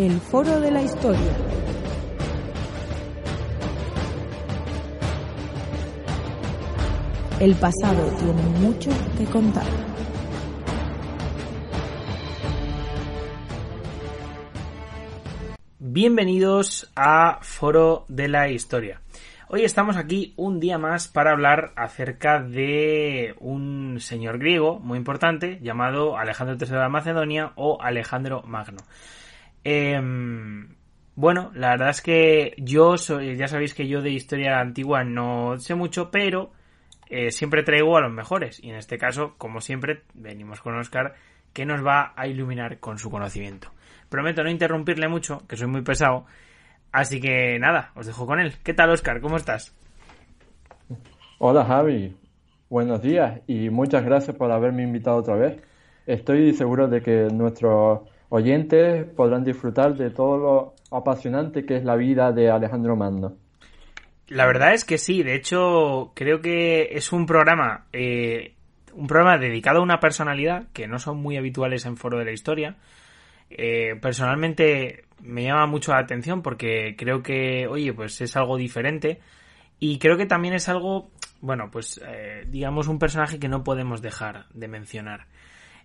El 0.00 0.18
Foro 0.18 0.58
de 0.60 0.70
la 0.70 0.80
Historia. 0.80 1.20
El 7.38 7.54
pasado 7.56 8.10
tiene 8.16 8.42
mucho 8.60 8.90
que 9.18 9.26
contar. 9.26 9.66
Bienvenidos 15.78 16.90
a 16.96 17.40
Foro 17.42 18.06
de 18.08 18.28
la 18.28 18.48
Historia. 18.48 19.02
Hoy 19.50 19.64
estamos 19.64 19.98
aquí 19.98 20.32
un 20.38 20.60
día 20.60 20.78
más 20.78 21.08
para 21.08 21.32
hablar 21.32 21.72
acerca 21.76 22.40
de 22.40 23.34
un 23.38 23.98
señor 24.00 24.38
griego 24.38 24.78
muy 24.78 24.96
importante 24.96 25.58
llamado 25.60 26.16
Alejandro 26.16 26.56
III 26.58 26.74
de 26.74 26.88
Macedonia 26.88 27.52
o 27.56 27.82
Alejandro 27.82 28.40
Magno. 28.46 28.78
Em, 29.64 30.74
bueno, 31.14 31.50
la 31.54 31.70
verdad 31.70 31.90
es 31.90 32.02
que 32.02 32.54
yo 32.58 32.96
soy, 32.96 33.36
ya 33.36 33.46
sabéis 33.48 33.74
que 33.74 33.86
yo 33.86 34.00
de 34.00 34.10
historia 34.10 34.60
antigua 34.60 35.04
no 35.04 35.58
sé 35.58 35.74
mucho, 35.74 36.10
pero 36.10 36.52
eh, 37.08 37.30
siempre 37.30 37.62
traigo 37.62 37.96
a 37.96 38.00
los 38.00 38.12
mejores. 38.12 38.62
Y 38.62 38.70
en 38.70 38.76
este 38.76 38.98
caso, 38.98 39.34
como 39.36 39.60
siempre, 39.60 40.02
venimos 40.14 40.60
con 40.60 40.78
Oscar, 40.78 41.14
que 41.52 41.66
nos 41.66 41.84
va 41.84 42.12
a 42.16 42.26
iluminar 42.26 42.78
con 42.78 42.98
su 42.98 43.10
conocimiento. 43.10 43.68
Prometo 44.08 44.42
no 44.42 44.50
interrumpirle 44.50 45.08
mucho, 45.08 45.46
que 45.46 45.56
soy 45.56 45.66
muy 45.66 45.82
pesado. 45.82 46.24
Así 46.92 47.20
que 47.20 47.58
nada, 47.58 47.92
os 47.94 48.06
dejo 48.06 48.26
con 48.26 48.40
él. 48.40 48.54
¿Qué 48.64 48.74
tal, 48.74 48.90
Oscar? 48.90 49.20
¿Cómo 49.20 49.36
estás? 49.36 49.76
Hola, 51.38 51.64
Javi. 51.64 52.16
Buenos 52.68 53.02
días 53.02 53.40
y 53.48 53.68
muchas 53.70 54.04
gracias 54.04 54.36
por 54.36 54.52
haberme 54.52 54.84
invitado 54.84 55.16
otra 55.16 55.34
vez. 55.34 55.60
Estoy 56.06 56.52
seguro 56.54 56.86
de 56.86 57.02
que 57.02 57.28
nuestros 57.32 58.02
oyentes 58.30 59.04
podrán 59.14 59.44
disfrutar 59.44 59.94
de 59.94 60.10
todo 60.10 60.38
lo 60.38 60.74
apasionante 60.96 61.66
que 61.66 61.76
es 61.76 61.84
la 61.84 61.96
vida 61.96 62.32
de 62.32 62.50
Alejandro 62.50 62.96
Magno. 62.96 63.36
La 64.28 64.46
verdad 64.46 64.72
es 64.72 64.84
que 64.84 64.96
sí, 64.96 65.22
de 65.22 65.34
hecho 65.34 66.12
creo 66.14 66.40
que 66.40 66.90
es 66.92 67.12
un 67.12 67.26
programa, 67.26 67.86
eh, 67.92 68.54
un 68.94 69.06
programa 69.06 69.38
dedicado 69.38 69.80
a 69.80 69.82
una 69.82 69.98
personalidad 69.98 70.68
que 70.72 70.86
no 70.86 70.98
son 70.98 71.18
muy 71.18 71.36
habituales 71.36 71.84
en 71.84 71.96
Foro 71.96 72.18
de 72.18 72.24
la 72.24 72.32
Historia. 72.32 72.76
Eh, 73.50 73.96
personalmente 74.00 75.04
me 75.20 75.42
llama 75.42 75.66
mucho 75.66 75.92
la 75.92 75.98
atención 75.98 76.42
porque 76.42 76.94
creo 76.96 77.22
que, 77.22 77.66
oye, 77.66 77.92
pues 77.92 78.20
es 78.20 78.36
algo 78.36 78.56
diferente 78.56 79.18
y 79.80 79.98
creo 79.98 80.16
que 80.16 80.26
también 80.26 80.54
es 80.54 80.68
algo, 80.68 81.10
bueno, 81.40 81.68
pues 81.72 82.00
eh, 82.06 82.44
digamos 82.46 82.86
un 82.86 83.00
personaje 83.00 83.40
que 83.40 83.48
no 83.48 83.64
podemos 83.64 84.00
dejar 84.00 84.46
de 84.54 84.68
mencionar. 84.68 85.26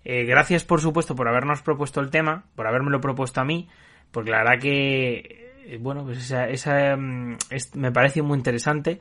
Eh, 0.06 0.24
gracias, 0.24 0.64
por 0.64 0.82
supuesto, 0.82 1.16
por 1.16 1.28
habernos 1.28 1.64
propuesto 1.64 2.00
el 2.00 2.12
tema, 2.12 2.46
por 2.56 2.68
habérmelo 2.68 3.02
propuesto 3.02 3.42
a 3.42 3.46
mí, 3.46 3.68
porque 4.12 4.30
la 4.30 4.44
verdad 4.44 4.62
que, 4.62 5.52
eh, 5.66 5.80
bueno, 5.82 6.04
pues 6.04 6.20
esa, 6.20 6.48
esa 6.48 6.96
mm, 6.96 7.38
me 7.74 7.92
parece 7.92 8.22
muy 8.22 8.38
interesante. 8.38 9.00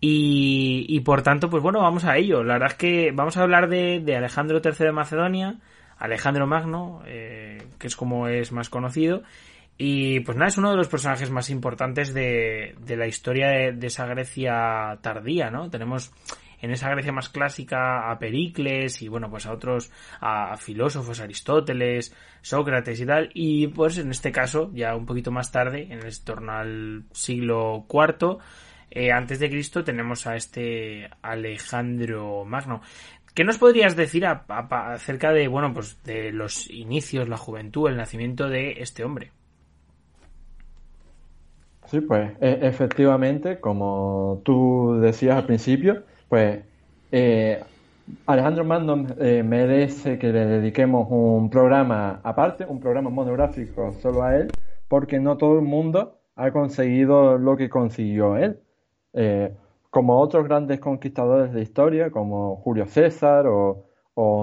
Y, 0.00 0.86
y, 0.88 1.00
por 1.00 1.22
tanto, 1.22 1.50
pues 1.50 1.62
bueno, 1.62 1.80
vamos 1.80 2.04
a 2.04 2.16
ello. 2.16 2.44
La 2.44 2.54
verdad 2.54 2.70
es 2.72 2.76
que 2.76 3.12
vamos 3.12 3.36
a 3.36 3.42
hablar 3.42 3.68
de, 3.68 4.00
de 4.00 4.16
Alejandro 4.16 4.60
III 4.62 4.72
de 4.78 4.92
Macedonia, 4.92 5.58
Alejandro 5.98 6.46
Magno, 6.46 7.02
eh, 7.06 7.66
que 7.78 7.86
es 7.88 7.96
como 7.96 8.28
es 8.28 8.52
más 8.52 8.68
conocido. 8.68 9.22
Y 9.78 10.20
pues 10.20 10.36
nada, 10.36 10.48
es 10.48 10.58
uno 10.58 10.70
de 10.70 10.76
los 10.76 10.88
personajes 10.88 11.30
más 11.30 11.50
importantes 11.50 12.14
de, 12.14 12.76
de 12.80 12.96
la 12.96 13.06
historia 13.06 13.48
de, 13.48 13.72
de, 13.72 13.86
esa 13.88 14.06
Grecia 14.06 14.98
tardía, 15.02 15.50
¿no? 15.50 15.70
Tenemos 15.70 16.12
en 16.66 16.72
esa 16.72 16.90
Grecia 16.90 17.12
más 17.12 17.28
clásica 17.28 18.10
a 18.10 18.18
Pericles 18.18 19.00
y 19.00 19.08
bueno, 19.08 19.30
pues 19.30 19.46
a 19.46 19.52
otros, 19.52 19.90
a, 20.20 20.56
filósofos, 20.56 21.20
Aristóteles, 21.20 22.14
Sócrates 22.42 23.00
y 23.00 23.06
tal, 23.06 23.30
y 23.34 23.68
pues 23.68 23.98
en 23.98 24.10
este 24.10 24.32
caso, 24.32 24.70
ya 24.74 24.94
un 24.96 25.06
poquito 25.06 25.30
más 25.30 25.52
tarde, 25.52 25.86
en 25.90 26.04
el 26.04 26.24
torno 26.24 26.52
al 26.52 27.04
siglo 27.12 27.86
IV, 27.88 28.38
eh, 28.90 29.12
antes 29.12 29.38
de 29.38 29.48
Cristo, 29.48 29.84
tenemos 29.84 30.26
a 30.26 30.34
este 30.34 31.08
Alejandro 31.22 32.44
Magno. 32.44 32.82
¿Qué 33.32 33.44
nos 33.44 33.58
podrías 33.58 33.94
decir 33.94 34.26
acerca 34.26 35.32
de, 35.32 35.46
bueno, 35.46 35.72
pues 35.72 36.02
de 36.02 36.32
los 36.32 36.68
inicios, 36.68 37.28
la 37.28 37.36
juventud, 37.36 37.88
el 37.88 37.96
nacimiento 37.96 38.48
de 38.48 38.72
este 38.78 39.04
hombre? 39.04 39.30
Sí, 41.84 42.00
pues 42.00 42.32
e, 42.40 42.58
efectivamente, 42.62 43.60
como 43.60 44.40
tú 44.44 44.98
decías 45.00 45.36
al 45.36 45.46
principio, 45.46 46.02
pues 46.28 46.64
eh, 47.12 47.62
Alejandro 48.26 48.64
Magno 48.64 49.06
eh, 49.18 49.42
merece 49.42 50.18
que 50.18 50.32
le 50.32 50.46
dediquemos 50.46 51.08
un 51.10 51.50
programa 51.50 52.20
aparte, 52.22 52.64
un 52.64 52.80
programa 52.80 53.10
monográfico 53.10 53.92
solo 53.94 54.22
a 54.22 54.36
él, 54.36 54.50
porque 54.88 55.18
no 55.18 55.36
todo 55.36 55.58
el 55.58 55.64
mundo 55.64 56.20
ha 56.36 56.50
conseguido 56.52 57.38
lo 57.38 57.56
que 57.56 57.68
consiguió 57.68 58.36
él. 58.36 58.60
Eh, 59.12 59.54
como 59.90 60.20
otros 60.20 60.44
grandes 60.44 60.80
conquistadores 60.80 61.52
de 61.52 61.62
historia, 61.62 62.10
como 62.10 62.56
Julio 62.56 62.86
César 62.86 63.46
o, 63.48 63.84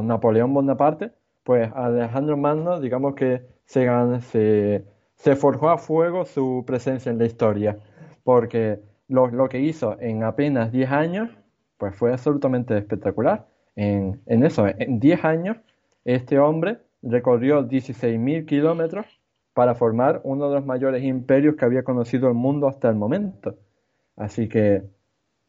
Napoleón 0.03 0.53
Bonaparte, 0.53 1.11
pues 1.43 1.71
Alejandro 1.73 2.37
Magno, 2.37 2.79
digamos 2.79 3.15
que 3.15 3.45
se, 3.65 3.87
se, 4.21 4.85
se, 5.15 5.35
forjó 5.35 5.69
a 5.69 5.77
fuego 5.77 6.25
su 6.25 6.63
presencia 6.65 7.11
en 7.11 7.17
la 7.17 7.25
historia, 7.25 7.79
porque 8.23 8.81
lo, 9.07 9.27
lo 9.27 9.49
que 9.49 9.59
hizo 9.59 9.99
en 9.99 10.23
apenas 10.23 10.71
10 10.71 10.91
años 10.91 11.29
pues 11.83 11.97
fue 11.97 12.13
absolutamente 12.13 12.77
espectacular. 12.77 13.45
En, 13.75 14.21
eso, 14.25 14.65
en 14.65 15.01
10 15.01 15.25
años, 15.25 15.57
este 16.05 16.39
hombre 16.39 16.77
recorrió 17.01 17.67
16.000 17.67 18.45
kilómetros 18.45 19.05
para 19.53 19.75
formar 19.75 20.21
uno 20.23 20.47
de 20.47 20.55
los 20.55 20.65
mayores 20.65 21.03
imperios 21.03 21.57
que 21.57 21.65
había 21.65 21.83
conocido 21.83 22.29
el 22.29 22.35
mundo 22.35 22.69
hasta 22.69 22.87
el 22.87 22.95
momento. 22.95 23.57
Así 24.15 24.47
que, 24.47 24.83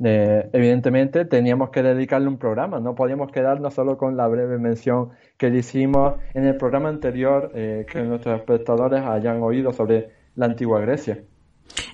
eh, 0.03 0.51
evidentemente, 0.53 1.25
teníamos 1.25 1.71
que 1.71 1.85
dedicarle 1.85 2.27
un 2.27 2.39
programa, 2.39 2.81
no 2.81 2.97
podíamos 2.97 3.31
quedarnos 3.31 3.73
solo 3.73 3.97
con 3.97 4.17
la 4.17 4.27
breve 4.27 4.59
mención 4.59 5.11
que 5.39 5.51
le 5.51 5.59
hicimos 5.59 6.15
en 6.35 6.47
el 6.47 6.57
programa 6.57 6.89
anterior 6.89 7.53
eh, 7.55 7.87
que 7.89 8.03
nuestros 8.03 8.41
espectadores 8.41 9.05
hayan 9.05 9.41
oído 9.41 9.73
sobre 9.73 10.09
la 10.35 10.47
antigua 10.47 10.81
Grecia. 10.81 11.23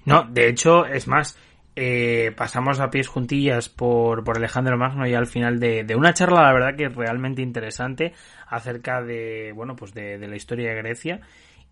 No, 0.07 0.25
de 0.31 0.49
hecho, 0.49 0.87
es 0.87 1.07
más, 1.07 1.37
eh, 1.83 2.33
pasamos 2.37 2.79
a 2.79 2.91
pies 2.91 3.09
juntillas 3.09 3.71
por, 3.71 4.23
por 4.23 4.37
Alejandro 4.37 4.77
Magno 4.77 5.07
y 5.07 5.15
al 5.15 5.27
final 5.27 5.59
de, 5.59 5.83
de, 5.83 5.97
una 5.97 6.13
charla, 6.13 6.43
la 6.43 6.53
verdad 6.53 6.77
que 6.77 6.91
realmente 6.91 7.41
interesante 7.41 8.13
acerca 8.47 9.01
de, 9.01 9.53
bueno, 9.55 9.77
pues 9.77 9.95
de, 9.95 10.19
de, 10.19 10.29
la 10.29 10.37
historia 10.37 10.69
de 10.69 10.77
Grecia. 10.77 11.21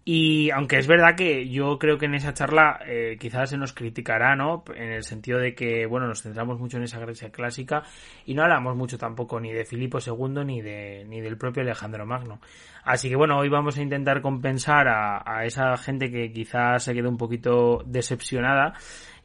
Y 0.05 0.51
aunque 0.51 0.79
es 0.79 0.87
verdad 0.87 1.15
que 1.17 1.49
yo 1.51 1.79
creo 1.79 1.99
que 1.99 2.07
en 2.07 2.15
esa 2.15 2.33
charla 2.33 2.81
eh, 2.87 3.19
quizás 3.21 3.51
se 3.51 3.59
nos 3.59 3.75
criticará, 3.75 4.37
¿no? 4.37 4.65
En 4.75 4.91
el 4.91 5.03
sentido 5.03 5.39
de 5.39 5.55
que, 5.55 5.85
bueno, 5.85 6.07
nos 6.07 6.23
centramos 6.23 6.59
mucho 6.59 6.79
en 6.79 6.85
esa 6.85 6.99
Grecia 6.99 7.31
clásica 7.31 7.83
y 8.25 8.33
no 8.33 8.43
hablamos 8.43 8.75
mucho 8.75 8.97
tampoco 8.97 9.39
ni 9.39 9.53
de 9.53 9.67
Filipo 9.67 9.99
II 9.99 10.45
ni, 10.47 10.63
de, 10.63 11.05
ni 11.07 11.21
del 11.21 11.37
propio 11.37 11.63
Alejandro 11.63 12.07
Magno. 12.07 12.41
Así 12.85 13.11
que 13.11 13.17
bueno, 13.17 13.37
hoy 13.39 13.51
vamos 13.51 13.77
a 13.77 13.83
intentar 13.83 14.23
compensar 14.23 14.89
a, 14.89 15.23
a 15.27 15.45
esa 15.45 15.77
gente 15.77 16.11
que 16.11 16.33
quizás 16.33 16.85
se 16.85 16.95
quede 16.95 17.09
un 17.09 17.19
poquito 17.19 17.83
decepcionada 17.85 18.75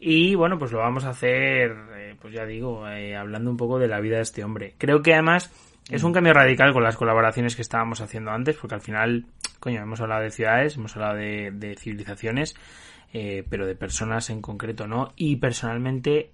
y 0.06 0.36
bueno, 0.36 0.60
pues 0.60 0.74
lo 0.74 0.80
vamos 0.80 1.06
a 1.06 1.12
hacer, 1.12 1.74
eh, 1.96 2.16
pues 2.20 2.34
ya 2.34 2.46
digo, 2.46 2.86
eh, 2.90 3.16
hablando 3.16 3.50
un 3.50 3.56
poco 3.56 3.80
de 3.80 3.88
la 3.88 4.02
vida 4.02 4.18
de 4.18 4.24
este 4.24 4.44
hombre. 4.44 4.76
Creo 4.78 5.02
que 5.02 5.14
además 5.14 5.50
es 5.90 6.04
un 6.04 6.14
cambio 6.14 6.34
radical 6.34 6.74
con 6.74 6.84
las 6.84 6.96
colaboraciones 6.96 7.56
que 7.56 7.62
estábamos 7.62 8.02
haciendo 8.02 8.32
antes, 8.32 8.56
porque 8.58 8.76
al 8.76 8.82
final, 8.82 9.26
coño, 9.60 9.82
hemos 9.82 10.02
hablado 10.02 10.24
de 10.24 10.32
ciudades, 10.32 10.76
hemos 10.78 10.96
hablado 10.96 11.16
de, 11.16 11.76
civilizaciones, 11.78 12.56
eh, 13.14 13.46
pero 13.50 13.66
de 13.68 13.76
personas 13.76 14.30
en 14.30 14.42
concreto 14.42 14.88
no. 14.88 15.14
Y 15.16 15.36
personalmente 15.36 16.32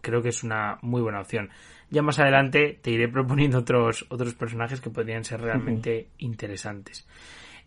creo 0.00 0.22
que 0.22 0.28
es 0.28 0.42
una 0.42 0.78
muy 0.82 1.00
buena 1.00 1.20
opción. 1.20 1.50
Ya 1.90 2.02
más 2.02 2.18
adelante 2.18 2.78
te 2.82 2.90
iré 2.90 3.08
proponiendo 3.12 3.58
otros, 3.58 4.06
otros 4.10 4.34
personajes 4.34 4.80
que 4.80 4.90
podrían 4.90 5.24
ser 5.24 5.40
realmente 5.40 6.08
interesantes. 6.18 7.06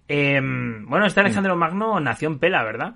bueno, 0.08 1.06
este 1.06 1.20
Alejandro 1.22 1.56
Magno 1.56 2.00
nació 2.00 2.30
en 2.30 2.40
Pela, 2.40 2.64
¿verdad? 2.64 2.96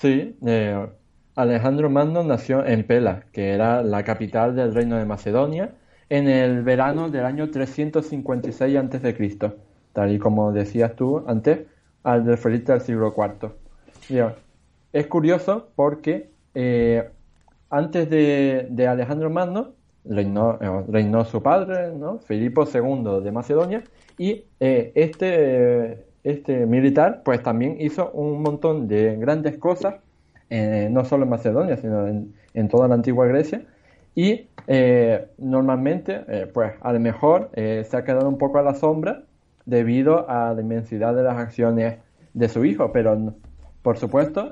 Sí, 0.00 0.34
eh, 0.46 0.88
Alejandro 1.36 1.90
Magno 1.90 2.24
nació 2.24 2.64
en 2.64 2.84
Pela, 2.84 3.24
que 3.34 3.50
era 3.50 3.82
la 3.82 4.02
capital 4.02 4.56
del 4.56 4.74
reino 4.74 4.96
de 4.96 5.04
Macedonia, 5.04 5.74
en 6.10 6.28
el 6.28 6.62
verano 6.62 7.08
del 7.08 7.24
año 7.24 7.50
356 7.50 8.76
a.C., 8.76 9.52
tal 9.92 10.12
y 10.12 10.18
como 10.18 10.52
decías 10.52 10.94
tú 10.96 11.24
antes, 11.26 11.60
al 12.02 12.36
Felipe 12.36 12.72
del 12.72 12.80
siglo 12.80 13.14
IV. 13.16 13.52
es 14.92 15.06
curioso 15.06 15.68
porque 15.76 16.30
eh, 16.54 17.08
antes 17.70 18.10
de, 18.10 18.88
Alejandro 18.88 19.30
Magno 19.30 19.72
reinó, 20.04 20.58
eh, 20.60 20.84
reinó, 20.88 21.24
su 21.24 21.42
padre, 21.42 21.94
¿no? 21.94 22.18
Filipo 22.18 22.64
II 22.64 23.22
de 23.22 23.30
Macedonia, 23.30 23.84
y 24.18 24.46
eh, 24.58 24.90
este, 24.96 26.06
este 26.24 26.66
militar 26.66 27.22
pues 27.24 27.40
también 27.42 27.80
hizo 27.80 28.10
un 28.10 28.42
montón 28.42 28.88
de 28.88 29.16
grandes 29.16 29.58
cosas, 29.58 29.96
no 30.50 31.04
solo 31.04 31.22
en 31.22 31.30
Macedonia, 31.30 31.76
sino 31.76 32.08
en 32.08 32.68
toda 32.68 32.88
la 32.88 32.96
antigua 32.96 33.24
Grecia, 33.26 33.62
y 34.14 34.48
eh, 34.66 35.26
normalmente, 35.38 36.24
eh, 36.28 36.50
pues 36.52 36.72
a 36.80 36.92
lo 36.92 37.00
mejor 37.00 37.50
eh, 37.54 37.84
se 37.88 37.96
ha 37.96 38.04
quedado 38.04 38.28
un 38.28 38.38
poco 38.38 38.58
a 38.58 38.62
la 38.62 38.74
sombra 38.74 39.22
debido 39.66 40.28
a 40.28 40.52
la 40.54 40.60
inmensidad 40.60 41.14
de 41.14 41.22
las 41.22 41.36
acciones 41.36 41.98
de 42.34 42.48
su 42.48 42.64
hijo, 42.64 42.92
pero 42.92 43.34
por 43.82 43.96
supuesto, 43.96 44.50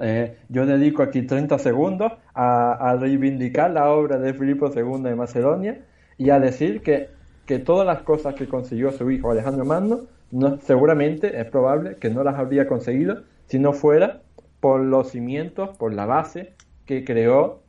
yo 0.48 0.64
dedico 0.64 1.02
aquí 1.02 1.22
30 1.22 1.58
segundos 1.58 2.12
a, 2.34 2.96
reivindicar 2.98 3.70
la 3.70 3.90
obra 3.90 4.18
de 4.18 4.32
Filipo 4.32 4.70
II 4.74 5.02
de 5.02 5.14
Macedonia 5.14 5.84
y 6.16 6.30
a 6.30 6.40
decir 6.40 6.80
que, 6.80 7.10
que 7.44 7.58
todas 7.58 7.86
las 7.86 8.02
cosas 8.02 8.34
que 8.34 8.48
consiguió 8.48 8.90
su 8.90 9.10
hijo 9.10 9.30
Alejandro 9.30 9.64
Magno, 9.66 10.00
no, 10.30 10.58
seguramente 10.60 11.38
es 11.38 11.44
probable 11.46 11.96
que 11.96 12.10
no 12.10 12.24
las 12.24 12.36
habría 12.36 12.66
conseguido 12.66 13.22
si 13.46 13.58
no 13.58 13.72
fuera 13.72 14.22
por 14.60 14.80
los 14.80 15.10
cimientos, 15.10 15.76
por 15.76 15.92
la 15.92 16.06
base 16.06 16.54
que 16.86 17.04
creó 17.04 17.60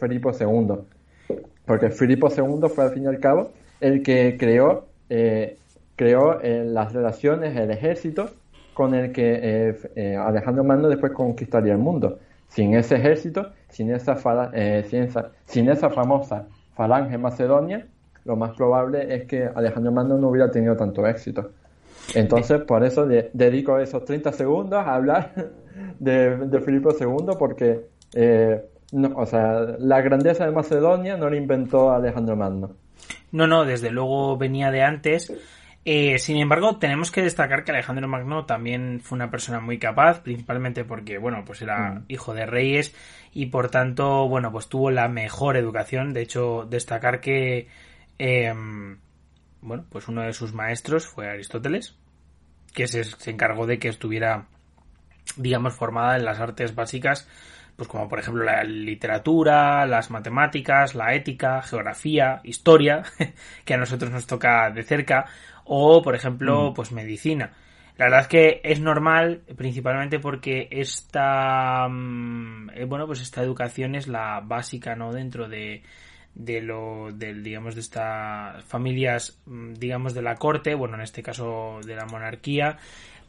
Filipo 0.00 0.32
II 0.32 0.86
porque 1.66 1.90
Filipo 1.90 2.28
II 2.28 2.68
fue 2.68 2.84
al 2.84 2.90
fin 2.90 3.04
y 3.04 3.06
al 3.06 3.18
cabo 3.20 3.50
el 3.80 4.02
que 4.02 4.36
creó, 4.38 4.86
eh, 5.08 5.58
creó 5.96 6.40
eh, 6.40 6.64
las 6.66 6.92
relaciones, 6.92 7.56
el 7.56 7.70
ejército 7.70 8.30
con 8.74 8.94
el 8.94 9.12
que 9.12 9.74
eh, 9.94 10.16
Alejandro 10.16 10.64
Magno 10.64 10.88
después 10.88 11.12
conquistaría 11.12 11.72
el 11.72 11.78
mundo. 11.78 12.18
Sin 12.48 12.74
ese 12.74 12.96
ejército, 12.96 13.50
sin 13.68 13.90
esa, 13.90 14.16
sin 14.84 15.02
esa, 15.02 15.30
sin 15.46 15.68
esa 15.68 15.90
famosa 15.90 16.46
falange 16.74 17.16
macedonia, 17.18 17.86
lo 18.24 18.36
más 18.36 18.54
probable 18.56 19.14
es 19.14 19.24
que 19.26 19.48
Alejandro 19.54 19.92
Magno 19.92 20.18
no 20.18 20.28
hubiera 20.28 20.50
tenido 20.50 20.76
tanto 20.76 21.06
éxito. 21.06 21.50
Entonces, 22.14 22.60
por 22.62 22.84
eso 22.84 23.06
dedico 23.06 23.78
esos 23.78 24.04
30 24.04 24.32
segundos 24.32 24.78
a 24.78 24.94
hablar 24.94 25.32
de, 25.98 26.36
de 26.36 26.60
Filipo 26.60 26.90
II, 26.98 27.34
porque 27.38 27.86
no, 28.92 29.10
o 29.16 29.26
sea, 29.26 29.62
la 29.78 30.02
grandeza 30.02 30.44
de 30.44 30.52
Macedonia 30.52 31.16
no 31.16 31.30
la 31.30 31.36
inventó 31.36 31.92
Alejandro 31.92 32.36
Magno. 32.36 32.76
No, 33.32 33.46
no, 33.46 33.64
desde 33.64 33.90
luego 33.90 34.36
venía 34.36 34.70
de 34.70 34.82
antes. 34.82 35.32
Eh, 35.86 36.18
sin 36.18 36.36
embargo, 36.36 36.76
tenemos 36.76 37.10
que 37.10 37.22
destacar 37.22 37.64
que 37.64 37.72
Alejandro 37.72 38.06
Magno 38.06 38.44
también 38.44 39.00
fue 39.00 39.16
una 39.16 39.30
persona 39.30 39.60
muy 39.60 39.78
capaz, 39.78 40.20
principalmente 40.20 40.84
porque, 40.84 41.16
bueno, 41.16 41.42
pues 41.46 41.62
era 41.62 41.92
mm. 41.92 42.04
hijo 42.08 42.34
de 42.34 42.44
reyes 42.44 42.94
y 43.32 43.46
por 43.46 43.70
tanto, 43.70 44.28
bueno, 44.28 44.52
pues 44.52 44.68
tuvo 44.68 44.90
la 44.90 45.08
mejor 45.08 45.56
educación. 45.56 46.12
De 46.12 46.20
hecho, 46.20 46.66
destacar 46.68 47.20
que, 47.20 47.68
em, 48.18 48.98
bueno, 49.62 49.86
pues 49.88 50.06
uno 50.06 50.20
de 50.20 50.34
sus 50.34 50.52
maestros 50.52 51.06
fue 51.06 51.30
Aristóteles, 51.30 51.96
que 52.74 52.86
se, 52.86 53.04
se 53.04 53.30
encargó 53.30 53.66
de 53.66 53.78
que 53.78 53.88
estuviera, 53.88 54.48
digamos, 55.38 55.72
formada 55.74 56.16
en 56.16 56.26
las 56.26 56.40
artes 56.40 56.74
básicas 56.74 57.26
pues 57.76 57.88
como 57.88 58.08
por 58.08 58.18
ejemplo 58.18 58.44
la 58.44 58.62
literatura, 58.64 59.86
las 59.86 60.10
matemáticas, 60.10 60.94
la 60.94 61.14
ética, 61.14 61.62
geografía, 61.62 62.40
historia, 62.44 63.02
que 63.64 63.74
a 63.74 63.78
nosotros 63.78 64.10
nos 64.10 64.26
toca 64.26 64.70
de 64.70 64.82
cerca, 64.82 65.26
o 65.64 66.02
por 66.02 66.14
ejemplo, 66.14 66.70
mm. 66.70 66.74
pues 66.74 66.92
medicina. 66.92 67.52
La 67.98 68.06
verdad 68.06 68.20
es 68.22 68.28
que 68.28 68.60
es 68.64 68.80
normal, 68.80 69.42
principalmente 69.56 70.18
porque 70.18 70.68
esta, 70.70 71.86
mm, 71.88 72.70
eh, 72.74 72.84
bueno, 72.84 73.06
pues 73.06 73.20
esta 73.20 73.42
educación 73.42 73.94
es 73.94 74.08
la 74.08 74.40
básica, 74.40 74.96
¿no? 74.96 75.12
Dentro 75.12 75.48
de, 75.48 75.82
de 76.34 76.62
lo, 76.62 77.12
del, 77.12 77.42
digamos, 77.42 77.74
de 77.74 77.82
estas 77.82 78.64
familias, 78.64 79.40
mm, 79.46 79.74
digamos, 79.74 80.14
de 80.14 80.22
la 80.22 80.36
corte, 80.36 80.74
bueno, 80.74 80.94
en 80.94 81.02
este 81.02 81.22
caso 81.22 81.80
de 81.84 81.94
la 81.94 82.06
monarquía, 82.06 82.78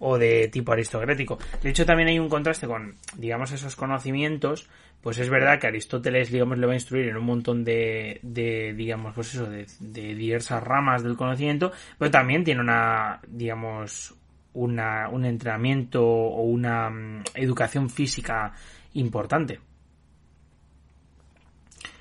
o 0.03 0.17
de 0.17 0.49
tipo 0.49 0.73
aristocrático. 0.73 1.39
De 1.61 1.69
hecho, 1.69 1.85
también 1.85 2.09
hay 2.09 2.19
un 2.19 2.27
contraste 2.27 2.67
con, 2.67 2.95
digamos, 3.17 3.51
esos 3.51 3.75
conocimientos. 3.75 4.69
Pues 5.01 5.17
es 5.17 5.29
verdad 5.29 5.59
que 5.59 5.67
Aristóteles, 5.67 6.31
digamos, 6.31 6.57
le 6.57 6.65
va 6.65 6.73
a 6.73 6.75
instruir 6.75 7.07
en 7.07 7.17
un 7.17 7.25
montón 7.25 7.63
de, 7.63 8.19
de 8.21 8.73
digamos, 8.73 9.13
pues 9.15 9.33
eso, 9.33 9.49
de, 9.49 9.65
diversas 10.15 10.61
ramas 10.63 11.03
del 11.03 11.17
conocimiento, 11.17 11.71
pero 11.97 12.11
también 12.11 12.43
tiene 12.43 12.61
una, 12.61 13.19
digamos, 13.27 14.13
una, 14.53 15.09
un 15.09 15.25
entrenamiento 15.25 16.05
o 16.05 16.43
una 16.43 16.89
mm, 16.89 17.23
educación 17.35 17.89
física 17.89 18.53
importante. 18.93 19.59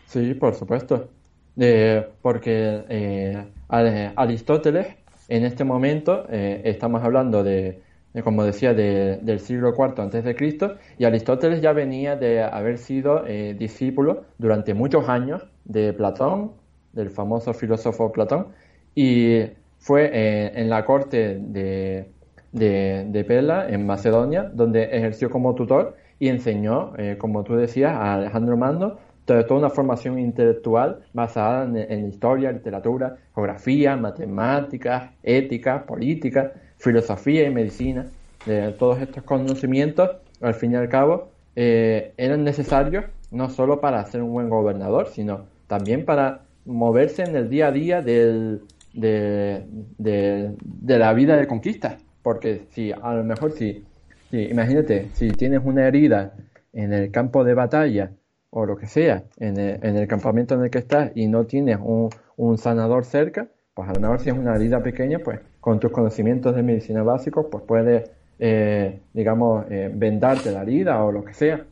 Sí, 0.06 0.34
por 0.34 0.54
supuesto. 0.54 1.08
Eh, 1.56 2.04
porque 2.20 2.84
eh, 2.88 3.46
Aristóteles, 3.68 4.96
en 5.28 5.44
este 5.44 5.64
momento, 5.64 6.26
eh, 6.30 6.62
estamos 6.64 7.02
hablando 7.02 7.42
de 7.42 7.80
como 8.22 8.44
decía, 8.44 8.74
del 8.74 9.40
siglo 9.40 9.70
IV 9.70 10.02
antes 10.02 10.24
de 10.24 10.34
Cristo, 10.34 10.76
y 10.98 11.04
Aristóteles 11.04 11.62
ya 11.62 11.72
venía 11.72 12.16
de 12.16 12.42
haber 12.42 12.76
sido 12.76 13.24
eh, 13.26 13.54
discípulo 13.58 14.24
durante 14.36 14.74
muchos 14.74 15.08
años 15.08 15.46
de 15.64 15.94
Platón, 15.94 16.52
del 16.92 17.08
famoso 17.08 17.54
filósofo 17.54 18.12
Platón, 18.12 18.48
y 18.94 19.44
fue 19.78 20.10
eh, 20.12 20.52
en 20.54 20.68
la 20.68 20.84
corte 20.84 21.38
de, 21.40 22.10
de, 22.52 23.24
Pela, 23.26 23.68
en 23.68 23.86
Macedonia, 23.86 24.42
donde 24.52 24.84
ejerció 24.84 25.30
como 25.30 25.54
tutor 25.54 25.96
y 26.18 26.28
enseñó, 26.28 26.92
eh, 26.98 27.16
como 27.18 27.42
tú 27.44 27.56
decías, 27.56 27.92
a 27.92 28.14
Alejandro 28.14 28.58
Mando 28.58 28.98
toda 29.24 29.54
una 29.54 29.70
formación 29.70 30.18
intelectual 30.18 31.00
basada 31.12 31.64
en 31.64 32.08
historia, 32.08 32.52
literatura, 32.52 33.16
geografía, 33.34 33.96
matemáticas, 33.96 35.10
ética, 35.22 35.86
política, 35.86 36.52
filosofía 36.82 37.46
y 37.46 37.50
medicina, 37.50 38.06
de 38.44 38.72
todos 38.72 39.00
estos 39.00 39.22
conocimientos, 39.22 40.10
al 40.40 40.54
fin 40.54 40.72
y 40.72 40.74
al 40.74 40.88
cabo, 40.88 41.28
eh, 41.54 42.12
eran 42.16 42.42
necesarios 42.42 43.04
no 43.30 43.50
solo 43.50 43.80
para 43.80 44.04
ser 44.06 44.20
un 44.20 44.32
buen 44.32 44.48
gobernador, 44.48 45.06
sino 45.08 45.46
también 45.68 46.04
para 46.04 46.40
moverse 46.64 47.22
en 47.22 47.36
el 47.36 47.48
día 47.48 47.68
a 47.68 47.72
día 47.72 48.02
del, 48.02 48.62
de, 48.94 49.64
de, 49.96 50.98
la 50.98 51.12
vida 51.12 51.36
de 51.36 51.46
conquista. 51.46 51.98
Porque 52.20 52.62
si 52.70 52.90
a 52.90 53.14
lo 53.14 53.22
mejor 53.22 53.52
si, 53.52 53.84
imagínate, 54.32 55.08
si 55.12 55.30
tienes 55.30 55.60
una 55.64 55.86
herida 55.86 56.34
en 56.72 56.92
el 56.92 57.12
campo 57.12 57.44
de 57.44 57.54
batalla 57.54 58.10
o 58.50 58.66
lo 58.66 58.76
que 58.76 58.88
sea, 58.88 59.22
en 59.38 59.56
el, 59.56 59.78
en 59.84 59.96
el 59.96 60.08
campamento 60.08 60.56
en 60.56 60.64
el 60.64 60.70
que 60.70 60.78
estás 60.78 61.12
y 61.14 61.28
no 61.28 61.44
tienes 61.44 61.78
un, 61.80 62.10
un 62.36 62.58
sanador 62.58 63.04
cerca, 63.04 63.46
pues 63.72 63.88
a 63.88 63.92
lo 63.92 64.00
mejor 64.00 64.18
si 64.18 64.30
es 64.30 64.36
una 64.36 64.56
herida 64.56 64.82
pequeña, 64.82 65.20
pues 65.20 65.38
con 65.62 65.78
tus 65.78 65.92
conocimientos 65.92 66.56
de 66.56 66.62
medicina 66.64 67.04
básicos, 67.04 67.46
pues 67.48 67.62
puedes, 67.64 68.10
eh, 68.40 68.98
digamos, 69.12 69.64
eh, 69.70 69.88
vendarte 69.94 70.50
la 70.50 70.62
herida 70.62 71.04
o 71.04 71.12
lo 71.12 71.24
que 71.24 71.32
sea. 71.32 71.64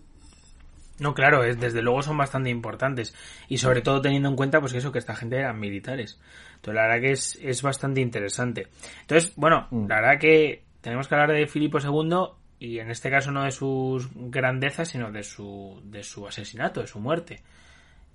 No, 1.01 1.13
claro, 1.13 1.43
es, 1.43 1.59
desde 1.59 1.83
luego 1.83 2.01
son 2.01 2.17
bastante 2.17 2.51
importantes. 2.51 3.13
Y 3.49 3.59
sobre 3.59 3.83
todo 3.83 4.01
teniendo 4.01 4.29
en 4.29 4.37
cuenta, 4.37 4.61
pues 4.61 4.75
eso, 4.75 4.93
que 4.93 5.01
esta 5.01 5.17
gente 5.17 5.39
eran 5.39 5.59
militares. 5.59 6.21
Entonces, 6.55 6.75
la 6.77 6.83
verdad 6.83 7.01
que 7.01 7.11
es, 7.11 7.37
es 7.43 7.63
bastante 7.63 8.01
interesante. 8.01 8.69
Entonces, 9.01 9.33
bueno, 9.35 9.67
mm. 9.73 9.89
la 9.89 9.97
verdad 9.97 10.21
que 10.21 10.63
tenemos 10.81 11.09
que 11.09 11.15
hablar 11.17 11.33
de 11.33 11.49
Filipo 11.49 11.81
II 11.81 12.27
y 12.61 12.79
en 12.79 12.93
este 12.93 13.11
caso 13.11 13.33
no 13.33 13.43
de 13.43 13.51
sus 13.51 14.09
grandezas, 14.15 14.87
sino 14.87 15.11
de 15.11 15.25
su, 15.25 15.83
de 15.83 16.05
su 16.05 16.29
asesinato, 16.29 16.81
de 16.81 16.87
su 16.87 17.01
muerte. 17.01 17.41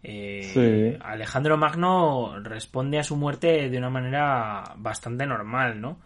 Eh, 0.08 1.00
Alejandro 1.02 1.58
Magno 1.58 2.40
responde 2.40 3.00
a 3.00 3.04
su 3.04 3.16
muerte 3.16 3.72
de 3.72 3.78
una 3.80 3.90
manera 3.90 4.64
bastante 4.78 5.26
normal, 5.26 5.82
¿no? 5.82 5.98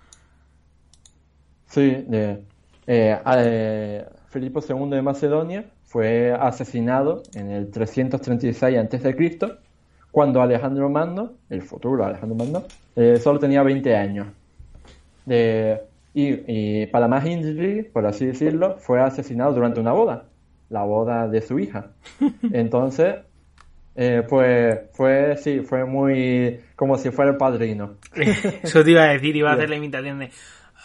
Sí, 1.65 2.05
eh, 2.09 2.41
eh, 2.87 4.05
Filipo 4.29 4.61
II 4.61 4.89
de 4.89 5.01
Macedonia 5.01 5.65
fue 5.83 6.31
asesinado 6.31 7.23
en 7.33 7.51
el 7.51 7.69
336 7.71 8.77
a.C., 8.77 9.37
cuando 10.11 10.41
Alejandro 10.41 10.89
Magno, 10.89 11.33
el 11.49 11.61
futuro 11.61 12.05
Alejandro 12.05 12.37
Magno, 12.37 12.63
solo 13.19 13.37
tenía 13.37 13.63
20 13.63 13.95
años. 13.95 14.27
y, 16.13 16.85
para 16.87 17.07
más 17.09 17.25
intrigue, 17.25 17.83
por 17.83 18.05
así 18.05 18.25
decirlo, 18.25 18.77
fue 18.77 19.01
asesinado 19.01 19.53
durante 19.53 19.79
una 19.81 19.91
boda, 19.91 20.23
la 20.69 20.83
boda 20.83 21.27
de 21.27 21.41
su 21.41 21.59
hija. 21.59 21.91
Entonces, 22.53 23.15
eh, 24.01 24.23
pues 24.29 24.79
fue, 24.93 25.35
sí, 25.35 25.59
fue 25.59 25.83
muy 25.83 26.57
como 26.77 26.97
si 26.97 27.11
fuera 27.11 27.31
el 27.31 27.37
padrino. 27.37 27.97
Eso 28.63 28.81
te 28.81 28.91
iba 28.91 29.03
a 29.03 29.09
decir, 29.09 29.35
iba 29.35 29.51
a 29.51 29.55
hacer 29.55 29.69
la 29.69 29.75
imitación 29.75 30.19
de 30.19 30.31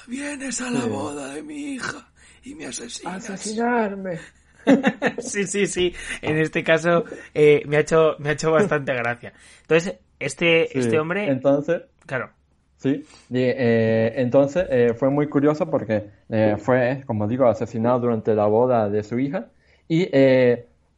vienes 0.09 0.61
a 0.61 0.69
la 0.69 0.85
boda 0.87 1.33
de 1.33 1.45
mi 1.45 1.75
hija 1.75 2.09
y 2.43 2.57
me 2.57 2.67
asesinas. 2.67 3.31
Asesinarme. 3.31 4.19
sí, 5.19 5.47
sí, 5.47 5.69
sí. 5.69 5.95
En 6.23 6.39
este 6.39 6.65
caso 6.65 7.05
eh, 7.33 7.63
me, 7.67 7.77
ha 7.77 7.81
hecho, 7.81 8.17
me 8.19 8.31
ha 8.31 8.33
hecho 8.33 8.51
bastante 8.51 8.93
gracia. 8.93 9.33
Entonces, 9.61 9.95
este, 10.19 10.77
este 10.77 10.99
hombre... 10.99 11.29
Entonces... 11.31 11.83
Claro. 12.07 12.31
Sí, 12.79 13.07
eh, 13.33 14.13
entonces 14.17 14.67
eh, 14.69 14.93
fue 14.93 15.09
muy 15.09 15.29
curioso 15.29 15.71
porque 15.71 16.11
fue, 16.59 17.05
como 17.07 17.29
digo, 17.29 17.47
asesinado 17.47 18.01
durante 18.01 18.35
la 18.35 18.47
boda 18.47 18.91
de 18.91 19.05
su 19.05 19.21
hija 19.21 19.47
y 19.87 20.09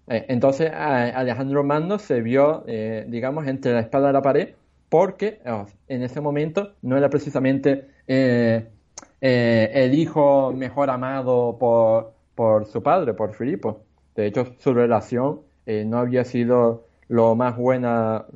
entonces 0.08 0.70
Alejandro 0.72 1.64
Mando 1.64 1.98
se 1.98 2.20
vio, 2.20 2.64
digamos, 3.08 3.46
entre 3.46 3.72
la 3.72 3.80
espada 3.80 4.10
y 4.10 4.12
la 4.12 4.22
pared 4.22 4.54
porque 4.88 5.40
oh, 5.46 5.66
en 5.88 6.02
ese 6.02 6.20
momento 6.20 6.74
no 6.82 6.96
era 6.96 7.10
precisamente 7.10 7.88
el 8.06 9.94
hijo 9.94 10.52
mejor 10.52 10.90
amado 10.90 11.56
por, 11.58 12.12
por 12.36 12.66
su 12.66 12.82
padre, 12.82 13.14
por 13.14 13.34
Filipo. 13.34 13.86
De 14.14 14.26
hecho, 14.26 14.54
su 14.58 14.72
relación 14.72 15.40
eh, 15.66 15.84
no 15.84 15.98
había 15.98 16.24
sido 16.24 16.86
lo 17.08 17.34
más 17.34 17.56
buena, 17.56 18.26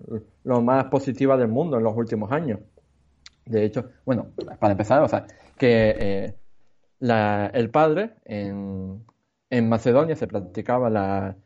lo 0.44 0.62
más 0.62 0.86
positiva 0.86 1.36
del 1.36 1.48
mundo 1.48 1.76
en 1.78 1.84
los 1.84 1.96
últimos 1.96 2.32
años. 2.32 2.58
De 3.46 3.64
hecho, 3.64 3.90
bueno, 4.04 4.28
para 4.58 4.72
empezar, 4.72 5.02
o 5.02 5.08
sea, 5.08 5.26
que 5.56 5.94
eh, 5.98 6.34
el 7.52 7.70
padre 7.70 8.14
en, 8.24 9.04
Macedonia 9.68 10.16
se 10.16 10.26
practicaba 10.26 10.90
la, 10.90 11.36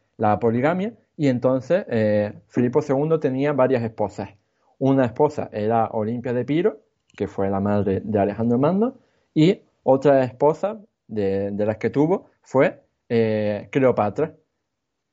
poligamia 0.41 0.95
y 1.17 1.29
entonces 1.29 1.85
eh, 1.89 2.33
Filipo 2.49 2.81
II 2.87 3.19
tenía 3.21 3.53
varias 3.53 3.83
esposas. 3.83 4.31
Una 4.79 5.07
esposa 5.07 5.49
era 5.53 5.87
Olimpia 5.89 6.33
de 6.33 6.45
Piro, 6.45 6.81
que 7.17 7.29
fue 7.29 7.49
la 7.49 7.61
madre 7.61 8.01
de 8.05 8.19
Alejandro 8.19 8.59
Mando, 8.59 8.99
y 9.33 9.61
otra 9.83 10.25
esposa 10.25 10.81
de, 11.07 11.53
las 11.57 11.77
que 11.79 11.91
tuvo 11.91 12.31
fue 12.43 12.83
eh, 13.09 13.69
Cleopatra. 13.71 14.35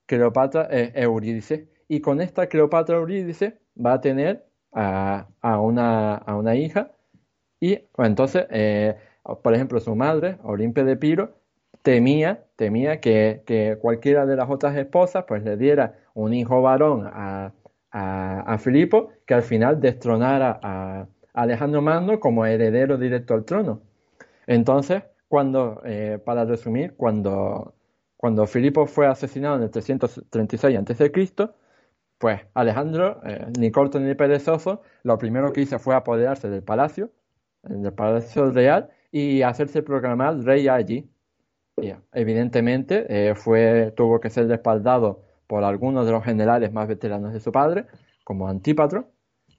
Cleopatra 0.05 0.63
es 0.63 0.91
Eurídice. 0.95 1.69
Y 1.87 2.01
con 2.01 2.21
esta 2.21 2.47
Cleopatra 2.47 2.97
Eurídice 2.97 3.59
va 3.77 3.93
a 3.93 4.01
tener 4.01 4.45
a, 4.71 5.27
una, 5.59 6.15
a 6.15 6.35
una, 6.35 6.55
hija. 6.55 6.91
Y 7.59 7.79
entonces, 7.97 8.47
eh, 8.49 8.95
por 9.43 9.53
ejemplo, 9.53 9.79
su 9.79 9.95
madre, 9.95 10.37
Olimpia 10.43 10.83
de 10.83 10.95
Piro, 10.95 11.40
temía, 11.81 12.45
temía 12.55 12.99
que, 12.99 13.77
cualquiera 13.81 14.25
de 14.25 14.35
las 14.35 14.49
otras 14.49 14.75
esposas 14.77 15.25
pues 15.27 15.43
le 15.43 15.57
diera 15.57 15.95
un 16.13 16.33
hijo 16.33 16.61
varón 16.61 17.07
a, 17.07 17.53
a, 17.91 18.57
Filipo 18.59 19.09
que 19.25 19.33
al 19.33 19.43
final 19.43 19.79
destronara 19.81 20.59
a 20.61 21.07
Alejandro 21.33 21.81
Magno 21.81 22.19
como 22.19 22.45
heredero 22.45 22.97
directo 22.97 23.33
al 23.33 23.45
trono. 23.45 23.81
Entonces, 24.47 25.03
cuando, 25.27 25.81
eh, 25.85 26.19
para 26.23 26.45
resumir, 26.45 26.95
cuando, 26.95 27.73
cuando 28.17 28.45
Filipo 28.47 28.85
fue 28.85 29.07
asesinado 29.07 29.55
en 29.57 29.63
el 29.63 29.71
336 29.71 30.77
a.C., 30.77 31.11
pues 32.17 32.41
Alejandro, 32.53 33.21
eh, 33.25 33.47
ni 33.59 33.71
corto 33.71 33.99
ni 33.99 34.13
perezoso, 34.13 34.83
lo 35.03 35.17
primero 35.17 35.51
que 35.51 35.61
hizo 35.61 35.79
fue 35.79 35.95
apoderarse 35.95 36.49
del 36.49 36.63
palacio, 36.63 37.11
del 37.63 37.93
palacio 37.93 38.51
real, 38.51 38.89
y 39.11 39.41
hacerse 39.41 39.81
proclamar 39.81 40.37
rey 40.43 40.67
allí. 40.67 41.09
Evidentemente, 42.13 43.05
eh, 43.09 43.91
tuvo 43.95 44.19
que 44.19 44.29
ser 44.29 44.47
respaldado 44.47 45.23
por 45.47 45.63
algunos 45.63 46.05
de 46.05 46.11
los 46.11 46.23
generales 46.23 46.71
más 46.71 46.87
veteranos 46.87 47.33
de 47.33 47.39
su 47.39 47.51
padre, 47.51 47.85
como 48.23 48.47
Antípatro, 48.47 49.09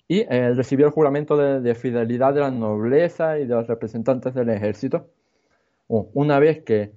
y 0.09 0.25
recibió 0.25 0.87
el 0.87 0.93
juramento 0.93 1.37
de 1.37 1.75
fidelidad 1.75 2.35
de 2.35 2.41
la 2.41 2.51
nobleza 2.51 3.39
y 3.39 3.47
de 3.47 3.55
los 3.55 3.67
representantes 3.67 4.35
del 4.35 4.51
ejército 4.51 5.09
una 5.93 6.39
vez 6.39 6.63
que, 6.65 6.93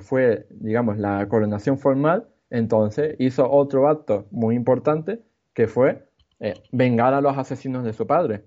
fue, 0.00 0.46
digamos, 0.50 0.98
la 0.98 1.28
coronación 1.28 1.78
formal, 1.78 2.28
entonces 2.50 3.14
hizo 3.18 3.50
otro 3.50 3.88
acto 3.88 4.26
muy 4.30 4.56
importante 4.56 5.20
que 5.52 5.66
fue 5.66 6.08
eh, 6.40 6.54
vengar 6.72 7.14
a 7.14 7.20
los 7.20 7.36
asesinos 7.36 7.84
de 7.84 7.92
su 7.92 8.06
padre. 8.06 8.44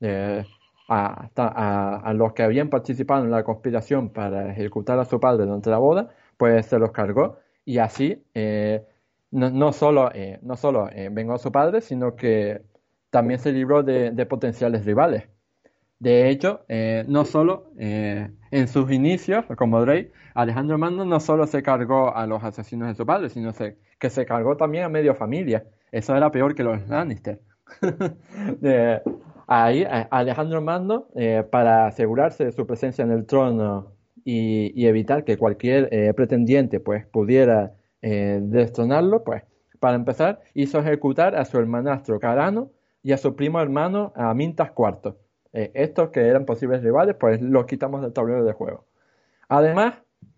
Eh, 0.00 0.44
a, 0.90 2.12
los 2.14 2.32
que 2.32 2.42
habían 2.42 2.68
participado 2.68 3.24
en 3.24 3.30
la 3.30 3.44
conspiración 3.44 4.10
para 4.10 4.50
ejecutar 4.50 4.98
a 4.98 5.04
su 5.04 5.20
padre 5.20 5.46
durante 5.46 5.70
la 5.70 5.78
boda, 5.78 6.10
pues 6.36 6.66
se 6.66 6.78
los 6.78 6.90
cargó 6.92 7.38
y 7.64 7.78
así 7.78 8.24
eh, 8.34 8.84
no, 9.30 9.72
solo, 9.72 10.10
no 10.42 10.56
solo 10.56 10.90
vengó 11.12 11.34
a 11.34 11.38
su 11.38 11.52
padre, 11.52 11.80
sino 11.80 12.16
que 12.16 12.62
también 13.10 13.40
se 13.40 13.52
libró 13.52 13.82
de 13.82 14.26
potenciales 14.26 14.84
rivales. 14.84 15.28
De 16.00 16.30
hecho, 16.30 16.64
eh, 16.68 17.04
no 17.08 17.26
solo 17.26 17.72
eh, 17.78 18.30
en 18.50 18.68
sus 18.68 18.90
inicios, 18.90 19.44
como 19.58 19.82
Drake, 19.82 20.10
Alejandro 20.34 20.78
Mando 20.78 21.04
no 21.04 21.20
solo 21.20 21.46
se 21.46 21.62
cargó 21.62 22.16
a 22.16 22.26
los 22.26 22.42
asesinos 22.42 22.88
de 22.88 22.94
su 22.94 23.04
padre, 23.04 23.28
sino 23.28 23.52
que 23.52 24.10
se 24.10 24.24
cargó 24.24 24.56
también 24.56 24.84
a 24.84 24.88
medio 24.88 25.14
familia. 25.14 25.66
Eso 25.92 26.16
era 26.16 26.30
peor 26.30 26.54
que 26.54 26.64
los 26.64 26.88
Lannister. 26.88 27.40
ahí, 29.50 29.84
Alejandro 30.10 30.62
Mando, 30.62 31.08
eh, 31.14 31.44
para 31.50 31.86
asegurarse 31.86 32.46
de 32.46 32.52
su 32.52 32.66
presencia 32.66 33.04
en 33.04 33.10
el 33.10 33.26
trono 33.26 33.92
y, 34.24 34.86
evitar 34.86 35.24
que 35.24 35.36
cualquier 35.36 36.14
pretendiente 36.14 36.80
pues, 36.80 37.06
pudiera 37.06 37.74
destronarlo, 38.00 39.24
pues, 39.24 39.42
para 39.78 39.96
empezar, 39.96 40.40
hizo 40.54 40.78
ejecutar 40.80 41.34
a 41.36 41.44
su 41.44 41.58
hermanastro 41.58 42.20
Carano 42.20 42.70
y 43.02 43.12
a 43.12 43.18
su 43.18 43.34
primo 43.36 43.60
hermano 43.60 44.12
Amintas 44.14 44.72
IV 44.76 45.14
eh, 45.52 45.72
estos 45.74 46.10
que 46.10 46.20
eran 46.20 46.44
posibles 46.46 46.82
rivales, 46.82 47.16
pues 47.18 47.40
los 47.42 47.66
quitamos 47.66 48.02
del 48.02 48.12
tablero 48.12 48.44
de 48.44 48.52
juego. 48.52 48.86
Además, 49.48 49.94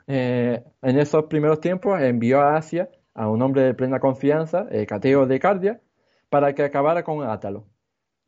eh, 0.07 0.65
en 0.83 0.99
esos 0.99 1.25
primeros 1.27 1.61
tiempos 1.61 2.01
envió 2.01 2.41
a 2.41 2.57
Asia 2.57 2.89
a 3.15 3.29
un 3.29 3.43
hombre 3.43 3.63
de 3.63 3.75
plena 3.75 4.01
confianza, 4.01 4.67
eh, 4.71 4.87
Cateo 4.87 5.27
de 5.27 5.39
Cardia, 5.39 5.81
para 6.31 6.55
que 6.55 6.65
acabara 6.65 7.05
con 7.05 7.23
Átalo. 7.29 7.67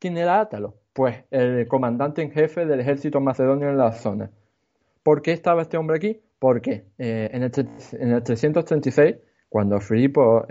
¿Quién 0.04 0.18
era 0.18 0.38
Átalo? 0.38 0.74
Pues 0.92 1.24
el 1.30 1.66
comandante 1.66 2.20
en 2.20 2.30
jefe 2.30 2.66
del 2.66 2.78
ejército 2.78 3.22
macedonio 3.22 3.70
en 3.70 3.78
la 3.78 3.92
zona. 3.92 4.30
¿Por 5.02 5.22
qué 5.22 5.32
estaba 5.32 5.62
este 5.62 5.78
hombre 5.78 5.96
aquí? 5.96 6.20
Porque 6.38 6.84
en 6.98 7.42
el, 7.42 7.50
en, 7.92 8.12
el, 8.12 8.22
336, 8.22 9.16
cuando 9.48 9.80
Filipo, 9.80 10.46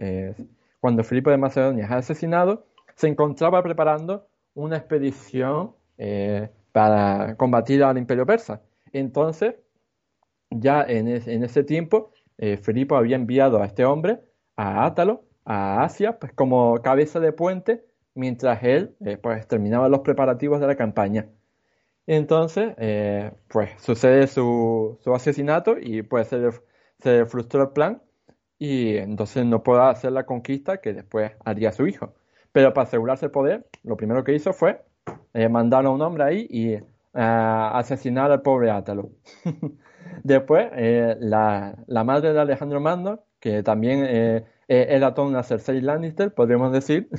cuando 0.79 1.03
Filipo 1.03 1.29
de 1.29 1.37
Macedonia 1.37 1.85
es 1.85 1.91
asesinado, 1.91 2.65
se 2.95 3.07
encontraba 3.09 3.61
preparando 3.61 4.25
una 4.55 4.77
expedición 4.77 5.75
eh, 5.99 6.49
para 6.71 7.35
combatir 7.35 7.83
al 7.83 7.99
imperio 7.99 8.25
persa. 8.25 8.63
Entonces, 8.91 9.53
ya 10.49 10.81
en, 10.81 11.07
ese 11.09 11.63
tiempo, 11.63 12.09
eh, 12.39 12.57
Filipo 12.57 12.95
había 12.95 13.17
enviado 13.17 13.61
a 13.61 13.67
este 13.67 13.85
hombre, 13.85 14.19
a 14.55 14.83
Átalo, 14.83 15.25
a 15.45 15.83
Asia, 15.83 16.17
pues 16.17 16.33
como 16.33 16.81
cabeza 16.81 17.19
de 17.19 17.33
puente, 17.33 17.83
mientras 18.15 18.63
él 18.63 18.95
eh, 19.05 19.17
pues 19.17 19.47
terminaba 19.47 19.89
los 19.89 20.01
preparativos 20.01 20.59
de 20.59 20.67
la 20.67 20.75
campaña. 20.75 21.27
Entonces, 22.05 22.75
pues 23.47 23.71
sucede 23.81 24.27
su, 24.27 24.99
asesinato 25.13 25.77
y 25.79 26.01
pues 26.01 26.27
se, 26.27 27.25
frustró 27.25 27.63
el 27.63 27.69
plan 27.69 28.01
y 28.59 28.97
entonces 28.97 29.45
no 29.45 29.63
puede 29.63 29.83
hacer 29.83 30.11
la 30.11 30.25
conquista 30.25 30.81
que 30.81 30.93
después 30.93 31.31
haría 31.45 31.71
su 31.71 31.87
hijo. 31.87 32.13
Pero 32.51 32.73
para 32.73 32.87
asegurarse 32.87 33.25
el 33.25 33.31
poder, 33.31 33.67
lo 33.83 33.97
primero 33.97 34.23
que 34.23 34.35
hizo 34.35 34.53
fue 34.53 34.81
eh, 35.33 35.49
mandaron 35.49 35.87
a 35.87 35.95
un 35.95 36.01
hombre 36.01 36.23
ahí 36.23 36.47
y 36.49 36.73
eh, 36.73 36.83
asesinar 37.13 38.31
al 38.31 38.41
pobre 38.41 38.71
Átalo. 38.71 39.09
Después, 40.23 40.69
eh, 40.73 41.17
la, 41.19 41.75
madre 42.05 42.33
de 42.33 42.39
Alejandro 42.39 42.79
Mando, 42.79 43.25
que 43.39 43.63
también 43.63 44.45
era 44.67 45.13
toda 45.13 45.27
una 45.27 45.43
Cersei 45.43 45.81
Lannister, 45.81 46.33
podríamos 46.33 46.71
decir, 46.71 47.09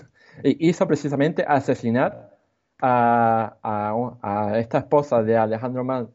hizo 0.42 0.86
precisamente 0.86 1.44
asesinar 1.46 2.36
a, 2.80 4.56
esta 4.56 4.78
esposa 4.78 5.22
de 5.22 5.36
Alejandro 5.36 5.84
Mando, 5.84 6.12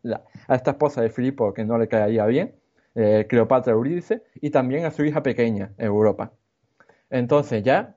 a 0.47 0.55
esta 0.55 0.71
esposa 0.71 1.01
de 1.01 1.09
Filipo 1.09 1.53
que 1.53 1.65
no 1.65 1.77
le 1.77 1.88
caía 1.88 2.25
bien, 2.25 2.55
Cleopatra 2.93 3.73
Eurídice, 3.73 4.23
y 4.35 4.49
también 4.49 4.85
a 4.85 4.91
su 4.91 5.05
hija 5.05 5.23
pequeña, 5.23 5.71
Europa. 5.77 6.33
Entonces 7.09 7.63
ya, 7.63 7.95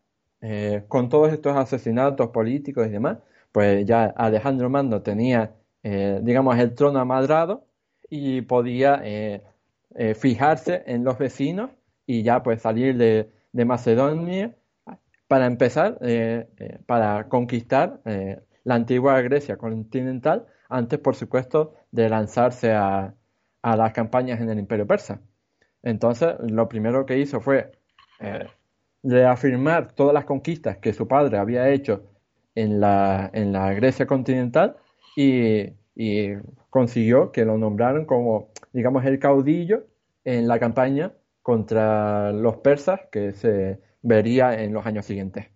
con 0.88 1.08
todos 1.08 1.32
estos 1.32 1.56
asesinatos 1.56 2.28
políticos 2.28 2.86
y 2.86 2.90
demás, 2.90 3.18
pues 3.52 3.86
ya 3.86 4.06
Alejandro 4.16 4.70
Mando 4.70 5.02
tenía, 5.02 5.54
eh, 5.82 6.20
digamos, 6.22 6.58
el 6.58 6.74
trono 6.74 6.98
amadrado 6.98 7.66
y 8.08 8.42
podía 8.42 9.00
eh, 9.04 9.42
eh, 9.94 10.14
fijarse 10.14 10.82
en 10.86 11.04
los 11.04 11.18
vecinos 11.18 11.70
y 12.06 12.22
ya 12.22 12.42
pues 12.42 12.62
salir 12.62 12.96
de, 12.96 13.30
Macedonia 13.66 14.54
para 15.32 15.46
empezar, 15.46 15.98
para 16.84 17.26
conquistar 17.30 18.02
la 18.04 18.74
antigua 18.74 19.18
Grecia 19.22 19.56
continental, 19.56 20.44
antes 20.68 20.98
por 20.98 21.14
supuesto 21.14 21.72
de 21.90 22.10
lanzarse 22.10 22.72
a, 22.74 23.14
a 23.62 23.76
las 23.76 23.94
campañas 23.94 24.42
en 24.42 24.50
el 24.50 24.58
imperio 24.58 24.86
persa. 24.86 25.22
Entonces, 25.82 26.34
lo 26.50 26.68
primero 26.68 27.06
que 27.06 27.16
hizo 27.16 27.40
fue 27.40 27.72
reafirmar 29.02 29.92
todas 29.94 30.12
las 30.12 30.26
conquistas 30.26 30.76
que 30.76 30.92
su 30.92 31.08
padre 31.08 31.38
había 31.38 31.70
hecho 31.70 32.02
en 32.54 32.78
la, 32.78 33.30
en 33.32 33.54
la 33.54 33.72
Grecia 33.72 34.06
continental 34.06 34.76
y, 35.16 35.72
consiguió 36.68 37.32
que 37.32 37.46
lo 37.46 37.56
nombraran 37.56 38.04
como, 38.04 38.50
digamos, 38.74 39.06
el 39.06 39.18
caudillo 39.18 39.86
en 40.24 40.46
la 40.46 40.58
campaña 40.58 41.14
contra 41.40 42.32
los 42.32 42.58
persas 42.58 43.00
que 43.10 43.32
se 43.32 43.80
vería 44.02 44.62
en 44.62 44.72
los 44.72 44.86
años 44.86 45.06
siguientes. 45.06 45.46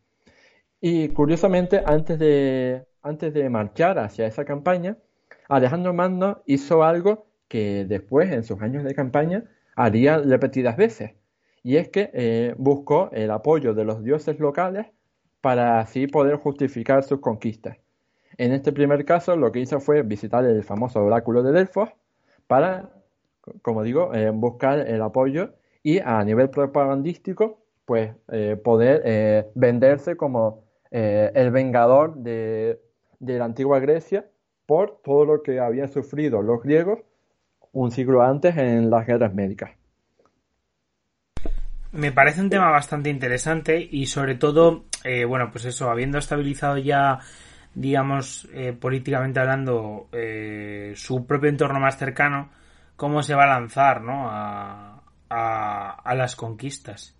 Y 0.80 1.08
curiosamente, 1.08 1.82
antes 1.84 2.18
de, 2.18 2.86
antes 3.02 3.34
de 3.34 3.50
marchar 3.50 3.98
hacia 3.98 4.26
esa 4.26 4.44
campaña, 4.44 4.96
Alejandro 5.48 5.94
Magno 5.94 6.42
hizo 6.46 6.84
algo 6.84 7.26
que 7.48 7.84
después, 7.84 8.30
en 8.32 8.44
sus 8.44 8.60
años 8.62 8.84
de 8.84 8.94
campaña, 8.94 9.44
haría 9.74 10.18
repetidas 10.18 10.76
veces. 10.76 11.12
Y 11.62 11.76
es 11.76 11.88
que 11.88 12.10
eh, 12.14 12.54
buscó 12.58 13.10
el 13.12 13.30
apoyo 13.30 13.74
de 13.74 13.84
los 13.84 14.02
dioses 14.02 14.38
locales 14.38 14.86
para 15.40 15.80
así 15.80 16.06
poder 16.06 16.36
justificar 16.36 17.02
sus 17.04 17.20
conquistas. 17.20 17.78
En 18.38 18.52
este 18.52 18.72
primer 18.72 19.04
caso, 19.04 19.36
lo 19.36 19.52
que 19.52 19.60
hizo 19.60 19.80
fue 19.80 20.02
visitar 20.02 20.44
el 20.44 20.62
famoso 20.62 21.02
oráculo 21.04 21.42
de 21.42 21.52
Delfos 21.52 21.90
para, 22.46 22.90
como 23.62 23.82
digo, 23.82 24.12
eh, 24.14 24.30
buscar 24.30 24.80
el 24.80 25.02
apoyo 25.02 25.54
y 25.82 26.00
a 26.00 26.22
nivel 26.24 26.50
propagandístico, 26.50 27.65
pues 27.87 28.12
eh, 28.31 28.57
poder 28.62 29.50
venderse 29.55 30.16
como 30.16 30.64
el 30.90 31.50
vengador 31.50 32.16
de, 32.16 32.81
de 33.19 33.38
la 33.38 33.45
antigua 33.47 33.81
Grecia 33.81 34.26
por 34.66 35.00
todo 35.02 35.25
lo 35.25 35.43
que 35.43 35.61
habían 35.61 35.88
sufrido 35.88 36.43
los 36.43 36.62
griegos 36.62 37.00
un 37.73 37.90
siglo 37.90 38.23
antes 38.23 38.57
en 38.57 38.88
las 38.88 39.07
guerras 39.07 39.35
médicas. 39.35 39.71
Me 41.93 42.12
parece 42.12 42.40
un 42.40 42.50
tema 42.50 42.71
bastante 42.71 43.11
interesante 43.11 43.87
y 43.90 44.07
sobre 44.07 44.35
todo, 44.35 44.85
eh, 45.05 45.25
bueno, 45.25 45.50
pues 45.50 45.64
eso, 45.66 45.90
habiendo 45.90 46.19
estabilizado 46.19 46.78
ya, 46.78 47.21
digamos, 47.75 48.49
eh, 48.52 48.73
políticamente 48.73 49.40
hablando, 49.40 50.09
eh, 50.12 50.93
su 50.95 51.26
propio 51.26 51.49
entorno 51.49 51.81
más 51.81 51.99
cercano, 51.99 52.50
cómo 52.97 53.23
se 53.23 53.35
va 53.35 53.45
a 53.45 53.59
lanzar, 53.59 54.02
¿no? 54.02 54.28
A, 54.31 55.02
a, 55.28 56.14
las 56.14 56.37
conquistas. 56.37 57.15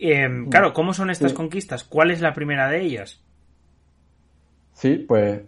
Mm. 0.00 0.48
claro, 0.48 0.72
¿cómo 0.72 0.94
son 0.94 1.10
estas 1.10 1.32
conquistas? 1.32 1.84
¿Cuál 1.84 2.10
es 2.10 2.20
la 2.20 2.32
primera 2.32 2.68
de 2.68 2.80
ellas? 2.82 3.20
Sí, 4.72 4.96
pues 4.96 5.42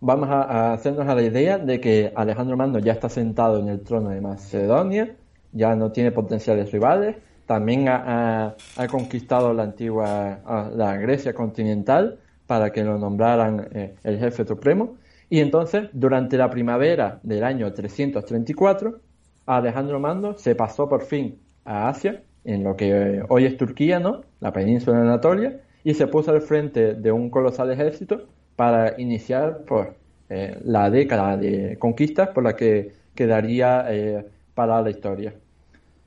vamos 0.00 0.28
a, 0.30 0.72
hacernos 0.72 1.08
a 1.08 1.14
la 1.14 1.22
idea 1.22 1.58
de 1.58 1.80
que 1.80 2.12
Alejandro 2.14 2.56
Magno 2.56 2.78
ya 2.78 2.92
está 2.92 3.08
sentado 3.08 3.58
en 3.58 3.68
el 3.68 3.80
trono 3.80 4.10
de 4.10 4.20
Macedonia, 4.20 5.16
ya 5.52 5.74
no 5.74 5.90
tiene 5.90 6.12
potenciales 6.12 6.70
rivales, 6.70 7.16
también 7.46 7.88
ha, 7.88 8.54
conquistado 8.90 9.52
la 9.52 9.64
antigua 9.64 10.40
la 10.74 10.96
Grecia 10.96 11.32
continental 11.32 12.18
para 12.46 12.70
que 12.70 12.84
lo 12.84 12.98
nombraran 12.98 13.68
eh, 13.72 13.94
el 14.04 14.18
jefe 14.18 14.46
supremo. 14.46 14.96
Y 15.28 15.40
entonces, 15.40 15.88
durante 15.92 16.36
la 16.36 16.50
primavera 16.50 17.18
del 17.22 17.42
año 17.42 17.72
334, 17.72 19.00
Alejandro 19.46 19.98
Magno 19.98 20.38
se 20.38 20.54
pasó 20.54 20.88
por 20.88 21.02
fin 21.02 21.40
a 21.64 21.88
Asia, 21.88 22.22
en 22.46 22.64
lo 22.64 22.76
que 22.76 23.22
hoy 23.28 23.44
es 23.44 23.56
Turquía, 23.56 23.98
¿no? 23.98 24.22
La 24.40 24.52
península 24.52 24.98
de 24.98 25.02
Anatolia, 25.02 25.60
y 25.84 25.94
se 25.94 26.06
puso 26.06 26.30
al 26.30 26.40
frente 26.40 26.94
de 26.94 27.12
un 27.12 27.28
colosal 27.28 27.70
ejército 27.70 28.26
para 28.54 28.98
iniciar 29.00 29.62
pues, 29.66 29.88
eh, 30.30 30.58
la 30.64 30.90
década 30.90 31.36
de 31.36 31.76
conquistas 31.78 32.30
por 32.30 32.44
la 32.44 32.56
que 32.56 32.92
quedaría 33.14 33.84
eh, 33.88 34.24
para 34.54 34.80
la 34.80 34.90
historia. 34.90 35.34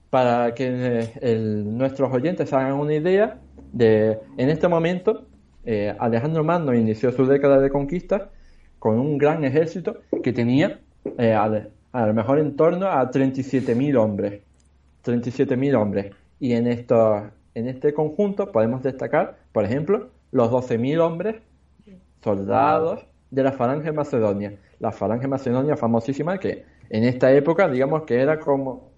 Para 0.10 0.56
que 0.56 1.10
eh, 1.22 1.64
nuestros 1.66 2.12
oyentes 2.12 2.52
hagan 2.54 2.74
una 2.74 2.96
idea 2.96 3.38
de, 3.72 4.18
en 4.38 4.50
este 4.50 4.68
momento, 4.68 5.26
Alejandro 6.00 6.44
Magno 6.44 6.74
inició 6.74 7.12
su 7.12 7.28
década 7.28 7.60
de 7.60 7.70
conquistas 7.70 8.24
con 8.80 8.98
un 8.98 9.20
gran 9.20 9.44
ejército 9.44 9.98
que 10.24 10.34
tenía 10.34 10.80
a 11.92 12.08
lo 12.08 12.14
mejor 12.16 12.40
en 12.40 12.56
torno 12.56 12.88
a 12.88 13.12
37.000 13.12 13.96
hombres. 13.98 14.42
37.000 15.06 15.76
hombres. 15.76 16.16
Y 16.40 16.54
en, 16.54 16.68
esto, 16.68 17.30
en 17.54 17.68
este 17.68 17.94
conjunto 17.94 18.52
podemos 18.52 18.82
destacar, 18.84 19.38
por 19.52 19.66
ejemplo, 19.66 20.10
los 20.32 20.50
12.000 20.52 21.00
hombres 21.00 21.36
soldados 22.24 23.06
de 23.32 23.44
la 23.44 23.52
Falange 23.52 23.92
Macedonia. 23.92 24.58
La 24.80 24.92
Falange 24.92 25.28
Macedonia 25.28 25.76
famosísima 25.76 26.38
que 26.38 26.64
en 26.90 27.04
esta 27.04 27.32
época, 27.32 27.68
digamos 27.68 28.04
que 28.04 28.20
era 28.22 28.40
como 28.40 28.90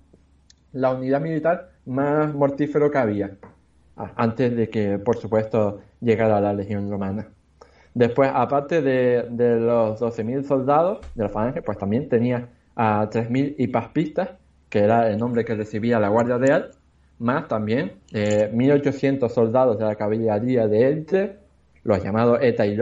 la 0.71 0.91
unidad 0.91 1.21
militar 1.21 1.71
más 1.85 2.33
mortífero 2.33 2.89
que 2.91 2.97
había, 2.97 3.31
antes 4.15 4.55
de 4.55 4.69
que, 4.69 4.97
por 4.99 5.17
supuesto, 5.17 5.81
llegara 5.99 6.39
la 6.39 6.53
Legión 6.53 6.89
Romana. 6.89 7.27
Después, 7.93 8.31
aparte 8.33 8.81
de, 8.81 9.25
los 9.59 9.99
12.000 9.99 10.43
soldados 10.43 10.99
de 11.15 11.23
la 11.23 11.29
Falange, 11.29 11.61
pues 11.61 11.77
también 11.77 12.07
tenía 12.07 12.47
a 12.75 13.09
3.000 13.09 13.55
hipaspistas, 13.57 14.29
que 14.69 14.79
era 14.79 15.09
el 15.09 15.17
nombre 15.17 15.43
que 15.43 15.55
recibía 15.55 15.99
la 15.99 16.07
Guardia 16.07 16.37
Real, 16.37 16.71
más 17.21 17.47
también 17.47 17.93
eh, 18.11 18.51
1.800 18.51 19.29
soldados 19.29 19.77
de 19.77 19.85
la 19.85 19.95
caballería 19.95 20.67
de 20.67 20.87
élite, 20.87 21.37
los 21.83 22.03
llamados 22.03 22.39
Eta 22.41 22.65
y 22.65 22.77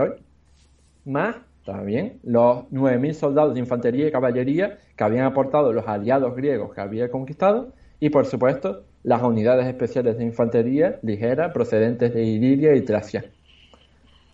más 1.06 1.36
también 1.65 2.19
los 2.23 2.63
9.000 2.71 3.13
soldados 3.13 3.54
de 3.54 3.60
infantería 3.60 4.08
y 4.08 4.12
caballería 4.12 4.80
que 4.95 5.04
habían 5.04 5.25
aportado 5.25 5.73
los 5.73 5.88
aliados 5.88 6.36
griegos 6.36 6.73
que 6.73 6.82
había 6.82 7.12
conquistado 7.12 7.73
y 7.99 8.10
por 8.10 8.25
supuesto 8.25 8.84
las 9.04 9.21
unidades 9.21 9.67
especiales 9.67 10.17
de 10.17 10.23
infantería 10.23 10.99
ligera 11.04 11.54
procedentes 11.54 12.13
de 12.13 12.23
Iliria 12.23 12.75
y 12.75 12.82
Tracia. 12.82 13.25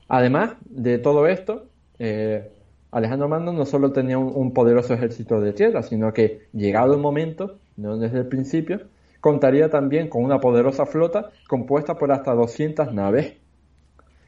Además 0.08 0.56
de 0.70 1.00
todo 1.00 1.28
esto, 1.28 1.66
eh, 1.98 2.52
Alejandro 2.92 3.28
Magno 3.28 3.52
no 3.54 3.66
solo 3.66 3.92
tenía 3.92 4.18
un, 4.18 4.54
poderoso 4.54 4.94
ejército 4.94 5.42
de 5.42 5.52
tierra, 5.52 5.82
sino 5.82 6.14
que 6.14 6.48
llegado 6.54 6.94
el 6.94 7.00
momento, 7.00 7.58
no 7.76 7.98
desde 7.98 8.20
el 8.20 8.28
principio, 8.28 8.82
contaría 9.26 9.72
también 9.72 10.08
con 10.08 10.24
una 10.24 10.40
poderosa 10.40 10.86
flota 10.86 11.32
compuesta 11.48 11.96
por 11.96 12.12
hasta 12.12 12.36
200 12.36 12.94
naves 12.94 13.34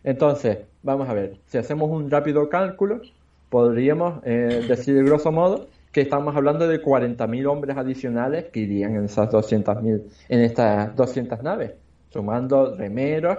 entonces, 0.07 0.59
vamos 0.83 1.09
a 1.09 1.13
ver, 1.13 1.37
si 1.47 1.57
hacemos 1.57 1.89
un 1.91 2.09
rápido 2.09 2.47
cálculo, 2.47 3.01
podríamos 3.49 4.21
eh, 4.23 4.63
decir 4.65 5.03
grosso 5.03 5.33
modo 5.33 5.67
que 5.91 5.99
estamos 5.99 6.33
hablando 6.33 6.65
de 6.65 6.81
40.000 6.81 7.45
hombres 7.45 7.75
adicionales 7.75 8.45
que 8.45 8.61
irían 8.61 8.95
en 8.95 9.03
esas 9.03 9.29
200.000, 9.29 10.03
en 10.29 10.39
estas 10.39 10.95
200 10.95 11.43
naves, 11.43 11.73
sumando 12.07 12.73
remeros 12.77 13.37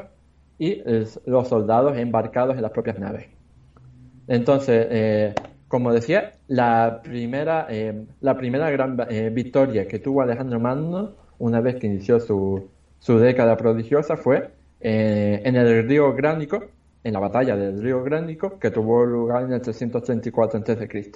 y 0.59 0.83
los 1.25 1.49
soldados 1.49 1.97
embarcados 1.97 2.55
en 2.57 2.61
las 2.61 2.73
propias 2.73 2.99
naves. 2.99 3.29
Entonces, 4.27 4.89
eh, 4.91 5.35
como 5.69 5.91
decía, 5.91 6.35
la 6.49 7.01
primera, 7.03 7.67
eh, 7.71 8.05
la 8.21 8.37
primera 8.37 8.71
gran 8.71 8.95
victoria 9.33 9.89
que 9.89 9.99
tuvo 10.01 10.21
Alejandro 10.21 10.61
Magno 10.61 11.28
una 11.39 11.61
vez 11.61 11.77
que 11.77 11.87
inició 11.87 12.21
su, 12.21 12.69
su 12.99 13.19
década 13.19 13.57
prodigiosa 13.57 14.17
fue 14.17 14.51
eh, 14.81 15.41
en 15.45 15.57
el 15.57 15.87
río 15.89 16.15
Gránico, 16.15 16.65
en 17.03 17.13
la 17.13 17.21
batalla 17.21 17.57
del 17.57 17.83
río 17.83 18.03
Gránico, 18.03 18.59
que 18.59 18.71
tuvo 18.71 19.05
lugar 19.05 19.45
en 19.45 19.53
el 19.53 19.61
334 19.61 20.61
a.C. 20.61 21.13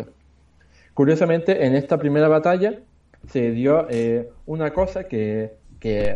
Curiosamente, 0.95 1.65
en 1.65 1.75
esta 1.75 1.99
primera 1.99 2.29
batalla 2.29 2.81
se 3.29 3.51
dio 3.53 3.87
eh, 3.89 4.31
una 4.47 4.73
cosa 4.73 5.05
que, 5.05 5.59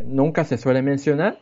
nunca 0.04 0.44
se 0.44 0.58
suele 0.58 0.82
mencionar, 0.82 1.40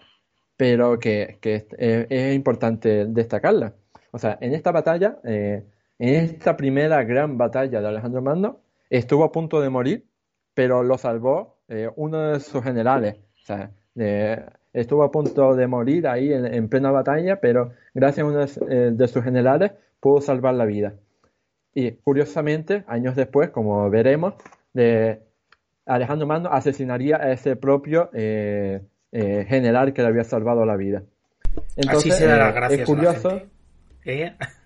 pero 0.57 0.99
que, 0.99 1.39
es, 1.43 2.35
importante 2.35 3.07
destacarla. 3.07 3.75
O 4.13 4.19
sea, 4.19 4.39
en 4.41 4.55
esta 4.55 4.73
batalla, 4.73 5.19
eh, 5.25 5.65
en 5.99 6.15
esta 6.15 6.57
primera 6.57 7.03
gran 7.05 7.37
batalla 7.37 7.81
de 7.81 7.89
Alejandro 7.89 8.23
Magno, 8.23 8.61
estuvo 8.89 9.25
a 9.25 9.33
punto 9.33 9.61
de 9.61 9.71
morir, 9.71 10.07
pero 10.55 10.83
lo 10.83 10.97
salvó 10.99 11.54
uno 11.97 12.33
de 12.33 12.41
sus 12.41 12.63
generales. 12.63 13.17
O 13.43 13.47
sea, 13.47 13.71
estuvo 14.75 15.05
a 15.05 15.11
punto 15.11 15.55
de 15.55 15.67
morir 15.67 16.07
ahí 16.09 16.33
en, 16.33 16.69
plena 16.69 16.91
batalla, 16.91 17.41
pero 17.41 17.73
gracias 17.95 18.27
a 18.27 18.29
uno 18.29 18.39
de, 18.41 19.05
eh, 19.05 19.09
sus 19.09 19.23
generales 19.23 19.73
pudo 20.01 20.21
salvar 20.21 20.55
la 20.55 20.67
vida. 20.67 20.95
Y 21.73 21.93
curiosamente, 21.93 22.85
años 22.89 23.17
después, 23.17 23.51
como 23.51 23.89
veremos, 23.89 24.35
de 24.73 25.21
Alejandro 25.87 26.27
Magno 26.27 26.51
asesinaría 26.51 27.17
a 27.17 27.33
ese 27.33 27.57
propio 27.57 28.11
eh, 28.13 28.81
eh, 29.13 29.47
general 29.49 29.93
que 29.93 30.03
le 30.03 30.09
había 30.09 30.25
salvado 30.25 30.67
la 30.67 30.77
vida. 30.77 31.03
Entonces, 31.77 32.13
Así 32.13 32.75
se 32.75 32.83
es 32.83 32.87
curioso. 32.87 33.43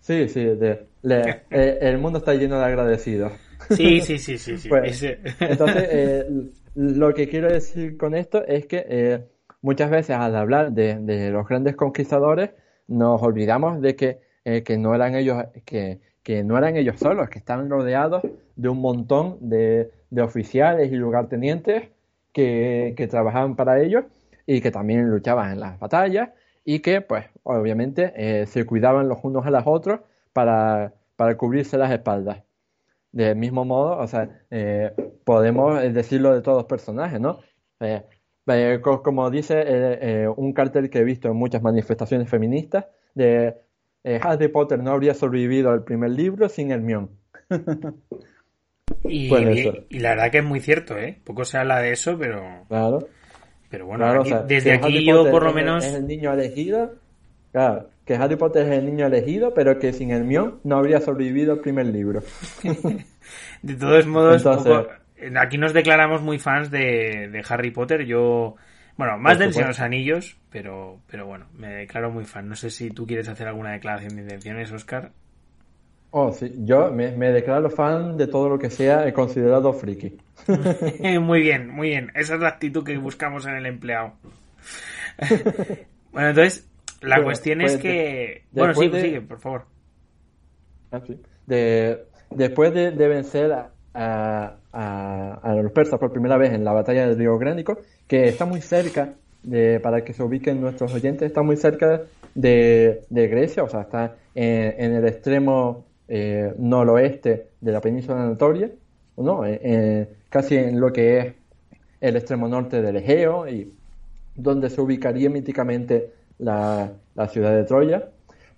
Sí, 0.01 0.29
sí, 0.29 0.40
el 1.51 1.99
mundo 1.99 2.18
está 2.18 2.35
lleno 2.35 2.59
de 2.59 2.64
agradecidos. 2.64 3.33
Sí, 3.71 4.01
sí, 4.01 4.18
sí, 4.18 4.38
sí. 4.38 4.57
sí. 4.57 4.68
Pues, 4.71 5.03
entonces, 5.40 6.27
lo 6.74 7.14
que 7.14 7.28
quiero 7.28 7.48
decir 7.50 7.96
con 7.96 8.14
esto 8.14 8.44
es 8.44 8.66
que 8.66 9.26
muchas 9.62 9.90
veces 9.90 10.16
al 10.16 10.37
hablar 10.37 10.72
de, 10.72 11.31
los 11.31 11.46
grandes 11.48 11.76
conquistadores 11.76 12.50
nos 12.87 13.22
olvidamos 13.22 13.81
de 13.81 13.96
que, 13.96 14.20
eh, 14.44 14.64
no 14.78 14.94
eran 14.94 15.14
ellos 15.14 15.44
que, 15.64 16.00
no 16.44 16.59
eran 16.59 16.76
ellos 16.76 16.98
solos, 16.98 17.28
que 17.31 17.38
estaban 17.38 17.70
rodeados 17.70 18.22
de 18.57 18.68
un 18.68 18.81
montón 18.81 19.38
de, 19.40 19.90
oficiales 20.20 20.90
y 20.92 20.96
lugartenientes 20.96 21.90
que, 22.33 22.94
que, 22.96 23.07
trabajaban 23.09 23.57
para 23.57 23.81
ellos 23.81 24.04
y 24.46 24.61
que 24.61 24.70
también 24.70 25.11
luchaban 25.11 25.52
en 25.52 25.61
las 25.61 25.78
batallas 25.78 26.31
y 26.64 26.81
que, 26.81 27.00
pues, 27.00 27.26
obviamente 27.44 28.12
eh, 28.16 28.46
se 28.46 28.64
cuidaban 28.66 29.09
los 29.09 29.18
unos 29.22 29.46
a 29.46 29.50
los 29.50 29.62
otros 29.66 30.00
para, 30.33 30.92
para 31.16 31.37
cubrirse 31.37 31.78
las 31.78 31.90
espaldas. 31.90 32.42
Del 33.12 33.37
mismo 33.37 33.64
modo, 33.64 33.97
o 33.99 34.07
sea, 34.07 34.29
eh, 34.51 34.92
podemos 35.25 35.81
decirlo 35.94 36.35
de 36.35 36.42
todos 36.42 36.59
los 36.59 36.66
personajes, 36.66 37.18
¿no? 37.21 37.40
Eh, 37.81 38.03
eh, 38.49 38.79
co- 38.83 39.03
como 39.03 39.31
dice 39.31 39.55
eh, 39.61 39.99
eh, 40.25 40.29
un 40.37 40.53
cartel 40.53 40.90
que 40.90 40.99
he 40.99 41.05
visto 41.05 41.29
en 41.29 41.37
muchas 41.37 41.62
manifestaciones 41.62 42.29
feministas, 42.29 42.87
de 43.14 43.55
eh, 44.05 44.21
Harry 44.23 44.49
Potter 44.49 44.79
no 44.83 44.92
habría 44.92 45.14
sobrevivido 45.14 45.71
al 45.71 45.85
primer 45.85 46.11
libro 46.11 46.49
sin 46.49 46.71
Hermione. 46.71 47.09
Y, 49.05 49.29
Puede 49.29 49.55
y- 49.90 49.97
y 49.97 49.99
la 50.01 50.11
verdad 50.11 50.31
que 50.31 50.38
es 50.38 50.44
muy 50.44 50.61
cierto, 50.61 50.97
¿eh? 50.99 51.18
Poco 51.25 51.44
se 51.44 51.59
habla 51.59 51.81
de 51.81 51.92
eso, 51.92 52.16
pero, 52.18 52.64
Claro. 52.68 53.09
pero 53.71 53.87
bueno, 53.87 54.05
Claro, 54.05 54.21
aquí- 54.21 54.33
o 54.33 54.37
sea, 54.37 54.42
desde 54.47 54.73
aquí 54.73 54.85
Harry 54.97 55.07
yo 55.07 55.16
Potter 55.16 55.31
por 55.33 55.42
lo 55.44 55.53
menos... 55.53 55.85
Es 55.85 55.94
el 55.94 56.07
niño 56.07 56.33
elegido. 56.33 56.94
Claro, 57.53 57.88
que 58.09 58.16
Harry 58.16 58.37
Potter 58.37 58.66
es 58.66 58.79
el 58.79 58.87
niño 58.87 59.07
elegido, 59.07 59.53
pero 59.55 59.79
que 59.79 59.92
sin 59.92 60.11
Hermione 60.11 60.55
no 60.64 60.79
habría 60.79 60.99
sobrevivido 61.01 61.53
al 61.53 61.61
primer 61.61 61.87
libro. 61.87 62.23
De 63.62 63.75
todos 63.75 64.07
modos, 64.07 64.38
Entonces- 64.38 64.73
poco- 64.73 64.90
aquí 65.38 65.59
nos 65.59 65.75
declaramos 65.75 66.23
muy 66.23 66.38
fans 66.38 66.71
de, 66.71 67.29
de 67.31 67.44
Harry 67.49 67.71
Potter. 67.71 68.07
Yo, 68.07 68.57
bueno, 68.97 69.18
más 69.18 69.35
Por 69.35 69.42
del 69.44 69.53
Señor 69.53 69.66
de 69.68 69.71
los. 69.73 69.81
Anillos, 69.81 70.38
pero, 70.51 71.01
pero 71.11 71.27
bueno, 71.27 71.47
me 71.55 71.68
declaro 71.68 72.11
muy 72.11 72.25
fan. 72.25 72.49
No 72.49 72.57
sé 72.57 72.71
si 72.71 72.90
tú 72.90 73.07
quieres 73.07 73.29
hacer 73.29 73.47
alguna 73.47 73.73
declaración 73.73 74.16
de 74.16 74.23
intenciones, 74.23 74.73
Oscar. 74.73 75.12
Oh, 76.11 76.33
sí, 76.33 76.51
yo 76.61 76.90
me, 76.90 77.12
me 77.12 77.31
declaro 77.31 77.68
fan 77.68 78.16
de 78.16 78.27
todo 78.29 78.49
lo 78.49 78.59
que 78.59 78.71
sea 78.71 79.07
eh, 79.07 79.12
considerado 79.12 79.73
friki. 79.75 80.16
muy 81.21 81.42
bien, 81.42 81.68
muy 81.68 81.90
bien. 81.90 82.11
Esa 82.14 82.37
es 82.37 82.40
la 82.40 82.49
actitud 82.49 82.83
que 82.83 82.97
buscamos 82.97 83.44
en 83.44 83.57
el 83.57 83.66
empleado. 83.66 84.14
bueno, 86.12 86.29
entonces, 86.31 86.67
la 87.00 87.22
cuestión 87.22 87.61
pues 87.61 87.74
es 87.74 87.80
que... 87.80 87.88
de- 88.52 88.61
bueno, 88.61 88.74
de- 88.92 89.02
sigue, 89.02 89.20
por 89.20 89.38
favor. 89.38 89.62
Ah. 90.90 91.00
De, 91.46 92.04
después 92.30 92.72
de, 92.74 92.90
vencer 92.90 93.52
a, 93.52 93.70
a- 94.72 95.54
los 95.62 95.72
persas 95.72 95.98
por 95.98 96.12
primera 96.12 96.37
vez 96.37 96.52
en 96.52 96.64
la 96.64 96.72
batalla 96.72 97.06
del 97.06 97.18
río 97.18 97.38
Gránico, 97.38 97.78
que 98.06 98.28
está 98.28 98.44
muy 98.46 98.61
cerca, 98.61 99.14
de, 99.42 99.80
para 99.80 100.04
que 100.04 100.12
se 100.12 100.22
ubiquen 100.22 100.61
nuestros 100.61 100.92
oyentes, 100.94 101.26
está 101.28 101.42
muy 101.42 101.56
cerca 101.56 102.02
de, 102.34 103.02
de 103.08 103.28
Grecia, 103.28 103.62
o 103.62 103.68
sea, 103.68 103.82
está 103.82 104.16
en, 104.34 104.74
en 104.78 104.94
el 104.94 105.06
extremo 105.06 105.84
eh, 106.08 106.52
noroeste 106.58 107.46
de 107.61 107.72
la 107.72 107.80
península 107.80 108.22
Anatolia, 108.22 108.70
¿no? 109.16 109.44
Eh, 109.44 109.61
eh, 109.62 110.08
casi 110.28 110.56
en 110.56 110.80
lo 110.80 110.92
que 110.92 111.18
es 111.18 111.34
el 112.00 112.16
extremo 112.16 112.48
norte 112.48 112.80
del 112.82 112.96
Egeo 112.96 113.48
y 113.48 113.72
donde 114.37 114.70
se 114.70 114.80
ubicaría 114.80 115.28
míticamente 115.30 116.12
la, 116.38 116.92
ciudad 117.31 117.55
de 117.55 117.64
Troya. 117.64 118.09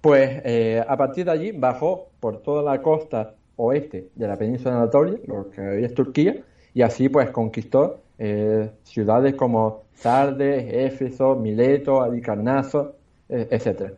Pues 0.01 0.41
eh, 0.45 0.83
a 0.87 0.97
partir 0.97 1.27
de 1.27 1.31
allí 1.33 1.53
bajó 1.53 2.09
por 2.21 2.43
toda 2.43 2.63
la 2.63 2.81
costa 2.81 3.35
oeste 3.57 4.09
de 4.15 4.29
la 4.29 4.37
península 4.37 4.77
Anatolia, 4.77 5.19
lo 5.27 5.51
que 5.51 5.61
hoy 5.61 5.85
es 5.85 5.95
Turquía, 5.95 6.43
y 6.73 6.83
así 6.83 7.09
pues 7.09 7.31
conquistó 7.31 8.01
eh, 8.23 8.71
ciudades 8.85 9.35
como 9.35 9.85
Sardes, 9.95 10.73
Éfeso, 10.73 11.37
Mileto, 11.37 12.03
Alicarnaso, 12.03 12.97
eh, 13.31 13.49
etc. 13.51 13.93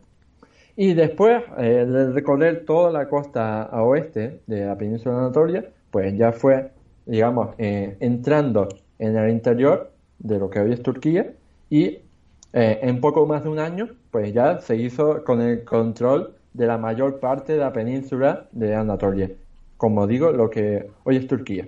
Y 0.77 0.93
después 0.93 1.43
eh, 1.57 1.85
de 1.85 2.11
recorrer 2.11 2.65
toda 2.65 2.89
la 2.91 3.09
costa 3.09 3.69
oeste 3.73 4.39
de 4.47 4.65
la 4.65 4.77
península 4.77 5.17
Anatolia, 5.17 5.65
pues 5.91 6.17
ya 6.17 6.31
fue, 6.31 6.71
digamos, 7.05 7.49
entrando 7.57 8.69
en 8.97 9.17
el 9.17 9.29
interior 9.29 9.91
de 10.19 10.39
lo 10.39 10.49
que 10.49 10.61
hoy 10.61 10.73
es 10.73 10.81
Turquía 10.81 11.33
y 11.69 11.99
eh, 12.53 12.79
en 12.83 13.01
poco 13.01 13.25
más 13.25 13.43
de 13.43 13.49
un 13.49 13.57
año, 13.57 13.89
pues 14.11 14.31
ya 14.31 14.59
se 14.59 14.75
hizo 14.75 15.23
con 15.23 15.41
el 15.41 15.63
control 15.63 16.35
de 16.53 16.67
la 16.67 16.77
mayor 16.77 17.19
parte 17.19 17.53
de 17.53 17.59
la 17.59 17.73
península 17.73 18.47
de 18.51 18.75
Anatolia, 18.75 19.31
como 19.77 20.05
digo, 20.05 20.31
lo 20.31 20.51
que 20.51 20.87
hoy 21.03 21.17
es 21.17 21.25
Turquía. 21.27 21.67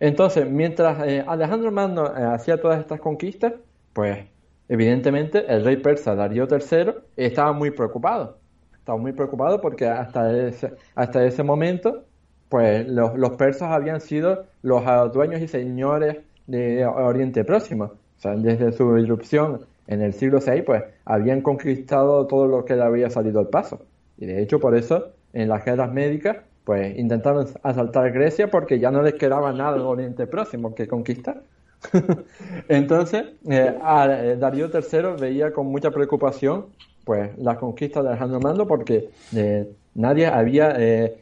Entonces, 0.00 0.50
mientras 0.50 1.06
eh, 1.06 1.24
Alejandro 1.26 1.70
Magno 1.70 2.06
eh, 2.06 2.24
hacía 2.24 2.60
todas 2.60 2.80
estas 2.80 3.00
conquistas, 3.00 3.54
pues 3.92 4.26
evidentemente 4.68 5.44
el 5.46 5.64
rey 5.64 5.76
persa 5.76 6.16
Darío 6.16 6.48
III 6.50 6.92
estaba 7.16 7.52
muy 7.52 7.70
preocupado. 7.70 8.38
Estaba 8.74 8.98
muy 8.98 9.12
preocupado 9.12 9.60
porque 9.60 9.86
hasta 9.86 10.36
ese, 10.36 10.72
hasta 10.96 11.24
ese 11.24 11.44
momento, 11.44 12.04
pues 12.48 12.86
los, 12.88 13.16
los 13.16 13.30
persas 13.36 13.70
habían 13.70 14.00
sido 14.00 14.46
los 14.62 14.84
dueños 15.12 15.40
y 15.40 15.48
señores 15.48 16.18
de 16.46 16.84
Oriente 16.84 17.44
Próximo. 17.44 17.84
O 17.84 18.20
sea, 18.20 18.34
desde 18.34 18.72
su 18.72 18.98
irrupción 18.98 19.60
en 19.86 20.02
el 20.02 20.12
siglo 20.14 20.40
VI, 20.40 20.62
pues 20.62 20.82
habían 21.04 21.42
conquistado 21.42 22.26
todo 22.26 22.46
lo 22.48 22.64
que 22.64 22.74
le 22.76 22.82
había 22.82 23.10
salido 23.10 23.40
al 23.40 23.48
paso. 23.48 23.86
Y 24.16 24.26
de 24.26 24.42
hecho, 24.42 24.60
por 24.60 24.76
eso, 24.76 25.14
en 25.32 25.48
las 25.48 25.64
guerras 25.64 25.92
médicas, 25.92 26.38
pues 26.64 26.96
intentaron 26.98 27.46
asaltar 27.62 28.10
Grecia 28.12 28.50
porque 28.50 28.78
ya 28.80 28.90
no 28.90 29.02
les 29.02 29.14
quedaba 29.14 29.52
nada 29.52 29.76
en 29.76 29.82
Oriente 29.82 30.26
Próximo 30.26 30.74
que 30.74 30.88
conquistar. 30.88 31.44
Entonces, 32.68 33.24
eh, 33.48 33.78
eh, 33.80 34.36
Darío 34.38 34.70
III 34.70 35.16
veía 35.16 35.52
con 35.52 35.66
mucha 35.66 35.90
preocupación 35.90 36.74
pues 37.04 37.36
las 37.38 37.58
conquistas 37.58 38.02
de 38.02 38.10
Alejandro 38.10 38.40
Magno 38.40 38.66
porque 38.66 39.10
eh, 39.36 39.76
nadie 39.94 40.26
había 40.26 40.76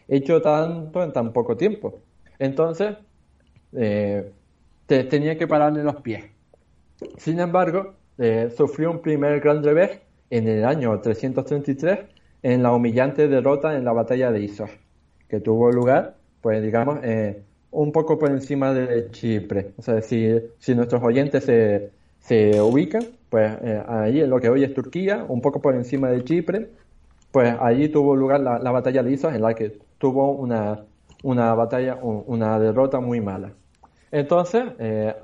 hecho 0.09 0.41
tanto 0.41 1.03
en 1.03 1.13
tan 1.13 1.33
poco 1.33 1.57
tiempo. 1.59 2.01
Entonces, 2.39 2.97
te- 4.87 5.05
tenía 5.05 5.37
que 5.39 5.47
pararle 5.47 5.83
los 5.83 5.97
pies. 6.03 6.25
Sin 7.19 7.41
embargo, 7.41 7.97
eh, 8.19 8.51
sufrió 8.57 8.91
un 8.91 9.03
primer 9.03 9.41
gran 9.41 9.63
revés 9.63 10.01
en 10.31 10.49
el 10.49 10.65
año 10.65 11.01
333 11.01 12.01
en 12.43 12.63
la 12.63 12.73
humillante 12.73 13.29
derrota 13.29 13.77
en 13.77 13.85
la 13.85 13.93
batalla 13.93 14.31
de 14.33 14.41
Isos, 14.43 14.71
que 15.29 15.41
tuvo 15.41 15.71
lugar, 15.73 16.21
pues 16.41 16.63
digamos, 16.63 17.01
eh, 17.03 17.45
un 17.71 17.93
poco 17.93 18.19
por 18.19 18.31
encima 18.31 18.73
de 18.75 19.11
Chipre. 19.11 19.75
O 19.77 19.83
sea, 19.83 20.01
si, 20.03 20.29
si 20.59 20.75
nuestros 20.75 21.03
oyentes 21.03 21.45
se, 21.45 21.93
se 22.19 22.61
ubican, 22.61 23.19
pues 23.29 23.53
eh, 23.63 23.83
allí 23.89 24.21
en 24.21 24.31
lo 24.31 24.41
que 24.41 24.49
hoy 24.51 24.65
es 24.65 24.75
Turquía, 24.75 25.25
un 25.29 25.41
poco 25.41 25.61
por 25.61 25.75
encima 25.75 26.11
de 26.11 26.23
Chipre, 26.25 26.71
pues 27.31 27.55
allí 27.61 27.89
tuvo 27.89 28.15
lugar 28.17 28.41
la, 28.41 28.59
la 28.59 28.71
batalla 28.71 29.03
de 29.03 29.13
Isos 29.13 29.35
en 29.35 29.43
la 29.43 29.55
que 29.55 29.79
tuvo 29.99 30.33
una, 30.33 30.87
una 31.23 31.55
batalla, 31.55 31.97
un- 31.97 32.25
una 32.27 32.59
derrota 32.59 33.01
muy 33.01 33.21
mala. 33.21 33.55
Entonces, 34.11 34.65
eh, 34.79 35.15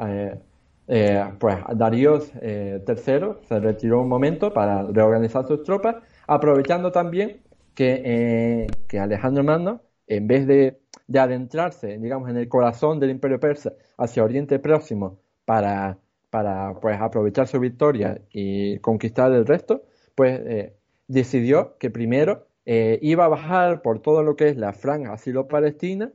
eh, 0.93 1.25
pues 1.39 1.57
Darío 1.77 2.19
eh, 2.43 2.83
III 2.85 3.47
se 3.49 3.61
retiró 3.61 4.03
un 4.03 4.09
momento 4.09 4.53
para 4.53 4.83
reorganizar 4.83 5.47
sus 5.47 5.63
tropas, 5.63 5.97
aprovechando 6.27 6.91
también 6.91 7.43
que, 7.77 8.03
eh, 8.05 8.67
que 8.89 8.99
Alejandro 8.99 9.45
Magno, 9.45 9.83
en 10.09 10.27
vez 10.27 10.49
de, 10.49 10.81
de 11.07 11.19
adentrarse, 11.21 11.97
digamos, 11.99 12.29
en 12.29 12.39
el 12.39 12.49
corazón 12.49 12.99
del 12.99 13.11
Imperio 13.11 13.39
Persa 13.39 13.73
hacia 13.99 14.25
Oriente 14.25 14.59
Próximo 14.59 15.21
para, 15.45 15.99
para 16.29 16.75
pues, 16.81 17.01
aprovechar 17.01 17.47
su 17.47 17.61
victoria 17.61 18.21
y 18.33 18.81
conquistar 18.81 19.31
el 19.31 19.47
resto, 19.47 19.85
pues 20.17 20.41
eh, 20.45 20.75
decidió 21.07 21.79
que 21.79 21.91
primero 21.91 22.49
eh, 22.67 22.99
iba 23.01 23.27
a 23.27 23.29
bajar 23.29 23.83
por 23.83 24.01
todo 24.01 24.25
lo 24.25 24.35
que 24.35 24.49
es 24.49 24.57
la 24.57 24.73
franja 24.73 25.17
silo-palestina 25.17 26.11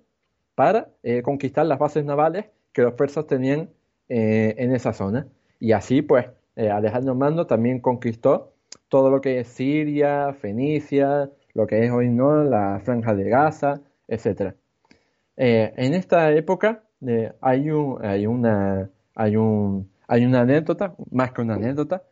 para 0.53 0.89
conquistar 1.23 1.65
las 1.65 1.79
bases 1.79 2.03
navales 2.05 2.45
que 2.73 2.81
los 2.81 2.93
persas 2.93 3.27
tenían 3.27 3.69
eh, 4.09 4.55
en 4.57 4.73
esa 4.73 4.93
zona. 4.93 5.27
Y 5.59 5.71
así, 5.71 6.01
pues, 6.01 6.27
eh, 6.55 6.69
Alejandro 6.69 7.15
Magno 7.15 7.45
también 7.47 7.79
conquistó 7.79 8.53
todo 8.89 9.09
lo 9.09 9.21
que 9.21 9.39
es 9.39 9.47
Siria, 9.47 10.33
Fenicia, 10.33 11.29
lo 11.53 11.67
que 11.67 11.85
es 11.85 11.91
hoy 11.91 12.09
no 12.09 12.43
la 12.43 12.79
franja 12.83 13.13
de 13.15 13.29
Gaza, 13.29 13.81
etcétera. 14.07 14.55
Eh, 15.37 15.73
en 15.75 15.93
esta 15.93 16.31
época 16.31 16.83
hay, 17.41 17.69
un, 17.71 18.03
hay, 18.03 18.25
una, 18.25 18.89
hay, 19.15 19.35
un, 19.35 19.89
hay 20.07 20.25
una 20.25 20.41
anécdota, 20.41 20.95
más 21.11 21.31
que 21.31 21.41
una 21.41 21.55
anécdota, 21.55 22.03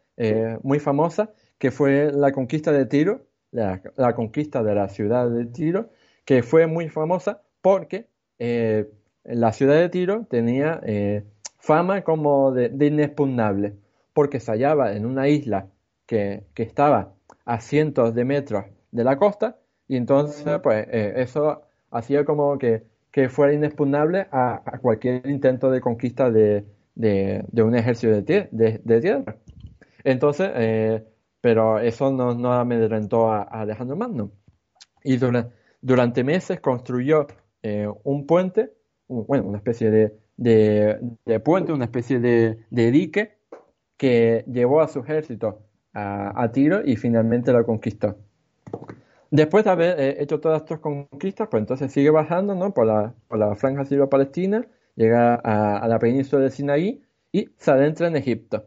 muy 0.62 0.80
famosa, 0.80 1.32
que 1.58 1.72
fue 1.72 2.12
la 2.12 2.32
conquista 2.32 2.72
de 2.72 2.86
Tiro, 2.86 3.22
la, 3.52 3.82
la 3.96 4.14
conquista 4.14 4.62
de 4.64 4.76
la 4.76 4.90
ciudad 4.90 5.30
de 5.30 5.46
Tiro, 5.46 5.90
que 6.26 6.44
fue 6.44 6.68
muy 6.68 6.90
famosa 6.90 7.42
porque 7.62 8.08
eh, 8.40 8.90
la 9.24 9.54
ciudad 9.54 9.76
de 9.76 9.90
Tiro 9.90 10.26
tenía 10.30 10.82
eh, 10.84 11.24
fama 11.66 12.02
como 12.04 12.52
de, 12.52 12.68
de 12.70 12.88
inexpugnable, 12.88 13.74
porque 14.14 14.40
se 14.42 14.52
hallaba 14.52 14.94
en 14.98 15.06
una 15.06 15.30
isla 15.30 15.68
que, 16.06 16.44
que 16.54 16.64
estaba 16.64 17.14
a 17.46 17.62
cientos 17.62 18.14
de 18.14 18.26
metros 18.26 18.66
de 18.92 19.04
la 19.06 19.18
costa, 19.18 19.56
y 19.88 19.96
entonces 19.96 20.60
pues 20.62 20.86
eh, 20.92 21.14
eso 21.18 21.62
hacía 21.90 22.26
como 22.26 22.58
que, 22.58 22.84
que 23.12 23.30
fuera 23.30 23.54
inexpugnable 23.54 24.28
a, 24.32 24.62
a 24.66 24.78
cualquier 24.80 25.26
intento 25.30 25.72
de 25.72 25.80
conquista 25.80 26.30
de, 26.30 26.66
de, 26.96 27.46
de 27.50 27.64
un 27.64 27.76
ejército 27.76 28.12
de, 28.14 28.26
tie- 28.26 28.50
de- 28.52 28.82
de 28.84 29.02
tierra. 29.02 29.36
Entonces, 30.04 30.52
eh, 30.56 31.04
pero 31.40 31.80
eso 31.80 32.12
no, 32.12 32.36
no 32.36 32.52
amedrentó 32.54 33.32
a, 33.32 33.44
a 33.44 33.62
Alejandro 33.62 33.96
Magno. 33.96 34.32
Y 35.04 35.16
dura- 35.18 35.50
durante 35.82 36.24
meses 36.26 36.60
construyó 36.60 37.28
eh, 37.62 37.88
un 38.04 38.26
puente, 38.26 38.74
un- 39.08 39.26
bueno, 39.28 39.46
una 39.48 39.60
especie 39.60 39.90
de, 39.92 40.14
de- 40.38 41.00
puente, 41.44 41.74
una 41.74 41.86
especie 41.86 42.20
de, 42.20 42.58
dique 42.72 43.38
que 43.98 44.44
llevó 44.48 44.82
a 44.82 44.88
su 44.88 45.00
ejército 45.00 45.60
a, 45.94 46.52
Tiro 46.52 46.82
y 46.84 46.96
finalmente 46.98 47.52
lo 47.54 47.66
conquistó. 47.66 48.18
Después 49.32 49.64
de 49.66 49.72
haber 49.72 50.00
eh, 50.00 50.16
hecho 50.22 50.40
todas 50.40 50.62
estas 50.62 50.80
conquistas, 50.80 51.48
pues 51.50 51.62
entonces 51.62 51.92
sigue 51.92 52.10
bajando 52.10 52.56
¿no? 52.56 52.74
por, 52.74 52.86
la, 52.86 53.14
por 53.28 53.40
la 53.40 53.56
franja 53.56 53.86
sirio-palestina, 53.86 54.68
llega 54.96 55.36
a, 55.44 55.78
a 55.78 55.88
la 55.88 56.00
península 56.00 56.44
de 56.44 56.52
Sinaí 56.52 57.04
y 57.32 57.50
se 57.58 57.72
adentra 57.72 58.08
en 58.08 58.16
Egipto. 58.16 58.66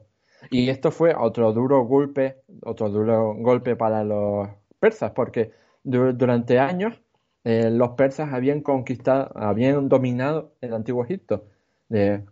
Y 0.50 0.68
esto 0.68 0.90
fue 0.90 1.14
otro 1.14 1.52
duro 1.52 1.85
golpe, 1.85 2.42
otro 2.62 2.90
duro 2.90 3.35
golpe 3.35 3.76
para 3.76 4.05
los 4.05 4.48
persas, 4.79 5.12
porque 5.12 5.52
durante 5.83 6.59
años 6.59 7.00
eh, 7.44 7.70
los 7.70 7.90
persas 7.90 8.33
habían 8.33 8.61
conquistado, 8.61 9.31
habían 9.37 9.88
dominado 9.88 10.55
el 10.61 10.74
antiguo 10.74 11.05
Egipto. 11.05 11.44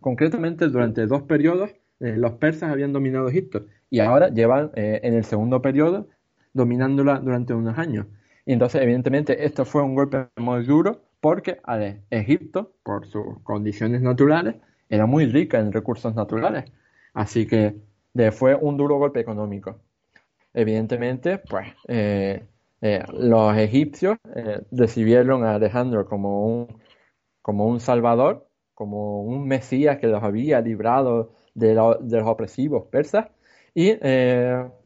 Concretamente, 0.01 0.69
durante 0.69 1.07
dos 1.07 1.23
periodos, 1.23 1.71
eh, 2.01 2.15
los 2.17 2.33
persas 2.33 2.71
habían 2.71 2.93
dominado 2.93 3.29
Egipto 3.29 3.67
y 3.91 4.01
ahora 4.01 4.29
llevan 4.29 4.71
eh, 4.75 5.01
en 5.03 5.15
el 5.15 5.25
segundo 5.25 5.63
periodo 5.63 6.09
dominándola 6.53 7.21
durante 7.21 7.55
unos 7.55 7.79
años. 7.79 8.07
Y 8.47 8.53
entonces, 8.53 8.83
evidentemente, 8.83 9.45
esto 9.45 9.65
fue 9.65 9.83
un 9.83 9.95
golpe 9.95 10.29
muy 10.37 10.65
duro 10.65 11.03
porque 11.21 11.61
Egipto, 12.11 12.73
por 12.83 13.07
sus 13.07 13.41
condiciones 13.43 14.03
naturales, 14.03 14.57
era 14.89 15.07
muy 15.07 15.27
rica 15.27 15.59
en 15.59 15.73
recursos 15.73 16.15
naturales. 16.15 16.65
Así 17.15 17.47
que 17.47 17.77
fue 18.33 18.55
un 18.55 18.77
duro 18.77 18.99
golpe 18.99 19.21
económico. 19.21 19.81
Evidentemente, 20.53 21.39
pues 21.39 21.67
eh, 21.89 22.45
eh, 22.81 23.03
los 23.13 23.57
egipcios 23.57 24.19
eh, 24.37 24.61
recibieron 24.71 25.43
a 25.45 25.55
Alejandro 25.55 26.07
como 26.07 26.47
un, 26.47 26.83
como 27.43 27.67
un 27.67 27.81
salvador, 27.81 28.47
como 28.75 29.23
un 29.23 29.47
mesías 29.49 29.99
que 29.99 30.07
los 30.09 30.23
había 30.23 30.61
librado 30.61 31.33
de, 31.55 31.75
los 31.75 32.23
opresivos 32.27 32.87
persas. 32.87 33.29
Y 33.75 33.95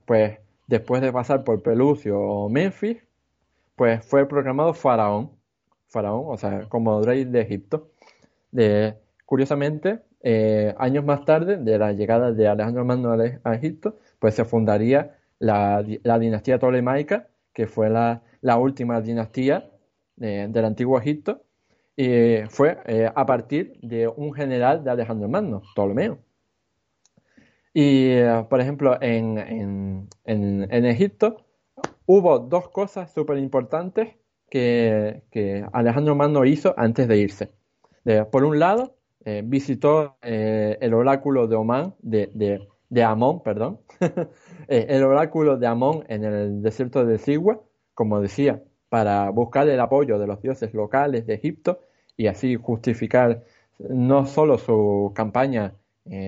pues 0.06 0.38
después 0.66 1.02
de 1.02 1.12
pasar 1.12 1.44
por 1.44 1.62
Pelucio 1.62 2.18
o 2.20 2.48
Memphis, 2.48 2.98
pues 3.76 4.04
fue 4.04 4.26
proclamado 4.28 4.74
faraón, 4.74 5.30
faraón, 5.88 6.24
o 6.28 6.36
sea, 6.38 6.68
como 6.68 7.02
rey 7.02 7.24
de 7.24 7.40
Egipto. 7.42 7.90
Curiosamente, 9.28 10.00
eh, 10.22 10.74
años 10.78 11.04
más 11.04 11.26
tarde 11.26 11.58
de 11.58 11.78
la 11.78 11.92
llegada 11.92 12.32
de 12.32 12.48
Alejandro 12.48 12.82
Magno 12.84 13.12
a 13.12 13.54
Egipto, 13.54 13.98
pues 14.18 14.34
se 14.34 14.46
fundaría 14.46 15.18
la, 15.38 15.82
dinastía 15.82 16.58
tolemaica, 16.58 17.28
que 17.52 17.66
fue 17.66 17.90
la, 17.90 18.22
última 18.56 19.02
dinastía 19.02 19.70
eh, 20.20 20.46
del 20.48 20.64
antiguo 20.64 20.98
Egipto, 20.98 21.42
y 22.00 22.46
fue 22.48 22.78
eh, 22.86 23.10
a 23.12 23.26
partir 23.26 23.76
de 23.82 24.06
un 24.06 24.32
general 24.32 24.84
de 24.84 24.90
Alejandro 24.92 25.28
Magno, 25.28 25.62
Ptolomeo. 25.74 26.20
Y, 27.74 28.10
por 28.48 28.60
ejemplo, 28.60 28.96
en, 29.00 30.08
Egipto 30.24 31.44
hubo 32.06 32.38
dos 32.38 32.68
cosas 32.68 33.12
súper 33.12 33.38
importantes 33.38 34.14
que, 34.48 35.22
Alejandro 35.72 36.14
Magno 36.14 36.44
hizo 36.44 36.72
antes 36.76 37.08
de 37.08 37.18
irse. 37.18 37.50
por 38.30 38.44
un 38.44 38.60
lado, 38.60 38.94
eh, 39.24 39.42
visitó 39.44 40.18
eh, 40.22 40.78
el 40.80 40.94
oráculo 40.94 41.48
de 41.48 41.56
Oman, 41.56 41.96
de, 41.98 42.30
de, 42.88 43.02
Amón, 43.02 43.42
perdón, 43.42 43.80
eh, 44.68 44.86
el 44.88 45.02
oráculo 45.02 45.56
de 45.56 45.66
Amón 45.66 46.04
en 46.08 46.22
el 46.22 46.62
desierto 46.62 47.04
de 47.04 47.18
Sigua, 47.18 47.60
como 47.92 48.20
decía, 48.20 48.62
para 48.88 49.30
buscar 49.30 49.68
el 49.68 49.80
apoyo 49.80 50.20
de 50.20 50.28
los 50.28 50.40
dioses 50.40 50.72
locales 50.72 51.26
de 51.26 51.34
Egipto 51.34 51.80
y 52.18 52.26
así 52.26 52.56
justificar 52.56 53.44
no 53.78 54.26
solo 54.26 54.58
su 54.58 55.12
campaña 55.14 55.74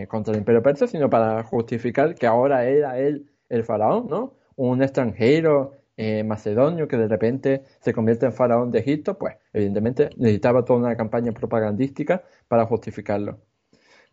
contra 0.09 0.33
el 0.33 0.41
imperio 0.41 0.63
persa, 0.63 0.87
sino 0.87 1.09
para 1.11 1.43
justificar 1.43 2.15
que 2.15 2.27
ahora 2.27 2.67
era 2.67 2.99
él 2.99 3.31
el 3.49 3.65
faraón, 3.65 4.09
¿no? 4.09 4.35
Un 4.57 4.83
extranjero 4.83 5.81
eh, 6.03 6.25
macedonio 6.25 6.89
que 6.89 6.97
de 6.97 7.09
repente 7.09 7.63
se 7.81 7.93
convierte 7.93 8.25
en 8.25 8.33
faraón 8.33 8.71
de 8.71 8.79
Egipto, 8.79 9.19
pues 9.19 9.37
evidentemente 9.53 10.09
necesitaba 10.17 10.65
toda 10.65 10.79
una 10.79 10.97
campaña 10.97 11.31
propagandística 11.33 12.25
para 12.49 12.65
justificarlo. 12.65 13.41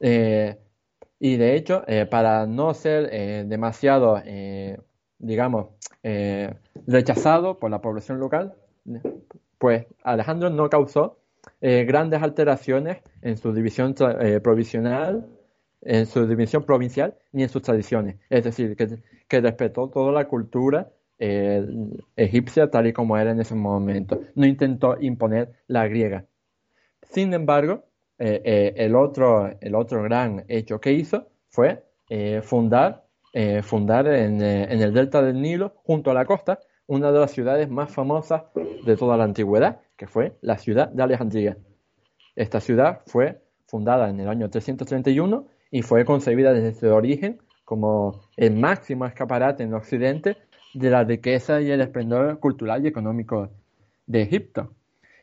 Eh, 0.02 0.58
y 1.18 1.38
de 1.38 1.56
hecho, 1.56 1.84
eh, 1.88 2.06
para 2.06 2.46
no 2.46 2.74
ser 2.74 3.48
demasiado, 3.48 4.22
digamos, 5.18 5.68
rechazado 6.86 7.58
por 7.58 7.72
la 7.72 7.80
población 7.80 8.20
local, 8.20 8.54
pues 9.58 9.86
Alejandro 10.04 10.50
no 10.50 10.70
causó 10.70 11.20
grandes 11.62 12.22
alteraciones 12.22 12.98
en 13.22 13.38
su 13.38 13.54
división 13.54 13.96
provisional, 14.44 15.26
en 15.82 16.06
su 16.06 16.28
división 16.28 16.64
provincial, 16.64 17.16
ni 17.32 17.44
en 17.44 17.50
sus 17.50 17.62
tradiciones. 17.62 18.18
Es 18.30 18.44
decir, 18.44 18.76
que, 18.76 19.40
respetó 19.42 19.90
toda 19.90 20.12
la 20.12 20.28
cultura 20.28 20.92
eh, 21.20 21.66
egipcia 22.16 22.70
tal 22.70 22.88
y 22.88 22.94
como 22.94 23.18
era 23.18 23.32
en 23.32 23.40
ese 23.40 23.56
momento. 23.56 24.22
No 24.36 24.46
intentó 24.46 24.98
imponer 25.00 25.54
la 25.68 25.88
griega. 25.88 26.26
Sin 27.04 27.34
embargo, 27.34 27.86
eh, 28.20 28.42
eh, 28.44 28.74
el, 28.78 28.96
otro, 28.96 29.56
el 29.62 29.76
otro 29.76 30.04
gran 30.04 30.46
hecho 30.48 30.80
que 30.80 30.94
hizo 30.94 31.30
fue 31.50 31.84
fundar, 32.44 33.06
fundar 33.64 34.08
en, 34.08 34.42
el 34.42 34.94
delta 34.94 35.22
del 35.22 35.42
Nilo, 35.42 35.74
junto 35.84 36.10
a 36.12 36.14
la 36.14 36.26
costa, 36.26 36.60
una 36.86 37.12
de 37.12 37.20
las 37.20 37.32
ciudades 37.32 37.70
más 37.70 37.92
famosas 37.92 38.44
de 38.86 38.96
toda 38.96 39.18
la 39.18 39.26
antigüedad, 39.26 39.82
que 39.98 40.08
fue 40.08 40.38
la 40.42 40.58
ciudad 40.58 40.90
de 40.90 41.04
Alejandría. 41.04 41.58
Esta 42.36 42.62
ciudad 42.62 43.02
fue 43.08 43.42
fundada 43.66 44.10
en 44.10 44.20
el 44.20 44.30
año 44.30 44.50
331 44.50 45.48
y 45.72 45.82
fue 45.82 46.06
concebida 46.06 46.54
desde 46.54 46.80
su 46.80 46.88
origen 46.88 47.40
como 47.66 48.22
el 48.38 48.56
máximo 48.56 49.06
escaparate 49.06 49.64
en 49.64 49.74
Occidente 49.74 50.38
de 50.74 50.90
la 50.90 51.04
riqueza 51.04 51.60
y 51.60 51.70
el 51.72 51.82
esplendor 51.82 52.40
cultural 52.40 52.86
y 52.86 52.88
económico 52.88 53.50
de 54.06 54.22
Egipto. 54.22 54.74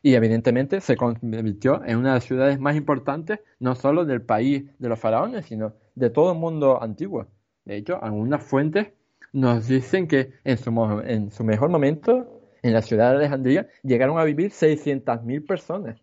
Y 0.03 0.13
evidentemente 0.13 0.81
se 0.81 0.95
convirtió 0.95 1.83
en 1.83 1.97
una 1.97 2.09
de 2.09 2.15
las 2.15 2.25
ciudades 2.25 2.59
más 2.59 2.75
importantes, 2.75 3.39
no 3.59 3.73
solo 3.73 4.05
del 4.05 4.21
país 4.21 4.65
de 4.77 4.89
los 4.89 4.99
faraones, 4.99 5.47
sino 5.47 5.73
de 5.95 6.11
todo 6.11 6.33
el 6.33 6.37
mundo 6.37 6.83
antiguo. 6.83 7.25
De 7.63 7.77
hecho, 7.77 8.03
algunas 8.03 8.43
fuentes 8.43 8.89
nos 9.33 9.67
dicen 9.67 10.07
que 10.07 10.33
en 10.43 10.57
su, 10.57 11.01
en 11.03 11.31
su 11.31 11.43
mejor 11.43 11.69
momento, 11.69 12.34
en 12.65 12.73
la 12.73 12.81
ciudad 12.81 13.11
de 13.11 13.17
Alejandría, 13.17 13.67
llegaron 13.83 14.19
a 14.19 14.23
vivir 14.23 14.51
600.000 14.51 15.45
personas. 15.45 16.01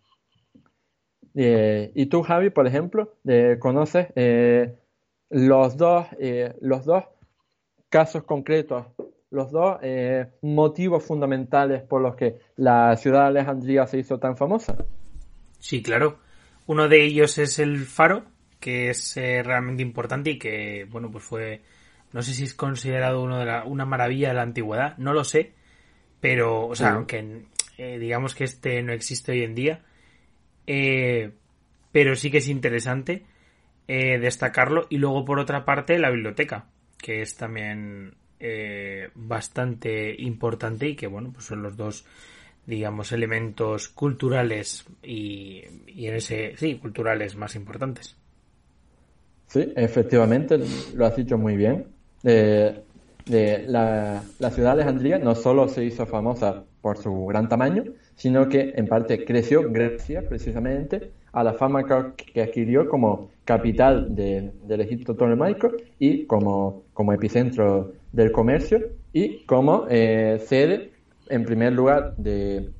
Eh, 1.34 1.92
y 1.94 2.06
tú, 2.06 2.22
Javi, 2.22 2.50
por 2.50 2.66
ejemplo, 2.66 3.14
eh, 3.26 3.56
conoces 3.58 4.08
eh, 4.16 4.78
los, 5.30 5.76
dos, 5.76 6.06
los 6.60 6.84
dos 6.84 7.04
casos 7.88 8.24
concretos 8.24 8.86
los 9.32 9.50
dos 9.50 9.78
eh, 9.82 10.26
motivos 10.42 11.04
fundamentales 11.04 11.82
por 11.82 12.02
los 12.02 12.14
que 12.14 12.38
la 12.56 12.94
ciudad 12.96 13.22
de 13.22 13.28
Alejandría 13.28 13.86
se 13.86 13.98
hizo 13.98 14.18
tan 14.18 14.36
famosa. 14.36 14.76
Sí, 15.58 15.82
claro. 15.82 16.18
Uno 16.66 16.86
de 16.86 17.02
ellos 17.02 17.38
es 17.38 17.58
el 17.58 17.78
faro, 17.86 18.24
que 18.60 18.90
es 18.90 19.16
eh, 19.16 19.42
realmente 19.42 19.82
importante 19.82 20.30
y 20.30 20.38
que, 20.38 20.86
bueno, 20.90 21.10
pues 21.10 21.24
fue, 21.24 21.62
no 22.12 22.20
sé 22.22 22.34
si 22.34 22.44
es 22.44 22.54
considerado 22.54 23.22
uno 23.22 23.38
de 23.38 23.46
la, 23.46 23.64
una 23.64 23.86
maravilla 23.86 24.28
de 24.28 24.34
la 24.34 24.42
antigüedad, 24.42 24.98
no 24.98 25.14
lo 25.14 25.24
sé, 25.24 25.54
pero, 26.22 26.68
o 26.68 26.74
sea, 26.74 26.94
aunque 26.94 27.42
eh, 27.76 27.98
digamos 27.98 28.34
que 28.34 28.44
este 28.44 28.82
no 28.82 28.94
existe 28.94 29.32
hoy 29.32 29.42
en 29.42 29.54
día, 29.54 29.82
pero 31.92 32.16
sí 32.16 32.30
que 32.30 32.38
es 32.38 32.48
interesante 32.48 33.26
destacarlo. 33.86 34.86
Y 34.88 34.96
luego, 34.96 35.26
por 35.26 35.38
otra 35.38 35.66
parte, 35.66 35.98
la 35.98 36.08
biblioteca, 36.08 36.64
que 36.96 37.20
es 37.20 37.36
también 37.36 38.14
eh, 38.44 39.08
bastante 39.14 40.20
importante 40.20 40.88
y 40.88 40.96
que 40.96 41.06
bueno 41.06 41.30
pues 41.32 41.44
son 41.44 41.62
los 41.62 41.76
dos 41.76 42.04
digamos 42.66 43.12
elementos 43.12 43.86
culturales 43.86 44.84
y, 45.00 45.62
en 45.86 46.14
ese 46.16 46.56
sí 46.56 46.74
culturales 46.74 47.36
más 47.36 47.54
importantes. 47.54 48.16
Sí 49.46 49.72
efectivamente 49.76 50.58
lo 50.92 51.06
has 51.06 51.14
dicho 51.14 51.38
muy 51.38 51.56
bien. 51.56 51.86
Eh, 52.24 52.82
la, 53.26 54.22
la, 54.38 54.50
ciudad 54.50 54.76
de 54.76 54.82
Alejandría 54.82 55.18
no 55.18 55.34
solo 55.34 55.68
se 55.68 55.84
hizo 55.84 56.06
famosa 56.06 56.64
por 56.80 56.98
su 56.98 57.26
gran 57.26 57.48
tamaño 57.48 57.84
sino 58.16 58.48
que 58.48 58.72
en 58.76 58.86
parte 58.86 59.24
creció 59.24 59.70
gracias 59.70 60.24
precisamente 60.24 61.10
a 61.32 61.42
la 61.42 61.54
fama 61.54 61.84
que 62.14 62.42
adquirió 62.42 62.88
como 62.88 63.30
capital 63.44 64.14
del 64.14 64.80
Egipto 64.80 65.16
tolemaico 65.16 65.72
y 65.98 66.26
como, 66.26 66.84
como 66.92 67.12
epicentro 67.12 67.92
del 68.12 68.30
comercio 68.30 68.80
y 69.12 69.44
como 69.44 69.86
eh, 69.88 70.40
sede, 70.46 70.92
en 71.28 71.44
primer 71.44 71.72
lugar, 71.72 72.14
de, 72.16 72.70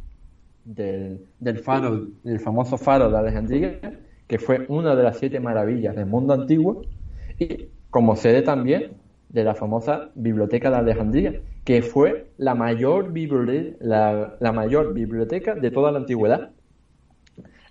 del, 0.65 1.27
del 1.41 2.41
famoso 2.41 2.79
faro 2.79 3.11
de 3.11 3.19
Alejandría, 3.19 3.81
que 4.27 4.39
fue 4.39 4.65
una 4.69 4.95
de 4.95 5.03
las 5.03 5.19
siete 5.19 5.41
maravillas 5.41 5.97
del 5.97 6.07
mundo 6.07 6.35
antiguo, 6.35 6.83
y 7.39 7.69
como 7.91 8.17
sede 8.17 8.43
también 8.43 8.93
de 9.33 9.45
la 9.45 9.55
famosa 9.55 10.11
Biblioteca 10.14 10.71
de 10.71 10.77
Alejandría, 10.77 11.40
que 11.64 11.83
fue 11.83 12.29
la 12.37 12.55
mayor, 12.55 13.12
la, 13.81 14.37
la 14.38 14.53
mayor 14.53 14.92
biblioteca 14.92 15.55
de 15.55 15.71
toda 15.71 15.90
la 15.90 15.99
antigüedad 15.99 16.51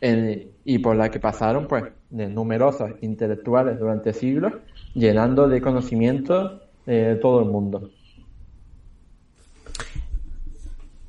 y 0.01 0.79
por 0.79 0.95
la 0.95 1.09
que 1.09 1.19
pasaron 1.19 1.67
pues 1.67 1.83
de 2.09 2.27
numerosos 2.27 2.91
intelectuales 3.01 3.79
durante 3.79 4.13
siglos, 4.13 4.53
llenando 4.95 5.47
de 5.47 5.61
conocimiento 5.61 6.61
eh, 6.87 7.19
todo 7.21 7.41
el 7.41 7.49
mundo. 7.49 7.91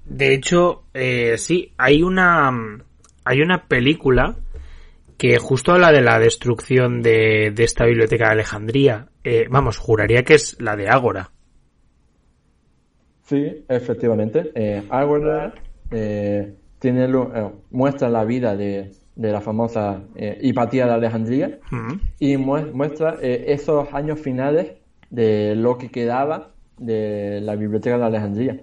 De 0.05 0.35
hecho, 0.35 0.83
eh, 0.93 1.39
sí, 1.39 1.73
hay 1.79 2.03
una 2.03 2.51
hay 3.25 3.41
una 3.41 3.67
película 3.67 4.37
que 5.17 5.39
justo 5.39 5.73
habla 5.73 5.93
de 5.93 6.03
la 6.03 6.19
destrucción 6.19 7.01
de, 7.03 7.55
esta 7.57 7.87
biblioteca 7.87 8.27
de 8.27 8.33
Alejandría. 8.33 9.09
Eh, 9.25 9.47
vamos, 9.51 9.79
juraría 9.79 10.25
que 10.25 10.35
es 10.35 10.61
la 10.61 10.77
de 10.77 10.89
Ágora. 10.89 11.31
Sí, 13.23 13.65
efectivamente. 13.69 14.51
Eh, 14.55 14.83
Ágora 14.91 15.55
eh, 15.91 16.55
tiene 16.79 17.09
muestra 17.71 18.09
la 18.09 18.25
vida 18.25 18.57
de, 18.57 18.91
la 19.15 19.41
famosa 19.41 20.03
Hipatía 20.41 20.87
de 20.87 20.93
Alejandría 20.93 21.59
y 22.19 22.37
muestra 22.37 23.19
esos 23.21 23.93
años 23.95 24.19
finales 24.19 24.73
de 25.11 25.55
lo 25.55 25.79
que 25.79 25.91
quedaba 25.91 26.51
de 26.79 27.41
la 27.41 27.55
biblioteca 27.55 27.99
de 27.99 28.05
Alejandría. 28.05 28.61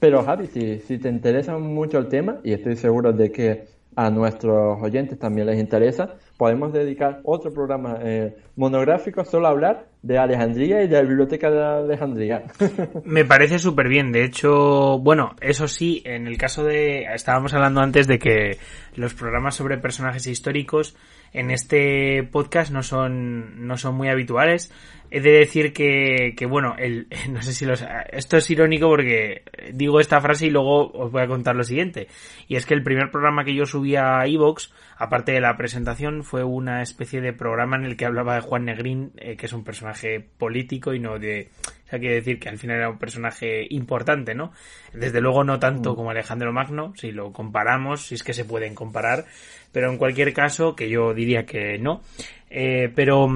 pero 0.00 0.22
Javi, 0.24 0.46
si, 0.46 0.78
si 0.80 0.96
te 0.98 1.10
interesa 1.10 1.58
mucho 1.58 1.98
el 1.98 2.08
tema, 2.08 2.38
y 2.42 2.52
estoy 2.52 2.76
seguro 2.76 3.12
de 3.12 3.30
que 3.30 3.64
a 3.94 4.10
nuestros 4.10 4.80
oyentes 4.80 5.18
también 5.18 5.46
les 5.46 5.60
interesa, 5.60 6.16
podemos 6.42 6.72
dedicar 6.72 7.20
otro 7.22 7.52
programa 7.52 7.98
eh, 8.02 8.34
monográfico 8.56 9.24
solo 9.24 9.46
a 9.46 9.50
hablar 9.50 9.86
de 10.02 10.18
Alejandría 10.18 10.82
y 10.82 10.88
de 10.88 10.96
la 10.96 11.02
biblioteca 11.02 11.50
de 11.50 11.64
Alejandría. 11.64 12.42
Me 13.04 13.24
parece 13.24 13.58
súper 13.58 13.88
bien. 13.88 14.10
De 14.12 14.24
hecho, 14.24 14.98
bueno, 14.98 15.36
eso 15.40 15.68
sí, 15.68 16.02
en 16.04 16.26
el 16.26 16.36
caso 16.36 16.64
de... 16.64 17.04
Estábamos 17.14 17.54
hablando 17.54 17.80
antes 17.80 18.06
de 18.08 18.18
que 18.18 18.58
los 18.96 19.14
programas 19.14 19.54
sobre 19.54 19.78
personajes 19.78 20.26
históricos 20.26 20.96
en 21.32 21.50
este 21.50 22.22
podcast 22.24 22.72
no 22.72 22.82
son, 22.82 23.66
no 23.66 23.76
son 23.76 23.94
muy 23.94 24.08
habituales. 24.08 24.72
He 25.10 25.20
de 25.20 25.30
decir 25.30 25.72
que, 25.72 26.34
que 26.36 26.46
bueno, 26.46 26.74
el, 26.78 27.06
no 27.30 27.42
sé 27.42 27.52
si 27.52 27.64
los, 27.64 27.84
esto 28.10 28.36
es 28.36 28.50
irónico 28.50 28.88
porque 28.88 29.42
digo 29.72 30.00
esta 30.00 30.20
frase 30.20 30.46
y 30.46 30.50
luego 30.50 30.90
os 30.90 31.10
voy 31.10 31.22
a 31.22 31.26
contar 31.26 31.56
lo 31.56 31.64
siguiente. 31.64 32.08
Y 32.48 32.56
es 32.56 32.66
que 32.66 32.74
el 32.74 32.82
primer 32.82 33.10
programa 33.10 33.44
que 33.44 33.54
yo 33.54 33.66
subí 33.66 33.96
a 33.96 34.24
Evox, 34.26 34.72
aparte 34.96 35.32
de 35.32 35.40
la 35.40 35.56
presentación, 35.56 36.24
fue 36.24 36.44
una 36.44 36.82
especie 36.82 37.20
de 37.20 37.32
programa 37.32 37.76
en 37.76 37.84
el 37.84 37.96
que 37.96 38.06
hablaba 38.06 38.34
de 38.34 38.40
Juan 38.40 38.64
Negrín, 38.64 39.12
eh, 39.16 39.36
que 39.36 39.46
es 39.46 39.52
un 39.52 39.64
personaje 39.64 39.91
político 40.38 40.94
y 40.94 41.00
no 41.00 41.18
de, 41.18 41.48
o 41.86 41.88
sea, 41.88 41.98
quiere 41.98 42.16
decir 42.16 42.38
que 42.38 42.48
al 42.48 42.58
final 42.58 42.76
era 42.78 42.90
un 42.90 42.98
personaje 42.98 43.66
importante, 43.70 44.34
¿no? 44.34 44.52
Desde 44.92 45.20
luego 45.20 45.44
no 45.44 45.58
tanto 45.58 45.92
mm. 45.92 45.96
como 45.96 46.10
Alejandro 46.10 46.52
Magno, 46.52 46.92
si 46.96 47.12
lo 47.12 47.32
comparamos, 47.32 48.06
si 48.06 48.14
es 48.14 48.22
que 48.22 48.34
se 48.34 48.44
pueden 48.44 48.74
comparar, 48.74 49.26
pero 49.72 49.90
en 49.90 49.98
cualquier 49.98 50.32
caso, 50.32 50.74
que 50.74 50.88
yo 50.88 51.14
diría 51.14 51.44
que 51.44 51.78
no, 51.78 52.02
eh, 52.50 52.90
pero 52.94 53.28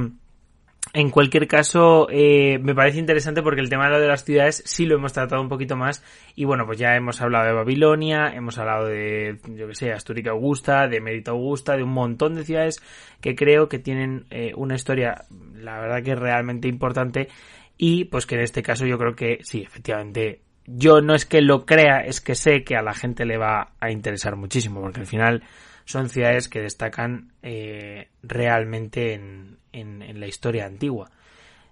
en 0.97 1.11
cualquier 1.11 1.47
caso, 1.47 2.09
eh, 2.11 2.59
me 2.59 2.75
parece 2.75 2.99
interesante 2.99 3.43
porque 3.43 3.61
el 3.61 3.69
tema 3.69 3.85
de 3.85 3.91
lo 3.91 4.01
de 4.01 4.09
las 4.09 4.25
ciudades 4.25 4.63
sí 4.65 4.87
lo 4.87 4.95
hemos 4.95 5.13
tratado 5.13 5.43
un 5.43 5.51
poquito 5.51 5.77
más. 5.77 6.03
Y 6.35 6.47
bueno, 6.47 6.65
pues 6.65 6.79
ya 6.79 6.97
hemos 6.97 7.21
hablado 7.21 7.45
de 7.45 7.53
Babilonia, 7.53 8.33
hemos 8.35 8.57
hablado 8.57 8.87
de, 8.87 9.39
yo 9.55 9.69
que 9.69 9.75
sé, 9.75 9.93
Astúrica 9.93 10.31
Augusta, 10.31 10.89
de 10.89 11.03
Mérito 11.03 11.33
Augusta, 11.33 11.77
de 11.77 11.83
un 11.83 11.91
montón 11.91 12.35
de 12.35 12.45
ciudades 12.45 12.83
que 13.21 13.35
creo 13.35 13.69
que 13.69 13.79
tienen 13.79 14.25
eh, 14.31 14.53
una 14.57 14.75
historia, 14.75 15.27
la 15.55 15.79
verdad 15.81 16.03
que 16.03 16.13
es 16.13 16.19
realmente 16.19 16.67
importante. 16.67 17.29
Y 17.77 18.07
pues 18.07 18.25
que 18.25 18.37
en 18.37 18.41
este 18.41 18.63
caso 18.63 18.87
yo 18.87 18.97
creo 18.97 19.15
que 19.15 19.41
sí, 19.43 19.61
efectivamente, 19.61 20.41
yo 20.65 21.03
no 21.03 21.15
es 21.15 21.27
que 21.27 21.43
lo 21.43 21.67
crea, 21.67 21.99
es 21.99 22.23
que 22.23 22.35
sé 22.35 22.65
que 22.65 22.75
a 22.75 22.81
la 22.81 22.95
gente 22.95 23.27
le 23.27 23.37
va 23.37 23.73
a 23.81 23.91
interesar 23.91 24.37
muchísimo, 24.37 24.81
porque 24.81 25.01
al 25.01 25.07
final 25.07 25.43
son 25.87 26.09
ciudades 26.09 26.49
que 26.49 26.61
destacan 26.61 27.33
eh, 27.43 28.09
realmente 28.23 29.15
en, 29.15 29.59
en, 29.73 30.21
la 30.21 30.27
historia 30.27 30.67
antigua. 30.67 31.11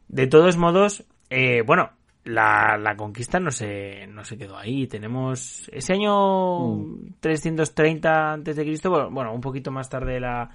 De 0.08 0.28
todos 0.28 0.56
modos, 0.56 1.04
eh, 1.30 1.62
bueno, 1.66 1.90
la, 2.22 2.78
la, 2.78 2.96
conquista 2.96 3.40
no 3.40 3.50
se, 3.50 4.06
no 4.06 4.24
se 4.24 4.38
quedó 4.38 4.56
ahí. 4.56 4.86
Tenemos 4.86 5.68
ese 5.72 5.94
año 5.94 6.86
330 7.18 8.08
mm. 8.08 8.32
antes 8.32 8.56
de 8.56 8.62
Cristo, 8.62 9.10
bueno, 9.10 9.34
un 9.34 9.40
poquito 9.40 9.72
más 9.72 9.90
tarde 9.90 10.14
de 10.14 10.20
la 10.20 10.50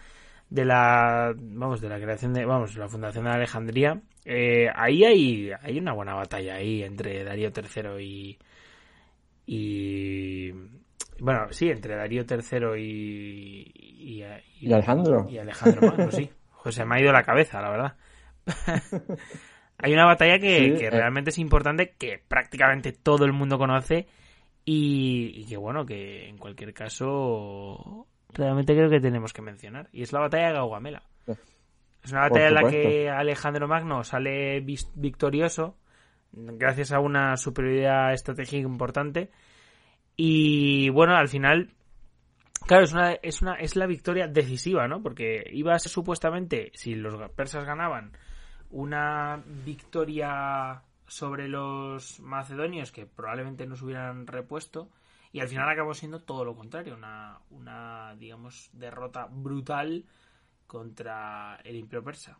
de 0.49 0.65
la 0.65 1.35
vamos 1.37 1.79
de 1.79 1.89
la 1.89 1.99
creación 1.99 2.33
de 2.33 2.43
vamos 2.43 2.75
la 2.75 2.87
fundación 2.87 3.25
de 3.25 3.29
Alejandría 3.29 4.01
eh, 4.25 4.67
ahí 4.73 5.03
hay 5.03 5.51
hay 5.61 5.77
una 5.77 5.93
buena 5.93 6.15
batalla 6.15 6.55
ahí 6.55 6.81
entre 6.81 7.23
Darío 7.23 7.51
III 7.55 8.03
y 8.03 8.39
y 9.45 10.51
bueno 11.21 11.47
sí 11.51 11.69
entre 11.69 11.95
Darío 11.95 12.23
III 12.29 12.81
y 12.81 14.23
y, 14.61 14.73
Alejandro 14.73 15.27
y 15.29 15.37
Alejandro 15.37 16.11
sí 16.11 16.29
se 16.71 16.85
me 16.85 16.95
ha 16.95 17.01
ido 17.01 17.11
la 17.11 17.23
cabeza, 17.23 17.61
la 17.61 17.69
verdad. 17.69 17.95
Hay 19.77 19.93
una 19.93 20.05
batalla 20.05 20.39
que, 20.39 20.75
eh. 20.75 20.89
realmente 20.89 21.29
es 21.29 21.37
importante, 21.37 21.95
que 21.97 22.21
prácticamente 22.27 22.91
todo 22.91 23.25
el 23.25 23.33
mundo 23.33 23.57
conoce 23.57 24.07
y, 24.65 25.45
que 25.45 25.57
bueno, 25.57 25.85
que 25.85 26.27
en 26.27 26.37
cualquier 26.37 26.73
caso 26.73 28.07
realmente 28.33 28.75
creo 28.75 28.89
que 28.89 28.99
tenemos 28.99 29.31
que 29.31 29.41
mencionar. 29.41 29.87
Y 29.93 30.01
es 30.01 30.11
la 30.11 30.19
batalla 30.19 30.47
de 30.47 30.53
Gaugamela. 30.53 31.03
Es 32.03 32.11
una 32.11 32.21
batalla 32.21 32.47
en 32.47 32.53
la 32.53 32.69
que 32.69 33.09
Alejandro 33.09 33.67
Magno 33.67 34.03
sale 34.03 34.61
victorioso 34.61 35.77
gracias 36.31 36.91
a 36.91 36.99
una 36.99 37.35
superioridad 37.37 38.13
estratégica 38.13 38.67
importante. 38.67 39.31
Y 40.21 40.89
bueno, 40.89 41.15
al 41.15 41.29
final 41.29 41.69
Claro, 42.67 42.83
es 42.83 42.91
una, 42.91 43.13
es 43.13 43.41
una, 43.41 43.55
es 43.55 43.77
la 43.77 43.87
victoria 43.87 44.27
decisiva, 44.27 44.85
¿no? 44.85 45.01
Porque 45.01 45.43
iba 45.53 45.73
a 45.73 45.79
ser 45.79 45.89
supuestamente, 45.89 46.71
si 46.75 46.93
los 46.93 47.31
persas 47.31 47.65
ganaban, 47.65 48.11
una 48.69 49.41
victoria 49.65 50.83
sobre 51.07 51.47
los 51.47 52.19
macedonios 52.19 52.91
que 52.91 53.05
probablemente 53.05 53.65
no 53.65 53.77
se 53.77 53.85
hubieran 53.85 54.27
repuesto 54.27 54.89
y 55.31 55.39
al 55.39 55.47
final 55.47 55.69
acabó 55.69 55.93
siendo 55.93 56.21
todo 56.21 56.43
lo 56.43 56.53
contrario, 56.53 56.95
una, 56.95 57.39
una 57.51 58.13
digamos, 58.19 58.69
derrota 58.73 59.25
brutal 59.31 60.03
contra 60.67 61.61
el 61.63 61.77
imperio 61.77 62.03
persa. 62.03 62.37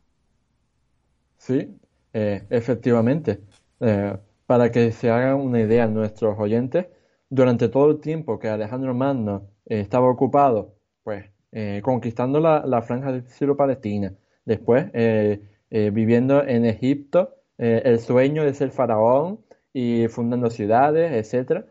Sí, 1.37 1.75
eh, 2.13 2.45
efectivamente. 2.49 3.39
Eh, 3.79 4.17
para 4.45 4.69
que 4.69 4.91
se 4.91 5.09
hagan 5.09 5.35
una 5.35 5.61
idea 5.61 5.87
nuestros 5.87 6.37
oyentes, 6.37 6.87
durante 7.29 7.69
todo 7.69 7.91
el 7.91 7.99
tiempo 7.99 8.39
que 8.39 8.49
Alejandro 8.49 8.93
Magno 8.93 9.49
eh, 9.65 9.79
estaba 9.81 10.09
ocupado, 10.09 10.75
pues, 11.03 11.25
eh, 11.51 11.81
conquistando 11.83 12.39
la, 12.39 12.81
franja 12.81 13.11
de 13.11 13.55
palestina, 13.55 14.13
después 14.45 14.87
eh, 14.93 15.41
viviendo 15.69 16.43
en 16.43 16.65
Egipto, 16.65 17.35
el 17.57 17.99
sueño 17.99 18.43
de 18.45 18.53
ser 18.53 18.71
faraón 18.71 19.41
y 19.73 20.07
fundando 20.07 20.49
ciudades, 20.49 21.11
etcétera, 21.11 21.65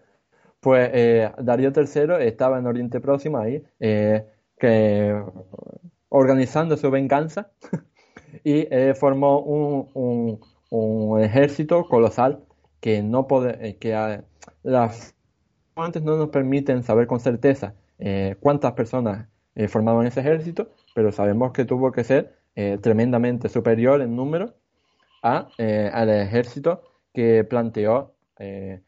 pues 0.61 0.91
Darío 1.39 1.73
III 1.75 2.27
estaba 2.27 2.59
en 2.59 2.67
Oriente 2.67 3.01
Próximo 3.01 3.39
ahí, 3.39 3.65
que, 3.79 5.23
organizando 6.11 6.77
su 6.77 6.91
venganza 6.91 7.51
y 8.45 8.67
formó 8.97 9.41
un, 9.41 10.41
un, 10.71 11.21
ejército 11.21 11.85
colosal 11.89 12.45
que 12.81 13.03
no 13.03 13.27
puede, 13.27 13.79
que 13.79 14.23
las 14.63 15.18
fuentes 15.79 16.03
no 16.03 16.17
nos 16.17 16.31
permiten 16.31 16.83
saber 16.83 17.07
con 17.07 17.21
certeza 17.21 17.75
eh, 18.01 18.35
cuántas 18.41 18.73
personas 18.73 19.29
eh, 19.55 19.69
formaban 19.69 20.09
ese 20.09 20.19
ejército, 20.19 20.73
pero 20.93 21.13
sabemos 21.13 21.53
que 21.53 21.65
tuvo 21.65 21.93
que 21.93 22.03
ser 22.03 22.35
eh, 22.57 22.79
tremendamente 22.83 23.49
superior 23.49 24.03
en 24.03 24.17
número 24.17 24.55
al 25.23 26.11
ejército 26.11 26.83
que 27.13 27.45
planteó 27.45 28.15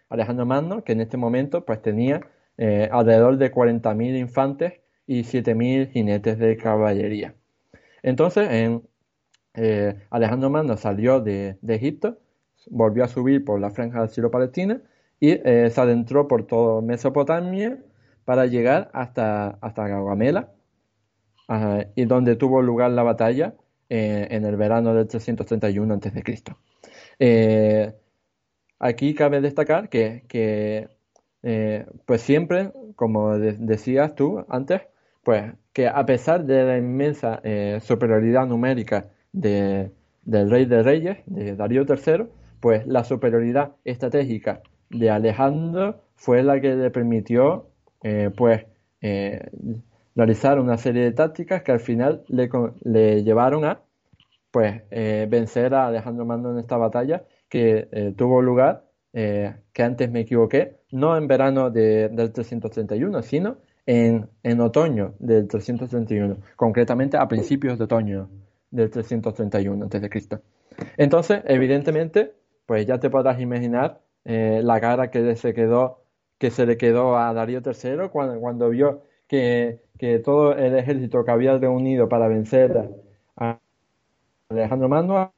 Alejandro 0.08 0.46
Magno, 0.46 0.82
que 0.82 0.92
en 0.92 1.00
este 1.00 1.16
momento 1.16 1.64
pues 1.64 1.80
tenía 1.82 2.20
alrededor 2.56 3.36
de 3.36 3.52
40.000 3.52 4.18
infantes 4.18 4.74
y 5.06 5.22
7.000 5.22 5.90
jinetes 5.90 6.38
de 6.38 6.56
caballería. 6.56 7.34
Entonces, 8.02 8.48
en, 8.50 8.82
Alejandro 10.10 10.50
Magno 10.50 10.76
salió 10.76 11.20
de, 11.20 11.58
Egipto, 11.66 12.18
volvió 12.68 13.04
a 13.04 13.08
subir 13.08 13.44
por 13.44 13.60
la 13.60 13.70
franja 13.70 14.00
del 14.00 14.10
cielo 14.10 14.30
palestina 14.30 14.80
y 15.20 15.32
se 15.34 15.74
adentró 15.76 16.26
por 16.26 16.46
toda 16.46 16.80
Mesopotamia 16.80 17.78
para 18.24 18.46
llegar 18.46 18.90
hasta, 18.94 19.58
hasta 19.60 19.86
Gaugamela, 19.86 20.50
y 21.94 22.04
donde 22.04 22.36
tuvo 22.36 22.62
lugar 22.62 22.90
la 22.92 23.02
batalla 23.02 23.54
eh, 23.88 24.28
en 24.30 24.44
el 24.44 24.56
verano 24.56 24.94
del 24.94 25.08
331 25.08 25.94
a.C. 25.94 26.22
Eh, 27.18 27.92
aquí 28.78 29.14
cabe 29.14 29.40
destacar 29.40 29.88
que, 29.88 30.22
eh, 31.42 31.86
pues 32.06 32.22
siempre, 32.22 32.70
como 32.94 33.36
decías 33.36 34.14
tú 34.14 34.44
antes, 34.48 34.82
pues 35.24 35.52
que 35.72 35.88
a 35.88 36.06
pesar 36.06 36.44
de 36.44 36.64
la 36.64 36.78
inmensa 36.78 37.42
superioridad 37.80 38.46
numérica 38.46 39.08
de, 39.32 39.90
del 40.22 40.50
rey 40.50 40.66
de 40.66 40.82
reyes, 40.84 41.18
de 41.26 41.56
Darío 41.56 41.84
III, 41.84 42.26
pues 42.60 42.86
la 42.86 43.02
superioridad 43.02 43.72
estratégica 43.84 44.62
de 44.90 45.10
Alejandro 45.10 46.00
fue 46.16 46.42
la 46.42 46.60
que 46.60 46.74
le 46.74 46.90
permitió 46.90 47.70
eh, 48.02 48.30
pues 48.36 48.66
eh, 49.00 49.50
realizar 50.14 50.58
una 50.58 50.76
serie 50.76 51.04
de 51.04 51.12
tácticas 51.12 51.62
que 51.62 51.72
al 51.72 51.80
final 51.80 52.24
le, 52.28 52.50
le 52.82 53.22
llevaron 53.22 53.64
a 53.64 53.82
pues 54.50 54.82
eh, 54.90 55.26
vencer 55.30 55.74
a 55.74 55.86
Alejandro 55.86 56.26
Mando 56.26 56.50
en 56.50 56.58
esta 56.58 56.76
batalla 56.76 57.24
que 57.48 58.14
tuvo 58.16 58.42
lugar, 58.42 58.84
que 59.12 59.82
antes 59.82 60.08
me 60.08 60.20
equivoqué, 60.20 60.76
no 60.92 61.16
en 61.16 61.26
verano 61.26 61.68
de, 61.70 62.08
del 62.10 62.30
331, 62.32 63.22
sino 63.22 63.56
en, 63.86 64.28
en 64.44 64.60
otoño 64.60 65.14
del 65.18 65.48
331, 65.48 66.36
concretamente 66.54 67.16
a 67.16 67.26
principios 67.26 67.76
de 67.76 67.84
otoño 67.84 68.30
del 68.70 68.88
331 68.88 69.86
a.C. 69.86 70.38
Entonces, 70.96 71.42
evidentemente, 71.46 72.34
pues 72.66 72.86
ya 72.86 73.00
te 73.00 73.10
podrás 73.10 73.40
imaginar 73.40 74.00
eh, 74.24 74.60
la 74.62 74.80
cara 74.80 75.10
que 75.10 75.36
se 75.36 75.54
quedó 75.54 76.00
que 76.40 76.50
se 76.50 76.64
le 76.64 76.78
quedó 76.78 77.18
a 77.18 77.34
Darío 77.34 77.60
III 77.64 78.08
cuando, 78.10 78.40
cuando 78.40 78.70
vio 78.70 79.02
que, 79.28 79.80
todo 80.24 80.56
el 80.56 80.74
ejército 80.76 81.22
que 81.22 81.30
había 81.30 81.58
reunido 81.58 82.08
para 82.08 82.28
vencer 82.28 82.90
a 83.36 83.60
Alejandro 84.48 84.88
Magno 84.88 85.32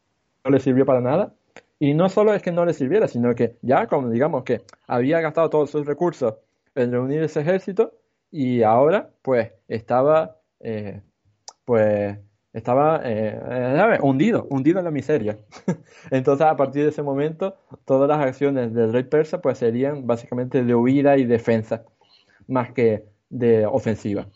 no 0.44 0.50
le 0.50 0.60
sirvió 0.60 0.86
para 0.86 1.00
nada. 1.00 1.34
Y 1.80 1.94
no 1.94 2.08
solo 2.08 2.32
es 2.32 2.42
que 2.42 2.52
no 2.52 2.64
le 2.64 2.72
sirviera, 2.72 3.08
sino 3.08 3.34
que 3.34 3.56
ya, 3.62 3.88
como 3.88 4.10
digamos 4.10 4.44
que 4.44 4.62
había 4.86 5.20
gastado 5.20 5.50
todos 5.50 5.70
sus 5.70 5.84
recursos 5.84 6.36
en 6.76 6.92
reunir 6.92 7.22
ese 7.24 7.40
ejército 7.40 7.92
y 8.30 8.62
ahora 8.62 9.10
pues 9.22 9.50
estaba 9.66 10.36
eh, 10.60 11.02
pues 11.64 12.16
estaba 12.52 13.00
eh, 13.04 13.98
hundido, 14.02 14.46
hundido 14.50 14.78
en 14.78 14.84
la 14.84 14.90
miseria. 14.90 15.38
Entonces, 16.10 16.46
a 16.46 16.56
partir 16.56 16.84
de 16.84 16.90
ese 16.90 17.02
momento, 17.02 17.56
todas 17.84 18.08
las 18.08 18.20
acciones 18.20 18.74
del 18.74 18.92
rey 18.92 19.04
persa 19.04 19.40
pues 19.40 19.58
serían 19.58 20.06
básicamente 20.06 20.62
de 20.62 20.74
huida 20.74 21.16
y 21.16 21.24
defensa, 21.24 21.84
más 22.46 22.72
que 22.72 23.04
de 23.30 23.66
ofensiva. 23.66 24.26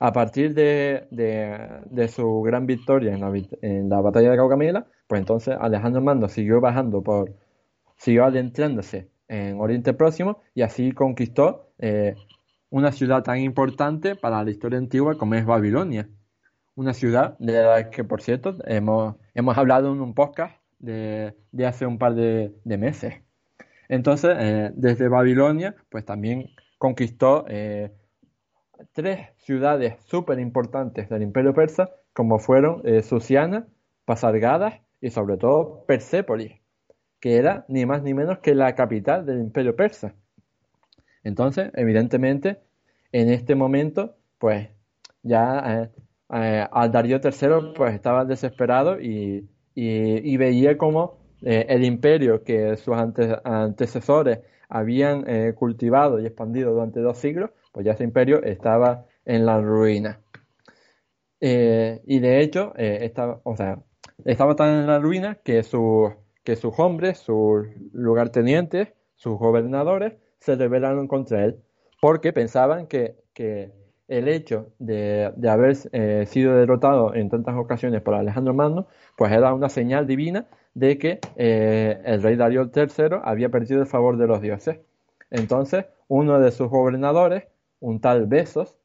A 0.00 0.12
partir 0.12 0.54
de, 0.54 1.08
de, 1.10 2.08
su 2.08 2.42
gran 2.42 2.66
victoria 2.66 3.12
en 3.12 3.20
la, 3.20 3.32
en 3.62 3.88
la, 3.88 4.00
batalla 4.00 4.30
de 4.30 4.36
Caucamela, 4.36 4.86
pues 5.08 5.20
entonces 5.20 5.56
Alejandro 5.60 6.00
Mando 6.00 6.28
siguió 6.28 6.60
bajando 6.60 7.02
por, 7.02 7.34
siguió 7.96 8.24
adentrándose 8.24 9.08
en 9.26 9.60
Oriente 9.60 9.92
Próximo 9.94 10.40
y 10.54 10.62
así 10.62 10.92
conquistó 10.92 11.72
eh, 11.80 12.14
una 12.70 12.92
ciudad 12.92 13.24
tan 13.24 13.40
importante 13.40 14.14
para 14.14 14.44
la 14.44 14.50
historia 14.50 14.78
antigua 14.78 15.18
como 15.18 15.34
es 15.34 15.44
Babilonia 15.44 16.08
una 16.78 16.94
ciudad 16.94 17.36
de 17.40 17.60
la 17.60 17.90
que, 17.90 18.04
por 18.04 18.22
cierto, 18.22 18.54
hemos, 18.64 19.16
hemos 19.34 19.58
hablado 19.58 19.92
en 19.92 20.00
un 20.00 20.14
podcast 20.14 20.56
de, 20.78 21.34
hace 21.66 21.86
un 21.86 21.98
par 21.98 22.14
de, 22.14 22.54
meses. 22.64 23.14
Entonces, 23.88 24.36
eh, 24.38 24.70
desde 24.74 25.08
Babilonia, 25.08 25.74
pues 25.88 26.04
también 26.04 26.50
conquistó 26.78 27.46
eh, 27.48 27.90
tres 28.92 29.26
ciudades 29.38 30.00
súper 30.04 30.38
importantes 30.38 31.08
del 31.08 31.22
Imperio 31.22 31.52
Persa, 31.52 31.90
como 32.12 32.38
fueron 32.38 32.80
eh, 32.84 33.02
Susiana, 33.02 33.66
Pasargadas 34.04 34.74
y 35.00 35.10
sobre 35.10 35.36
todo 35.36 35.84
Persépolis, 35.84 36.60
que 37.18 37.38
era 37.38 37.64
ni 37.66 37.86
más 37.86 38.04
ni 38.04 38.14
menos 38.14 38.38
que 38.38 38.54
la 38.54 38.76
capital 38.76 39.26
del 39.26 39.40
Imperio 39.40 39.74
Persa. 39.74 40.14
Entonces, 41.24 41.72
evidentemente, 41.74 42.60
en 43.10 43.30
este 43.30 43.56
momento, 43.56 44.14
pues 44.38 44.68
ya 45.24 45.90
eh, 46.30 46.66
al 46.70 46.92
Darío 46.92 47.20
III 47.22 47.72
pues 47.74 47.94
estaba 47.94 48.24
desesperado 48.24 49.00
y, 49.00 49.48
y, 49.74 50.36
veía 50.36 50.76
como 50.76 51.18
eh, 51.42 51.66
el 51.68 51.84
imperio 51.84 52.42
que 52.42 52.76
sus 52.76 52.94
antecesores 52.96 54.40
habían 54.68 55.24
eh, 55.26 55.54
cultivado 55.54 56.20
y 56.20 56.26
expandido 56.26 56.72
durante 56.72 57.00
dos 57.00 57.18
siglos, 57.18 57.50
pues 57.72 57.86
ya 57.86 57.92
ese 57.92 58.04
imperio 58.04 58.42
estaba 58.42 59.06
en 59.24 59.46
la 59.46 59.60
ruina. 59.60 60.20
y 61.40 62.18
de 62.18 62.40
hecho, 62.40 62.74
estaba, 62.76 63.40
o 63.44 63.56
sea, 63.56 63.78
estaba 64.24 64.56
tan 64.56 64.80
en 64.80 64.86
la 64.86 64.98
ruina 64.98 65.36
que, 65.44 65.62
su, 65.62 66.12
que 66.44 66.56
sus 66.56 66.78
hombres, 66.78 67.18
sus 67.18 67.66
lugartenientes, 67.92 68.88
sus 69.14 69.38
gobernadores, 69.38 70.14
se 70.40 70.56
rebelaron 70.56 71.08
contra 71.08 71.44
él, 71.44 71.62
porque 72.00 72.32
pensaban 72.32 72.86
que, 72.86 73.16
que 73.32 73.72
el 74.08 74.26
hecho 74.26 74.72
de, 74.78 75.32
haber 75.48 75.76
eh, 75.92 76.24
sido 76.26 76.56
derrotado 76.56 77.14
en 77.14 77.28
tantas 77.28 77.54
ocasiones 77.56 78.00
por 78.02 78.14
Alejandro 78.14 78.54
Magno, 78.54 78.88
pues 79.16 79.30
era 79.32 79.52
una 79.52 79.68
señal 79.68 80.06
divina 80.06 80.46
de 80.74 80.98
que 80.98 81.20
eh, 81.36 82.00
el 82.04 82.22
rey 82.22 82.36
Darío 82.36 82.70
III 82.74 83.18
había 83.22 83.50
perdido 83.50 83.82
el 83.82 83.86
favor 83.86 84.16
de 84.16 84.26
los 84.26 84.40
dioses. 84.40 84.80
Entonces, 85.30 85.84
uno 86.08 86.40
de 86.40 86.50
sus 86.50 86.68
gobernadores, 86.68 87.44
un 87.80 88.00
tal 88.00 88.26
Besos, 88.26 88.76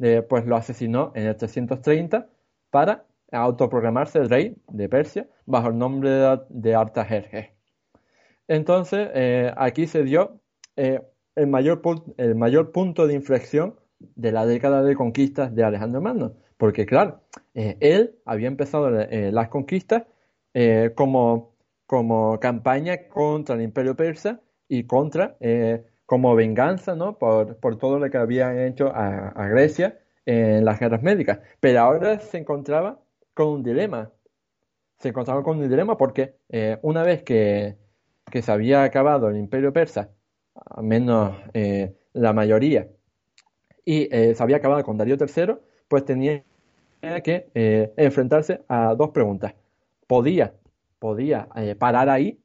eh, 0.00 0.22
pues 0.26 0.46
lo 0.46 0.56
asesinó 0.56 1.12
en 1.14 1.26
el 1.26 1.36
330 1.36 2.26
para 2.70 3.04
autoproclamarse 3.30 4.18
el 4.18 4.30
rey 4.30 4.56
de 4.68 4.88
Persia 4.88 5.28
bajo 5.44 5.68
el 5.68 5.78
nombre 5.78 6.10
de, 6.48 6.74
Artajerjes. 6.74 7.50
Entonces, 8.48 9.08
aquí 9.56 9.86
se 9.86 10.02
dio 10.02 10.40
el 10.76 11.46
mayor, 11.46 11.80
el 12.16 12.34
mayor 12.34 12.72
punto 12.72 13.06
de 13.06 13.14
inflexión 13.14 13.76
de 14.14 14.32
la 14.32 14.46
década 14.46 14.82
de 14.82 14.94
conquistas 14.94 15.54
de 15.54 15.64
Alejandro 15.64 16.00
Magno, 16.00 16.34
porque 16.62 16.86
claro, 16.86 17.20
eh, 17.54 17.76
él 17.80 18.20
había 18.24 18.46
empezado 18.46 19.00
eh, 19.00 19.32
las 19.32 19.48
conquistas 19.48 20.04
eh, 20.54 20.92
como, 20.94 21.56
como 21.86 22.38
campaña 22.38 23.08
contra 23.08 23.56
el 23.56 23.62
imperio 23.62 23.96
persa 23.96 24.40
y 24.68 24.84
contra, 24.84 25.36
como 26.06 26.36
venganza, 26.36 26.94
¿no? 26.94 27.18
Por, 27.18 27.56
por, 27.56 27.78
todo 27.78 27.98
lo 27.98 28.08
que 28.10 28.16
habían 28.16 28.58
hecho 28.60 28.92
a, 28.94 29.48
Grecia 29.48 29.98
en 30.24 30.64
las 30.64 30.78
guerras 30.78 31.02
médicas. 31.02 31.40
Pero 31.58 31.80
ahora 31.80 32.20
se 32.20 32.38
encontraba 32.38 33.00
con 33.34 33.48
un 33.48 33.62
dilema. 33.64 34.12
Se 35.00 35.08
encontraba 35.08 35.42
con 35.42 35.58
un 35.58 35.68
dilema 35.68 35.96
porque 35.96 36.36
una 36.82 37.02
vez 37.02 37.22
que, 37.24 37.76
que, 38.30 38.40
se 38.40 38.52
había 38.52 38.84
acabado 38.84 39.28
el 39.28 39.36
imperio 39.36 39.72
persa, 39.72 40.10
al 40.54 40.84
menos 40.84 41.36
la 42.12 42.32
mayoría, 42.32 42.88
y 43.84 44.08
eh, 44.14 44.34
se 44.34 44.42
había 44.42 44.56
acabado 44.56 44.82
con 44.84 44.96
Darío 44.96 45.16
III, 45.16 45.54
pues 45.88 46.04
tenía 46.04 46.44
que 47.24 47.48
eh, 47.54 47.92
enfrentarse 47.96 48.60
a 48.68 48.94
dos 48.94 49.10
preguntas. 49.10 49.54
Podía, 50.06 50.54
podía 50.98 51.48
eh, 51.56 51.74
parar 51.74 52.08
ahí, 52.08 52.38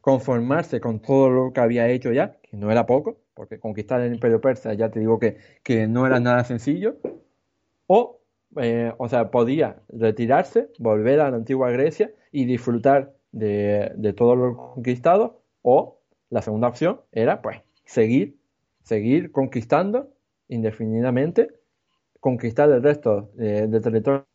conformarse 0.00 0.80
con 0.80 1.00
todo 1.00 1.30
lo 1.30 1.52
que 1.52 1.60
había 1.60 1.88
hecho 1.88 2.12
ya, 2.12 2.36
que 2.42 2.56
no 2.56 2.70
era 2.70 2.86
poco, 2.86 3.18
porque 3.34 3.58
conquistar 3.58 4.00
el 4.00 4.14
imperio 4.14 4.40
persa 4.40 4.72
ya 4.74 4.88
te 4.88 5.00
digo 5.00 5.18
que, 5.18 5.38
que 5.64 5.88
no 5.88 6.06
era 6.06 6.20
nada 6.20 6.44
sencillo, 6.44 6.96
o, 7.88 8.20
o 8.98 9.08
sea, 9.08 9.32
podía 9.32 9.82
retirarse, 9.88 10.68
volver 10.78 11.18
a 11.18 11.30
la 11.30 11.38
antigua 11.38 11.72
Grecia 11.72 12.12
y 12.30 12.44
disfrutar 12.44 13.12
de, 13.32 13.90
de 13.96 14.12
todo 14.12 14.36
lo 14.36 14.56
conquistado, 14.56 15.42
o 15.62 15.98
la 16.28 16.42
segunda 16.42 16.68
opción 16.68 17.00
era, 17.10 17.42
pues, 17.42 17.62
seguir 17.84 18.39
seguir 18.82 19.32
conquistando 19.32 20.12
indefinidamente, 20.48 21.50
conquistar 22.18 22.70
el 22.70 22.82
resto 22.82 23.30
de, 23.34 23.68
territorios 23.80 24.26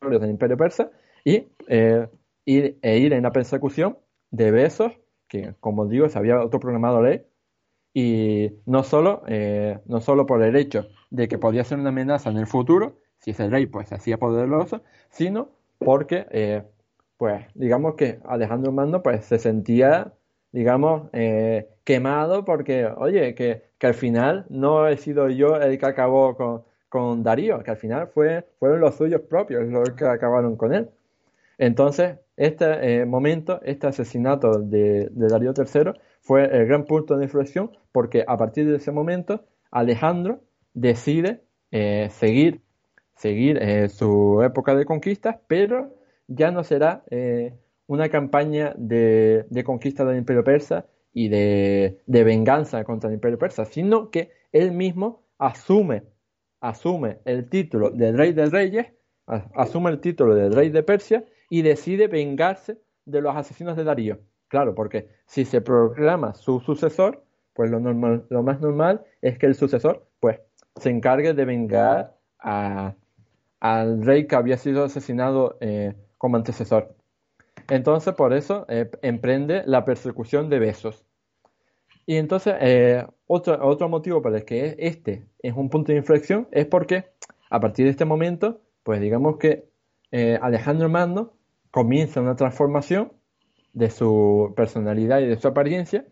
del 0.00 0.30
imperio 0.30 0.56
persa 0.56 0.90
y 1.24 1.48
eh, 1.68 2.08
ir, 2.44 2.78
e 2.82 2.98
ir 2.98 3.12
en 3.12 3.22
la 3.22 3.32
persecución 3.32 3.98
de 4.30 4.50
Besos, 4.50 4.92
que 5.28 5.54
como 5.60 5.86
digo 5.86 6.08
se 6.08 6.18
había 6.18 6.34
autoprogramado 6.34 7.02
ley, 7.02 7.24
y 7.94 8.50
no 8.66 8.82
solo, 8.84 9.22
eh, 9.28 9.78
no 9.86 10.00
solo 10.00 10.26
por 10.26 10.42
el 10.42 10.56
hecho 10.56 10.88
de 11.10 11.28
que 11.28 11.38
podía 11.38 11.64
ser 11.64 11.78
una 11.78 11.90
amenaza 11.90 12.30
en 12.30 12.38
el 12.38 12.46
futuro, 12.46 12.96
si 13.18 13.32
ese 13.32 13.48
rey 13.48 13.66
pues 13.66 13.88
se 13.88 13.94
hacía 13.94 14.18
poderoso, 14.18 14.82
sino 15.10 15.50
porque 15.78 16.26
eh, 16.30 16.62
pues 17.16 17.46
digamos 17.54 17.94
que 17.94 18.20
Alejandro 18.24 18.72
Mando 18.72 19.02
pues 19.02 19.24
se 19.26 19.38
sentía 19.38 20.14
digamos 20.52 21.10
quemado 21.84 22.44
porque 22.44 22.86
oye 22.86 23.34
que 23.34 23.72
que 23.82 23.88
al 23.88 23.94
final 23.94 24.46
no 24.48 24.86
he 24.86 24.96
sido 24.96 25.28
yo 25.28 25.56
el 25.56 25.76
que 25.76 25.86
acabó 25.86 26.36
con, 26.36 26.62
con 26.88 27.24
Darío, 27.24 27.64
que 27.64 27.72
al 27.72 27.76
final 27.76 28.06
fue, 28.14 28.46
fueron 28.60 28.78
los 28.78 28.94
suyos 28.94 29.22
propios 29.22 29.66
los 29.66 29.90
que 29.90 30.04
acabaron 30.04 30.54
con 30.54 30.72
él. 30.72 30.88
Entonces, 31.58 32.14
este 32.36 33.00
eh, 33.00 33.06
momento, 33.06 33.60
este 33.64 33.88
asesinato 33.88 34.60
de, 34.60 35.08
Darío 35.10 35.52
III 35.56 36.00
fue 36.20 36.44
el 36.44 36.66
gran 36.68 36.84
punto 36.84 37.16
de 37.16 37.24
inflexión 37.24 37.72
porque 37.90 38.24
a 38.24 38.36
partir 38.36 38.68
de 38.70 38.76
ese 38.76 38.92
momento 38.92 39.44
Alejandro 39.72 40.38
decide 40.74 41.40
eh, 41.72 42.06
seguir, 42.12 42.60
seguir 43.16 43.58
eh, 43.60 43.88
su 43.88 44.42
época 44.44 44.76
de 44.76 44.84
conquistas, 44.84 45.38
pero 45.48 45.92
ya 46.28 46.52
no 46.52 46.62
será 46.62 47.02
una 47.92 48.08
campaña 48.08 48.72
de, 48.78 49.62
conquista 49.66 50.04
del 50.06 50.16
imperio 50.16 50.42
persa, 50.42 50.86
y 51.12 51.28
de, 51.28 52.00
venganza 52.06 52.84
contra 52.84 53.08
el 53.08 53.14
imperio 53.14 53.38
persa, 53.38 53.66
sino 53.66 54.10
que 54.10 54.30
él 54.50 54.72
mismo 54.72 55.24
asume, 55.38 56.04
asume 56.60 57.18
el 57.26 57.50
título 57.50 57.90
de 57.90 58.12
rey 58.12 58.32
de 58.32 58.46
reyes, 58.46 58.86
asume 59.26 59.90
el 59.90 60.00
título 60.00 60.34
de 60.34 60.48
rey 60.48 60.70
de 60.70 60.82
Persia 60.82 61.26
y 61.50 61.60
decide 61.60 62.08
vengarse 62.08 62.78
de 63.04 63.20
los 63.20 63.36
asesinos 63.36 63.76
de 63.76 63.84
Darío. 63.84 64.20
Claro, 64.48 64.74
porque 64.74 65.08
si 65.26 65.44
se 65.44 65.60
proclama 65.60 66.32
su 66.32 66.60
sucesor, 66.60 67.22
pues 67.52 67.70
lo, 67.70 67.78
normal, 67.78 68.24
lo 68.30 68.42
más 68.42 68.58
normal 68.60 69.04
es 69.20 69.38
que 69.38 69.44
el 69.44 69.54
sucesor 69.54 70.06
pues 70.18 70.40
se 70.76 70.88
encargue 70.88 71.34
de 71.34 71.44
vengar 71.44 72.16
al 72.38 74.02
rey 74.02 74.26
que 74.26 74.34
había 74.34 74.56
sido 74.56 74.84
asesinado 74.84 75.58
eh, 75.60 75.94
como 76.16 76.36
antecesor. 76.36 76.94
Entonces, 77.72 78.12
por 78.12 78.34
eso, 78.34 78.66
eh, 78.68 78.90
emprende 79.00 79.62
la 79.64 79.86
persecución 79.86 80.50
de 80.50 80.58
Besos. 80.58 81.06
Y 82.04 82.16
entonces, 82.16 82.54
eh, 82.60 83.06
otro, 83.26 83.66
otro 83.66 83.88
motivo 83.88 84.20
por 84.20 84.36
el 84.36 84.44
que 84.44 84.76
este 84.78 85.26
es 85.38 85.56
un 85.56 85.70
punto 85.70 85.90
de 85.90 85.96
inflexión 85.96 86.46
es 86.50 86.66
porque 86.66 87.06
a 87.48 87.60
partir 87.60 87.86
de 87.86 87.92
este 87.92 88.04
momento, 88.04 88.60
pues 88.82 89.00
digamos 89.00 89.38
que 89.38 89.70
eh, 90.10 90.38
Alejandro 90.42 90.90
Magno 90.90 91.32
comienza 91.70 92.20
una 92.20 92.36
transformación 92.36 93.10
de 93.72 93.88
su 93.88 94.52
personalidad 94.54 95.20
y 95.20 95.26
de 95.28 95.38
su 95.38 95.48
apariencia 95.48 96.04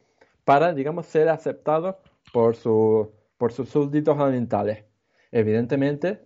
para, 0.46 0.72
digamos, 0.72 1.04
ser 1.04 1.28
aceptado 1.28 1.98
por, 2.32 2.56
su, 2.56 3.12
por 3.36 3.52
sus 3.52 3.68
súbditos 3.68 4.18
orientales. 4.18 4.86
Evidentemente, 5.30 6.22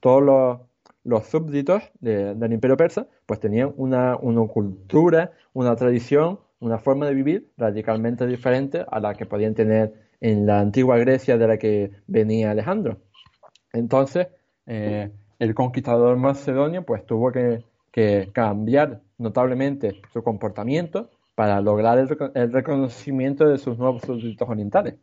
todos 0.00 0.22
los, 0.22 0.60
los 1.04 1.26
súbditos 1.26 1.82
del 2.00 2.52
imperio 2.54 2.78
persa 2.78 3.08
pues 3.30 3.38
tenían 3.38 3.72
una, 3.76 4.16
una 4.16 4.44
cultura, 4.48 5.30
una 5.52 5.76
tradición, 5.76 6.40
una 6.58 6.80
forma 6.80 7.06
de 7.06 7.14
vivir 7.14 7.52
radicalmente 7.56 8.26
diferente 8.26 8.84
a 8.90 8.98
la 8.98 9.14
que 9.14 9.24
podían 9.24 9.54
tener 9.54 9.94
en 10.20 10.46
la 10.46 10.58
antigua 10.58 10.98
Grecia 10.98 11.38
de 11.38 11.46
la 11.46 11.56
que 11.56 11.92
venía 12.08 12.50
Alejandro. 12.50 12.96
Entonces, 13.72 14.26
eh, 14.66 15.12
el 15.38 15.54
conquistador 15.54 16.16
macedonio 16.16 16.82
pues 16.84 17.06
tuvo 17.06 17.30
que, 17.30 17.62
cambiar 18.32 19.00
notablemente 19.16 20.02
su 20.12 20.24
comportamiento 20.24 21.08
para 21.36 21.60
lograr 21.60 22.00
el, 22.00 22.52
reconocimiento 22.52 23.46
de 23.46 23.58
sus 23.58 23.78
nuevos 23.78 24.02
súbditos 24.02 24.48
orientales. 24.48 24.96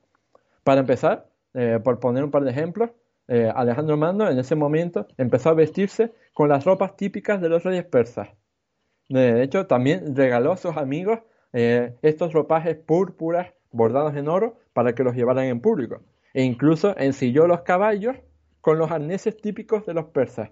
Para 0.65 0.81
empezar, 0.81 1.29
eh, 1.53 1.79
por 1.81 2.01
poner 2.01 2.25
un 2.25 2.31
par 2.31 2.43
de 2.43 2.51
ejemplos, 2.51 2.89
eh, 3.27 3.51
Alejandro 3.53 3.97
Magno 3.97 4.29
en 4.29 4.39
ese 4.39 4.55
momento 4.55 5.07
empezó 5.17 5.49
a 5.49 5.53
vestirse 5.53 6.13
con 6.33 6.49
las 6.49 6.63
ropas 6.63 6.95
típicas 6.95 7.41
de 7.41 7.49
los 7.49 7.63
reyes 7.63 7.85
persas. 7.85 8.29
De 9.09 9.43
hecho, 9.43 9.67
también 9.67 10.15
regaló 10.15 10.53
a 10.53 10.57
sus 10.57 10.77
amigos 10.77 11.19
eh, 11.53 11.95
estos 12.01 12.33
ropajes 12.33 12.77
púrpuras 12.77 13.53
bordados 13.71 14.15
en 14.15 14.27
oro 14.27 14.59
para 14.73 14.93
que 14.93 15.03
los 15.03 15.15
llevaran 15.15 15.45
en 15.45 15.61
público. 15.61 16.01
E 16.33 16.43
incluso 16.43 16.97
ensilló 16.97 17.47
los 17.47 17.61
caballos 17.61 18.15
con 18.61 18.77
los 18.77 18.91
arneses 18.91 19.37
típicos 19.37 19.85
de 19.85 19.93
los 19.93 20.05
persas. 20.05 20.51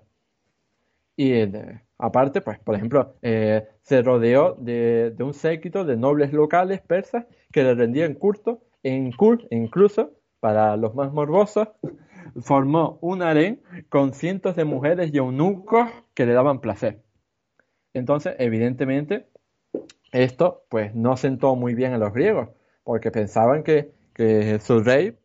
Y 1.18 1.32
eh, 1.32 1.82
aparte, 1.98 2.42
pues, 2.42 2.60
por 2.60 2.76
ejemplo, 2.76 3.16
se 3.22 4.02
rodeó 4.02 4.56
de, 4.56 5.16
un 5.20 5.34
séquito 5.34 5.86
de 5.86 5.96
nobles 5.96 6.34
locales 6.34 6.82
persas 6.82 7.26
que 7.52 7.64
le 7.64 7.74
rendían 7.74 8.16
culto, 8.16 8.64
culto, 9.18 9.48
incluso 9.50 10.12
para 10.40 10.78
los 10.78 10.94
más 10.94 11.12
morbosos, 11.12 11.70
formó 12.42 12.98
un 13.02 13.22
harén 13.22 13.62
con 13.90 14.14
cientos 14.14 14.56
de 14.56 14.66
mujeres 14.66 15.12
y 15.14 15.18
eunucos 15.18 15.90
que 16.14 16.26
le 16.26 16.34
daban 16.34 16.60
placer. 16.60 17.02
Entonces, 17.94 18.36
evidentemente, 18.40 19.28
esto 20.12 20.66
pues 20.70 20.96
no 20.96 21.18
sentó 21.18 21.56
muy 21.56 21.76
bien 21.76 21.94
a 21.94 21.98
los 21.98 22.14
griegos, 22.14 22.50
porque 22.84 23.12
pensaban 23.12 23.64
que, 23.64 23.94
su 24.62 24.82
rey, 24.82 25.18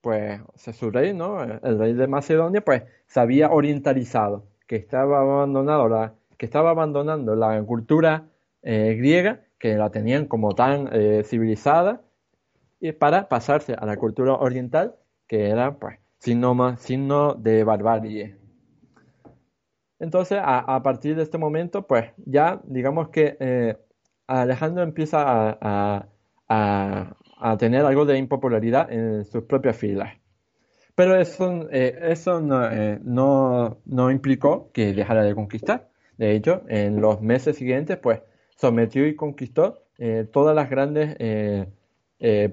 pues 0.00 0.40
su 0.56 0.90
rey, 0.90 1.14
¿no? 1.14 1.42
El 1.42 1.78
rey 1.78 1.92
de 1.94 2.06
Macedonia, 2.06 2.62
pues 2.62 2.84
se 3.06 3.20
había 3.20 3.50
orientalizado, 3.50 4.46
que 4.66 4.76
estaba 4.76 5.20
abandonado 5.20 5.88
la, 5.88 6.14
que 6.36 6.46
estaba 6.46 6.70
abandonando 6.70 7.34
la 7.34 7.62
cultura 7.62 8.28
eh, 8.62 8.94
griega, 8.98 9.44
que 9.58 9.74
la 9.76 9.90
tenían 9.90 10.26
como 10.26 10.54
tan 10.54 10.88
eh, 10.92 11.22
civilizada, 11.24 12.02
y 12.80 12.92
para 12.92 13.28
pasarse 13.28 13.74
a 13.74 13.86
la 13.86 13.96
cultura 13.96 14.34
oriental, 14.34 14.94
que 15.26 15.48
era 15.50 15.78
pues 15.78 15.98
signo, 16.18 16.76
signo 16.76 17.34
de 17.34 17.64
barbarie. 17.64 18.36
Entonces, 20.00 20.38
a, 20.40 20.80
partir 20.82 21.16
de 21.16 21.22
este 21.24 21.38
momento, 21.38 21.86
pues 21.86 22.12
ya 22.24 22.60
digamos 22.64 23.08
que 23.08 23.36
eh, 23.40 23.76
Alejandro 24.26 24.82
empieza 24.82 25.58
a, 25.60 26.06
tener 27.58 27.84
algo 27.84 28.04
de 28.04 28.18
impopularidad 28.18 28.92
en 28.92 29.24
sus 29.24 29.44
propias 29.44 29.76
filas. 29.76 30.16
Pero 30.94 31.16
eso, 31.16 31.68
eh, 31.70 31.98
eso 32.02 32.40
eh, 32.70 32.98
no, 33.02 33.78
no, 33.84 34.10
implicó 34.10 34.70
que 34.72 34.92
dejara 34.92 35.22
de 35.22 35.34
conquistar. 35.34 35.88
De 36.16 36.34
hecho, 36.34 36.62
en 36.68 37.00
los 37.00 37.20
meses 37.20 37.56
siguientes, 37.56 37.96
pues 37.98 38.20
sometió 38.56 39.06
y 39.06 39.14
conquistó 39.14 39.84
todas 40.32 40.54
las 40.54 40.70
grandes 40.70 41.16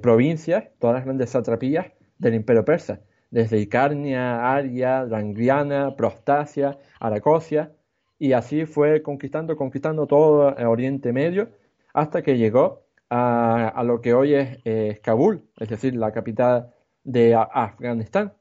provincias, 0.01 0.65
todas 0.79 0.95
las 0.95 1.05
grandes 1.05 1.29
satrapías 1.29 1.87
del 2.17 2.35
imperio 2.35 2.65
persa 2.65 3.01
desde 3.35 3.59
Icarnia, 3.59 4.53
Aria, 4.55 5.05
Drangliana, 5.05 5.97
Prostasia, 5.97 6.77
Aracosia, 7.01 7.73
y 8.17 8.31
así 8.31 8.65
fue 8.65 9.01
conquistando, 9.01 9.57
conquistando 9.57 10.07
todo 10.07 10.55
el 10.55 10.65
Oriente 10.67 11.11
Medio, 11.11 11.49
hasta 11.93 12.21
que 12.21 12.37
llegó 12.37 12.85
a, 13.09 13.83
lo 13.83 13.99
que 13.99 14.13
hoy 14.13 14.35
es 14.35 14.99
Kabul, 15.01 15.43
es 15.59 15.67
decir, 15.67 15.97
la 15.97 16.13
capital 16.13 16.73
de 17.03 17.35
Afganistán. 17.35 18.31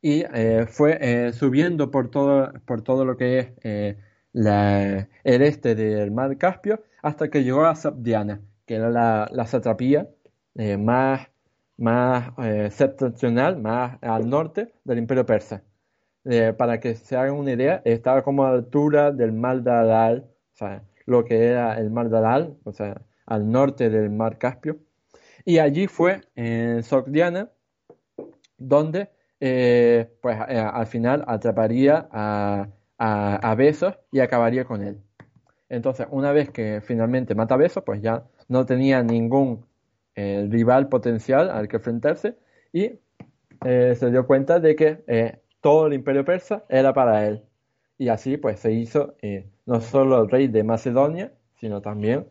Y 0.00 0.24
eh, 0.32 0.66
fue 0.68 0.98
eh, 1.00 1.32
subiendo 1.32 1.90
por 1.90 2.10
todo, 2.12 2.52
por 2.64 2.82
todo 2.82 3.04
lo 3.04 3.16
que 3.16 3.38
es 3.40 3.48
eh, 3.64 3.98
el 4.34 5.42
este 5.42 5.74
del 5.74 6.12
mar 6.12 6.38
Caspio, 6.38 6.84
hasta 7.02 7.28
que 7.28 7.42
llegó 7.42 7.64
a 7.64 7.74
Sabdiana, 7.74 8.40
que 8.66 8.76
era 8.76 8.88
la, 8.88 9.28
la 9.32 9.46
satrapía 9.48 10.08
más 10.78 11.31
más 11.76 12.32
eh, 12.38 12.70
septentrional, 12.70 13.60
más 13.60 13.98
al 14.02 14.28
norte 14.28 14.72
del 14.84 14.98
imperio 14.98 15.26
persa. 15.26 15.62
Eh, 16.24 16.52
para 16.56 16.78
que 16.80 16.94
se 16.94 17.16
hagan 17.16 17.34
una 17.34 17.52
idea, 17.52 17.82
estaba 17.84 18.22
como 18.22 18.44
a 18.44 18.50
la 18.50 18.56
altura 18.58 19.10
del 19.10 19.32
mar 19.32 19.62
de 19.62 19.70
o 19.72 20.54
sea, 20.54 20.84
lo 21.06 21.24
que 21.24 21.46
era 21.46 21.78
el 21.78 21.90
mar 21.90 22.08
de 22.08 22.54
o 22.64 22.72
sea, 22.72 23.02
al 23.26 23.50
norte 23.50 23.90
del 23.90 24.10
mar 24.10 24.38
Caspio. 24.38 24.78
Y 25.44 25.58
allí 25.58 25.88
fue 25.88 26.20
en 26.36 26.82
Sogdiana, 26.84 27.50
donde 28.58 29.10
eh, 29.40 30.08
pues 30.22 30.38
al 30.40 30.86
final 30.86 31.24
atraparía 31.26 32.08
a, 32.12 32.68
a, 32.98 33.50
a 33.50 33.54
Besos 33.56 33.98
y 34.12 34.20
acabaría 34.20 34.64
con 34.64 34.82
él. 34.84 35.02
Entonces, 35.68 36.06
una 36.10 36.32
vez 36.32 36.50
que 36.50 36.80
finalmente 36.82 37.34
mata 37.34 37.54
a 37.54 37.58
Besos, 37.58 37.82
pues 37.84 38.00
ya 38.02 38.24
no 38.48 38.66
tenía 38.66 39.02
ningún 39.02 39.66
el 40.14 40.50
rival 40.50 40.88
potencial 40.88 41.50
al 41.50 41.68
que 41.68 41.76
enfrentarse 41.76 42.36
y 42.72 42.92
eh, 43.64 43.94
se 43.96 44.10
dio 44.10 44.26
cuenta 44.26 44.60
de 44.60 44.74
que 44.74 45.04
eh, 45.06 45.38
todo 45.60 45.86
el 45.86 45.94
imperio 45.94 46.24
persa 46.24 46.64
era 46.68 46.92
para 46.92 47.26
él. 47.26 47.42
Y 47.98 48.08
así 48.08 48.36
pues 48.36 48.60
se 48.60 48.72
hizo 48.72 49.14
eh, 49.22 49.46
no 49.66 49.80
solo 49.80 50.26
rey 50.26 50.48
de 50.48 50.64
Macedonia, 50.64 51.32
sino 51.60 51.80
también 51.80 52.26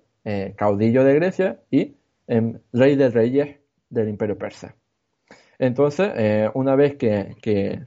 caudillo 0.55 1.03
de 1.03 1.15
Grecia 1.15 1.59
y 1.71 1.95
rey 2.27 2.95
de 2.95 3.09
reyes 3.09 3.57
del 3.89 4.09
imperio 4.09 4.37
persa. 4.37 4.75
Entonces, 5.57 6.11
una 6.53 6.75
vez 6.75 6.95
que, 6.95 7.35
que, 7.41 7.81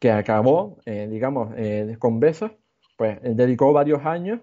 que 0.00 0.10
acabó, 0.10 0.78
digamos, 0.86 1.54
con 1.98 2.20
besos, 2.20 2.52
pues 2.96 3.18
dedicó 3.22 3.74
varios 3.74 4.06
años 4.06 4.40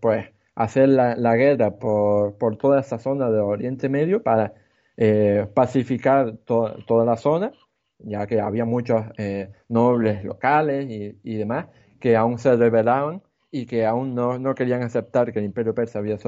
pues 0.00 0.26
hacer 0.62 0.90
la, 0.90 1.36
guerra 1.36 1.78
por, 1.78 2.36
por, 2.36 2.56
toda 2.56 2.80
esa 2.80 2.98
zona 2.98 3.30
de 3.30 3.40
Oriente 3.40 3.88
Medio 3.88 4.22
para 4.22 4.52
eh, 4.96 5.46
pacificar 5.54 6.36
toda 6.44 7.04
la 7.06 7.16
zona, 7.16 7.52
ya 7.98 8.26
que 8.26 8.40
había 8.40 8.66
muchos 8.66 9.06
eh, 9.16 9.50
nobles 9.68 10.22
locales 10.24 10.86
y, 10.90 11.36
demás 11.36 11.68
que 11.98 12.16
aún 12.16 12.38
se 12.38 12.56
rebelaban 12.56 13.22
y 13.50 13.66
que 13.66 13.86
aún 13.86 14.14
no, 14.14 14.38
no 14.38 14.54
querían 14.54 14.82
aceptar 14.82 15.32
que 15.32 15.38
el 15.38 15.46
imperio 15.46 15.74
persa 15.74 15.98
había, 15.98 16.18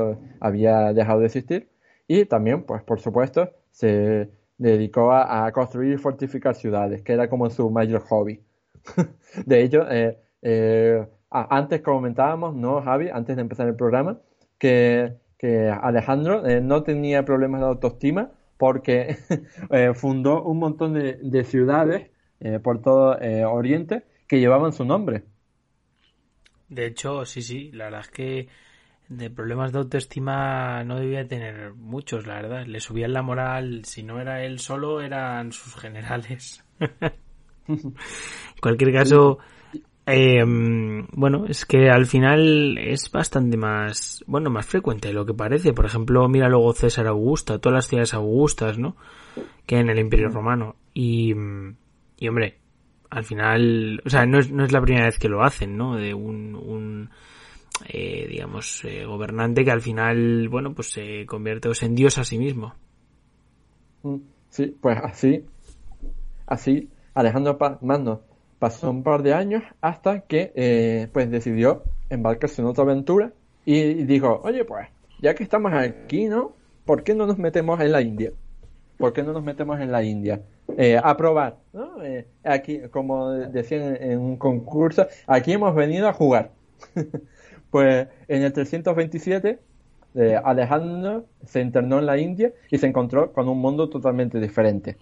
había 0.40 0.92
dejado 0.94 1.20
de 1.20 1.26
existir. 1.26 1.70
Y 2.08 2.24
también, 2.24 2.64
pues 2.64 2.82
por 2.82 3.00
supuesto, 3.00 3.50
se 3.70 4.30
dedicó 4.58 5.12
a, 5.12 5.50
construir 5.52 5.94
y 5.94 5.98
fortificar 5.98 6.54
ciudades, 6.54 7.02
que 7.02 7.12
era 7.12 7.28
como 7.28 7.50
su 7.50 7.70
mayor 7.70 8.02
hobby. 8.02 8.42
de 9.46 9.62
hecho, 9.62 9.86
eh, 9.90 11.06
Ah, 11.34 11.46
antes 11.48 11.80
comentábamos, 11.80 12.54
¿no, 12.54 12.82
Javi? 12.82 13.08
Antes 13.08 13.36
de 13.36 13.42
empezar 13.42 13.66
el 13.66 13.74
programa, 13.74 14.18
que, 14.58 15.16
Alejandro 15.82 16.46
eh, 16.46 16.60
no 16.60 16.82
tenía 16.82 17.24
problemas 17.24 17.62
de 17.62 17.66
autoestima 17.68 18.30
porque 18.58 19.16
eh, 19.70 19.94
fundó 19.94 20.42
un 20.44 20.58
montón 20.58 20.92
de, 20.92 21.44
ciudades 21.44 22.10
eh, 22.38 22.58
por 22.60 22.82
todo 22.82 23.16
Oriente 23.50 24.04
que 24.28 24.40
llevaban 24.40 24.74
su 24.74 24.84
nombre. 24.84 25.24
De 26.68 26.86
hecho, 26.86 27.24
sí, 27.24 27.40
sí, 27.40 27.72
la 27.72 27.84
verdad 27.84 28.00
es 28.02 28.10
que 28.10 28.48
de 29.08 29.30
problemas 29.30 29.72
de 29.72 29.78
autoestima 29.78 30.84
no 30.84 31.00
debía 31.00 31.26
tener 31.26 31.72
muchos, 31.72 32.26
la 32.26 32.34
verdad. 32.34 32.66
Le 32.66 32.78
subían 32.78 33.14
la 33.14 33.22
moral, 33.22 33.86
si 33.86 34.02
no 34.02 34.20
era 34.20 34.44
él 34.44 34.58
solo, 34.58 35.00
eran 35.00 35.50
sus 35.52 35.76
generales. 35.76 36.62
en 37.68 37.94
cualquier 38.60 38.92
caso, 38.92 39.38
eh, 40.06 40.44
bueno, 41.12 41.46
es 41.46 41.64
que 41.64 41.90
al 41.90 42.06
final 42.06 42.76
es 42.78 43.10
bastante 43.10 43.56
más, 43.56 44.24
bueno, 44.26 44.50
más 44.50 44.66
frecuente 44.66 45.08
de 45.08 45.14
lo 45.14 45.24
que 45.24 45.34
parece. 45.34 45.72
Por 45.72 45.86
ejemplo, 45.86 46.28
mira 46.28 46.48
luego 46.48 46.72
César 46.72 47.06
Augusta, 47.06 47.58
todas 47.58 47.74
las 47.74 47.86
ciudades 47.86 48.14
augustas, 48.14 48.78
¿no? 48.78 48.96
Que 49.66 49.78
en 49.78 49.90
el 49.90 49.98
Imperio 49.98 50.28
Romano. 50.28 50.76
Y, 50.94 51.34
y 52.18 52.28
hombre, 52.28 52.58
al 53.10 53.24
final, 53.24 54.02
o 54.04 54.10
sea, 54.10 54.26
no 54.26 54.38
es, 54.38 54.50
no 54.50 54.64
es 54.64 54.72
la 54.72 54.80
primera 54.80 55.06
vez 55.06 55.18
que 55.18 55.28
lo 55.28 55.42
hacen, 55.42 55.76
¿no? 55.76 55.96
De 55.96 56.14
un, 56.14 56.54
un 56.56 57.10
eh, 57.88 58.26
digamos, 58.28 58.84
eh, 58.84 59.04
gobernante 59.04 59.64
que 59.64 59.70
al 59.70 59.80
final, 59.80 60.48
bueno, 60.48 60.74
pues 60.74 60.90
se 60.90 61.26
convierte 61.26 61.68
en 61.82 61.94
dios 61.94 62.18
a 62.18 62.24
sí 62.24 62.38
mismo. 62.38 62.74
Mm, 64.02 64.16
Sí, 64.52 64.76
pues 64.82 64.98
así, 65.02 65.46
así 66.46 66.90
Alejandro 67.14 67.56
Magno 67.80 68.20
pasó 68.62 68.92
un 68.92 69.02
par 69.02 69.24
de 69.24 69.34
años 69.34 69.64
hasta 69.80 70.20
que 70.20 70.52
eh, 70.54 71.08
pues 71.12 71.28
decidió 71.28 71.82
embarcarse 72.10 72.62
en 72.62 72.68
otra 72.68 72.84
aventura 72.84 73.32
y 73.64 74.04
dijo, 74.04 74.40
oye 74.44 74.64
pues, 74.64 74.86
ya 75.20 75.34
que 75.34 75.42
estamos 75.42 75.72
aquí, 75.72 76.28
¿no? 76.28 76.52
¿Por 76.84 77.02
qué 77.02 77.12
no 77.16 77.26
nos 77.26 77.38
metemos 77.38 77.80
en 77.80 77.90
la 77.90 78.02
India? 78.02 78.30
¿Por 78.98 79.12
qué 79.12 79.24
no 79.24 79.32
nos 79.32 79.42
metemos 79.42 79.80
en 79.80 79.90
la 79.90 80.04
India? 80.04 80.42
Eh, 80.78 80.96
a 81.02 81.16
probar, 81.16 81.56
¿no? 81.72 82.04
Eh, 82.04 82.28
aquí, 82.44 82.82
como 82.92 83.30
decían 83.30 83.96
en, 84.00 84.20
un 84.20 84.36
concurso, 84.36 85.08
aquí 85.26 85.50
hemos 85.54 85.74
venido 85.74 86.06
a 86.06 86.12
jugar. 86.12 86.52
pues 87.72 88.06
en 88.28 88.42
el 88.44 88.52
327 88.52 89.58
eh, 90.14 90.40
Alejandro 90.44 91.24
se 91.44 91.62
internó 91.62 91.98
en 91.98 92.06
la 92.06 92.16
India 92.16 92.52
y 92.70 92.78
se 92.78 92.86
encontró 92.86 93.32
con 93.32 93.48
un 93.48 93.58
mundo 93.58 93.88
totalmente 93.88 94.38
diferente. 94.38 94.98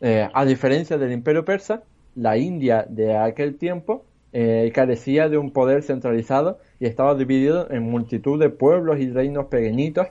Eh, 0.00 0.28
a 0.32 0.44
diferencia 0.44 0.98
del 0.98 1.12
imperio 1.12 1.44
persa, 1.44 1.84
la 2.14 2.36
India 2.36 2.86
de 2.88 3.16
aquel 3.16 3.56
tiempo 3.56 4.04
eh, 4.32 4.70
carecía 4.74 5.28
de 5.28 5.38
un 5.38 5.52
poder 5.52 5.82
centralizado 5.82 6.58
y 6.78 6.86
estaba 6.86 7.14
dividido 7.14 7.70
en 7.70 7.82
multitud 7.82 8.38
de 8.38 8.50
pueblos 8.50 9.00
y 9.00 9.10
reinos 9.10 9.46
pequeñitos. 9.46 10.06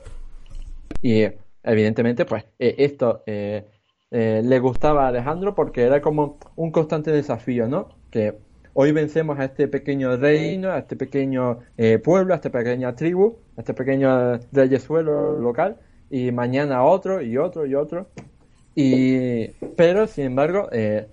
Y 1.02 1.22
eh, 1.22 1.38
evidentemente, 1.64 2.26
pues 2.26 2.46
eh, 2.60 2.76
esto 2.80 3.24
eh, 3.26 3.66
le 4.12 4.60
gustaba 4.60 5.06
a 5.06 5.08
Alejandro 5.10 5.56
porque 5.56 5.84
era 5.84 6.02
como 6.02 6.38
un 6.56 6.72
constante 6.72 7.12
desafío, 7.12 7.68
¿no? 7.68 7.90
Que 8.12 8.36
hoy 8.74 8.92
vencemos 8.92 9.40
a 9.40 9.46
este 9.46 9.68
pequeño 9.68 10.18
reino, 10.18 10.72
a 10.72 10.80
este 10.80 10.96
pequeño 10.96 11.60
pueblo, 12.04 12.34
a 12.34 12.38
esta 12.38 12.50
pequeña 12.50 12.96
tribu, 12.96 13.38
a 13.56 13.62
este 13.62 13.74
pequeño 13.74 14.40
reyesuelo 14.52 15.40
local, 15.40 15.78
y 16.10 16.32
mañana 16.32 16.84
otro 16.84 17.22
y 17.22 17.38
otro 17.38 17.66
y 17.66 17.76
otro. 17.76 18.08
Y, 18.76 19.50
pero, 19.76 20.08
sin 20.08 20.26
embargo, 20.26 20.70
eh, 20.72 21.08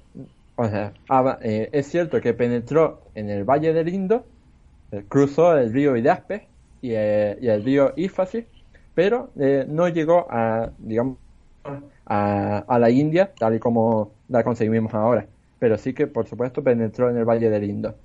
o 0.56 0.68
sea, 0.68 0.94
ava- 1.08 1.38
eh, 1.42 1.70
es 1.72 1.86
cierto 1.88 2.20
que 2.20 2.34
penetró 2.34 3.10
en 3.14 3.30
el 3.30 3.44
Valle 3.44 3.72
del 3.72 3.88
Indo, 3.88 4.30
eh, 4.92 5.06
cruzó 5.08 5.56
el 5.58 5.72
río 5.72 5.96
Hidaspe 5.96 6.50
y, 6.80 6.92
eh, 6.94 7.38
el 7.42 7.64
río 7.64 7.94
Éufrates, 7.96 8.48
pero 8.94 9.32
no 9.68 9.88
llegó 9.88 10.26
a, 10.30 10.72
digamos, 10.78 11.18
a, 12.06 12.78
la 12.78 12.90
India 12.90 13.34
tal 13.38 13.54
y 13.56 13.60
como 13.60 14.18
la 14.28 14.44
conseguimos 14.44 14.94
ahora. 14.94 15.30
Pero 15.58 15.78
sí 15.78 15.94
que, 15.94 16.06
por 16.06 16.26
supuesto, 16.26 16.62
penetró 16.64 17.10
en 17.10 17.16
el 17.18 17.24
Valle 17.24 17.50
del 17.50 17.64
Indo. 17.64 18.00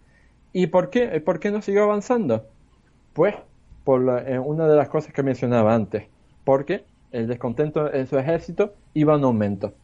¿Y 0.54 0.68
por 0.68 0.90
qué, 0.92 1.22
por 1.22 1.40
qué 1.40 1.52
no 1.52 1.62
siguió 1.62 1.84
avanzando? 1.86 2.52
Pues 3.14 3.36
por 3.84 4.02
una 4.02 4.68
de 4.68 4.76
las 4.78 4.90
cosas 4.90 5.14
que 5.14 5.24
mencionaba 5.24 5.74
antes, 5.76 6.10
porque 6.44 6.88
el 7.12 7.28
descontento 7.28 7.94
en 7.94 8.08
su 8.08 8.18
ejército 8.20 8.78
iba 8.94 9.16
en 9.16 9.24
aumento. 9.26 9.78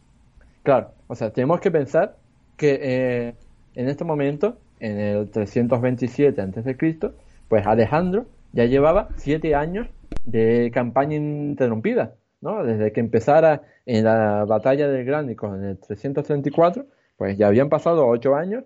Claro, 0.62 0.94
o 1.06 1.14
sea, 1.14 1.32
tenemos 1.32 1.60
que 1.60 1.70
pensar 1.70 2.18
que 2.58 2.78
eh, 2.82 3.34
en 3.74 3.88
este 3.88 4.04
momento, 4.04 4.58
en 4.80 4.98
el 4.98 5.30
327 5.30 6.42
a.C., 6.42 7.12
pues 7.48 7.66
Alejandro 7.66 8.26
ya 8.52 8.66
llevaba 8.66 9.08
siete 9.16 9.54
años 9.54 9.86
de 10.24 10.70
campaña 10.74 11.16
interrumpida, 11.16 12.16
¿no? 12.42 12.62
Desde 12.64 12.92
que 12.92 13.00
empezara 13.00 13.62
en 13.86 14.04
la 14.04 14.44
batalla 14.44 14.88
del 14.88 15.06
Gránico 15.06 15.54
en 15.54 15.64
el 15.64 15.78
334, 15.78 16.84
pues 17.16 17.38
ya 17.38 17.46
habían 17.46 17.70
pasado 17.70 18.06
ocho 18.06 18.34
años. 18.34 18.64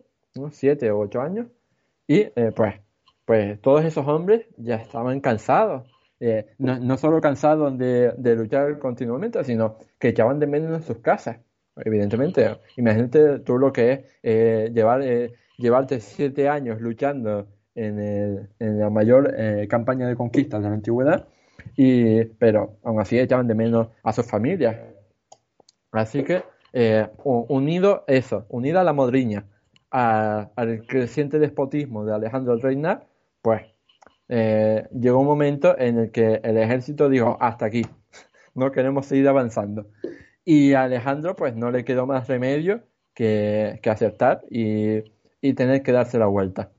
Siete 0.51 0.91
o 0.91 0.99
ocho 0.99 1.21
años, 1.21 1.47
y 2.07 2.21
eh, 2.21 2.53
pues, 2.57 2.75
pues 3.27 3.61
todos 3.61 3.85
esos 3.85 4.07
hombres 4.09 4.47
ya 4.57 4.77
estaban 4.77 5.21
cansados. 5.21 5.87
Eh, 6.21 6.47
no, 6.59 6.97
solo 6.97 7.21
cansados 7.21 7.77
de, 7.77 8.13
de 8.17 8.37
luchar 8.37 8.79
continuamente, 8.79 9.43
sino 9.45 9.77
que 9.99 10.09
echaban 10.09 10.39
de 10.39 10.47
menos 10.47 10.85
sus 10.85 10.99
casas. 10.99 11.39
Evidentemente, 11.77 12.59
imagínate 12.77 13.39
tú 13.41 13.59
lo 13.59 13.73
que 13.73 13.93
es 13.93 14.01
eh, 14.23 14.71
llevar, 14.75 15.03
eh, 15.03 15.33
llevarte 15.57 16.01
siete 16.01 16.49
años 16.49 16.81
luchando 16.81 17.47
en, 17.75 17.99
el- 17.99 18.49
en 18.59 18.79
la 18.79 18.91
mayor 18.91 19.35
eh, 19.37 19.67
campaña 19.69 20.07
de 20.07 20.15
conquistas 20.17 20.63
de 20.63 20.69
la 20.69 20.75
antigüedad, 20.75 21.29
y, 21.77 22.25
pero 22.25 22.77
aún 22.83 23.01
así 23.01 23.19
echaban 23.19 23.47
de 23.49 23.55
menos 23.55 23.89
a 24.03 24.13
sus 24.13 24.27
familias. 24.27 24.77
Así 25.93 26.23
que, 26.25 26.43
unido 27.25 28.05
eso, 28.07 28.47
unida 28.49 28.81
a 28.81 28.85
la 28.85 28.93
modriña, 28.93 29.47
al 29.91 30.87
creciente 30.87 31.39
despotismo 31.39 32.05
de 32.05 32.15
Alejandro 32.15 32.55
el 32.55 32.63
Reinar, 32.63 33.07
pues 33.43 33.63
llegó 34.29 35.21
un 35.21 35.27
momento 35.27 35.79
en 35.79 35.99
el 35.99 36.11
que 36.11 36.41
el 36.43 36.57
ejército 36.59 37.09
dijo, 37.09 37.37
hasta 37.41 37.67
aquí, 37.67 37.83
no 38.55 38.73
queremos 38.73 39.07
seguir 39.07 39.29
avanzando. 39.29 39.87
Y 40.45 40.73
a 40.75 40.85
Alejandro 40.85 41.37
pues 41.37 41.55
no 41.55 41.71
le 41.71 41.85
quedó 41.85 42.07
más 42.07 42.29
remedio 42.29 42.83
que, 43.15 43.81
aceptar 43.85 44.43
y, 44.51 45.03
tener 45.55 45.83
que 45.83 45.93
darse 45.93 46.19
la 46.19 46.27
vuelta. 46.27 46.73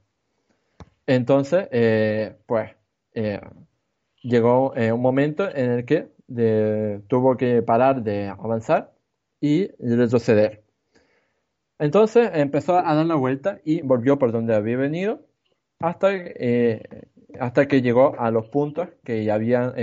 Entonces, 1.05 1.67
eh, 1.71 2.37
pues 2.45 2.71
eh, 3.13 3.41
llegó 4.21 4.75
eh, 4.75 4.91
un 4.91 5.01
momento 5.01 5.49
en 5.53 5.71
el 5.71 5.85
que 5.85 6.09
tuvo 7.07 7.37
que 7.37 7.61
parar 7.61 8.03
de 8.03 8.27
avanzar 8.27 8.93
y 9.41 9.67
retroceder. 9.79 10.63
Entonces 11.79 12.31
empezó 12.33 12.77
a 12.77 12.95
dar 12.95 13.05
la 13.05 13.15
vuelta 13.15 13.59
y 13.65 13.81
volvió 13.81 14.17
por 14.17 14.31
donde 14.31 14.55
había 14.55 14.77
venido 14.77 15.21
hasta, 15.79 16.09
hasta 17.39 17.67
que 17.67 17.81
llegó 17.81 18.15
a 18.19 18.31
los 18.31 18.47
puntos 18.47 18.89
que 19.03 19.23
ya 19.25 19.35
habían 19.35 19.73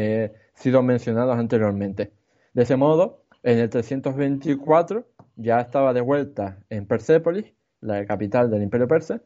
sido 0.55 0.83
mencionados 0.83 1.39
anteriormente. 1.39 2.12
De 2.55 2.62
ese 2.62 2.76
modo, 2.76 3.20
en 3.43 3.59
el 3.59 3.70
324 3.70 5.07
ya 5.36 5.61
estaba 5.61 5.93
de 5.93 6.01
vuelta 6.01 6.59
en 6.68 6.86
Persépolis, 6.86 7.47
la 7.80 8.05
capital 8.07 8.51
del 8.51 8.62
Imperio 8.62 8.88
Persa, 8.88 9.22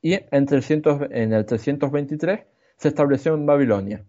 y 0.00 0.18
en, 0.30 0.46
300 0.46 1.08
en 1.10 1.32
el 1.32 1.44
323 1.44 2.40
se 2.76 2.88
estableció 2.88 3.34
en 3.34 3.46
Babilonia. 3.46 4.04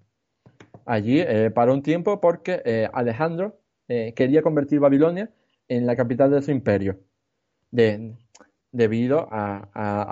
Allí 0.86 1.20
eh, 1.20 1.52
paró 1.52 1.74
un 1.74 1.84
tiempo 1.84 2.20
porque 2.22 2.62
eh, 2.66 2.90
Alejandro 2.94 3.60
eh, 3.88 4.14
quería 4.16 4.42
convertir 4.42 4.80
Babilonia 4.80 5.30
en 5.68 5.86
la 5.86 5.96
capital 5.96 6.32
de 6.32 6.42
su 6.42 6.52
imperio, 6.52 7.00
de- 7.72 8.16
debido 8.72 9.28
a, 9.32 9.70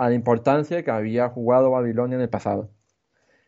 la 0.08 0.14
importancia 0.14 0.82
que 0.82 0.90
había 0.90 1.28
jugado 1.28 1.70
Babilonia 1.70 2.16
en 2.16 2.22
el 2.22 2.28
pasado. 2.28 2.70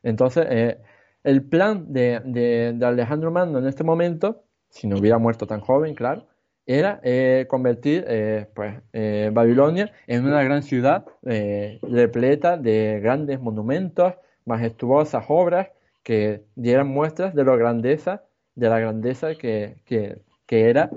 Entonces, 0.03 0.47
eh, 0.51 0.79
el 1.25 1.43
plan 1.45 1.93
de, 1.93 2.21
de- 2.25 2.73
de 2.77 2.87
Alejandro 2.87 3.31
Magno 3.31 3.59
en 3.59 3.67
este 3.67 3.85
momento, 3.85 4.45
si 4.71 4.87
no 4.87 4.97
hubiera 4.99 5.19
muerto 5.19 5.47
tan 5.47 5.61
joven, 5.61 5.95
claro, 5.95 6.27
era 6.67 7.01
eh, 7.03 7.47
convertir 7.49 8.05
eh, 8.07 8.47
pues, 8.55 8.75
eh, 8.93 9.31
Babilonia 9.33 9.93
en 10.07 10.25
una 10.25 10.43
gran 10.43 10.63
ciudad 10.63 11.05
repleta 11.83 12.57
de 12.57 13.01
grandes 13.03 13.41
monumentos, 13.41 14.15
majestuosas 14.45 15.25
obras 15.29 15.69
que 16.03 16.45
dieran 16.55 16.89
muestras 16.89 17.35
de 17.35 17.45
la 17.45 17.57
grandeza, 17.57 18.25
de 18.55 18.69
la 18.69 18.79
grandeza 18.79 19.35
que, 19.35 19.77
que- 19.85 20.23
era 20.53 20.91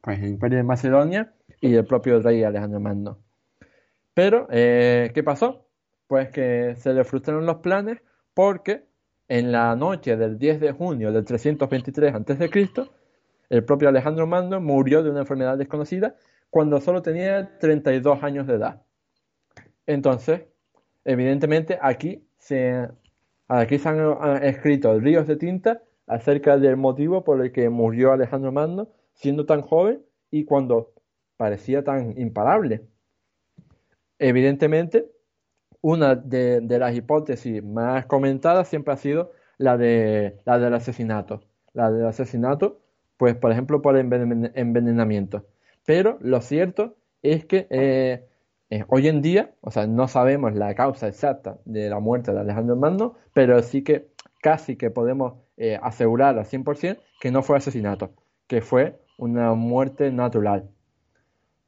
pues, 0.00 0.18
el 0.18 0.30
Imperio 0.30 0.58
de 0.58 0.64
Macedonia 0.64 1.32
y 1.60 1.74
el 1.74 1.84
propio 1.84 2.20
rey 2.20 2.42
Alejandro 2.42 2.80
Magno. 2.80 3.18
Pero, 4.14 4.48
¿qué 4.48 5.22
pasó? 5.24 5.68
Pues 6.08 6.30
que 6.30 6.74
se 6.78 6.92
le 6.92 7.04
frustraron 7.04 7.46
los 7.46 7.58
planes 7.58 7.98
porque 8.34 8.84
en 9.28 9.52
la 9.52 9.74
noche 9.76 10.16
del 10.16 10.38
10 10.38 10.60
de 10.60 10.72
junio 10.72 11.12
del 11.12 11.24
323 11.24 12.14
a.C., 12.14 12.50
el 13.50 13.64
propio 13.64 13.88
Alejandro 13.88 14.26
Magno 14.26 14.60
murió 14.60 15.02
de 15.02 15.10
una 15.10 15.20
enfermedad 15.20 15.58
desconocida 15.58 16.16
cuando 16.50 16.80
solo 16.80 17.02
tenía 17.02 17.58
32 17.58 18.22
años 18.22 18.46
de 18.46 18.54
edad. 18.54 18.82
Entonces, 19.86 20.42
evidentemente 21.04 21.78
aquí 21.80 22.26
se, 22.38 22.88
aquí 23.48 23.78
se 23.78 23.88
han 23.88 24.42
escrito 24.42 24.98
ríos 24.98 25.26
de 25.26 25.36
tinta 25.36 25.82
acerca 26.06 26.58
del 26.58 26.76
motivo 26.76 27.24
por 27.24 27.40
el 27.42 27.52
que 27.52 27.68
murió 27.68 28.12
Alejandro 28.12 28.52
Magno 28.52 28.88
siendo 29.14 29.46
tan 29.46 29.62
joven 29.62 30.02
y 30.30 30.44
cuando 30.44 30.92
parecía 31.36 31.84
tan 31.84 32.18
imparable. 32.18 32.86
Evidentemente, 34.18 35.10
una 35.84 36.14
de, 36.14 36.62
las 36.78 36.96
hipótesis 36.96 37.62
más 37.62 38.06
comentadas 38.06 38.68
siempre 38.68 38.94
ha 38.94 38.96
sido 38.96 39.32
la, 39.58 39.76
de, 39.76 40.40
la 40.46 40.58
del 40.58 40.72
asesinato. 40.72 41.42
La 41.74 41.90
del 41.90 42.06
asesinato, 42.06 42.80
pues 43.18 43.36
por 43.36 43.52
ejemplo 43.52 43.82
por 43.82 43.94
envenen- 43.96 44.50
envenenamiento. 44.54 45.44
Pero 45.84 46.16
lo 46.22 46.40
cierto 46.40 46.96
es 47.20 47.44
que 47.44 47.66
eh, 47.68 48.24
eh, 48.70 48.84
hoy 48.88 49.08
en 49.08 49.20
día, 49.20 49.52
o 49.60 49.70
sea, 49.70 49.86
no 49.86 50.08
sabemos 50.08 50.54
la 50.54 50.74
causa 50.74 51.06
exacta 51.06 51.58
de 51.66 51.90
la 51.90 52.00
muerte 52.00 52.32
de 52.32 52.40
Alejandro 52.40 52.76
Magno, 52.76 53.16
pero 53.34 53.62
sí 53.62 53.82
que 53.84 54.08
casi 54.40 54.76
que 54.76 54.90
podemos 54.90 55.34
eh, 55.58 55.78
asegurar 55.82 56.38
al 56.38 56.46
100% 56.46 56.98
que 57.20 57.30
no 57.30 57.42
fue 57.42 57.58
asesinato, 57.58 58.14
que 58.46 58.62
fue 58.62 58.98
una 59.18 59.52
muerte 59.52 60.10
natural. 60.10 60.70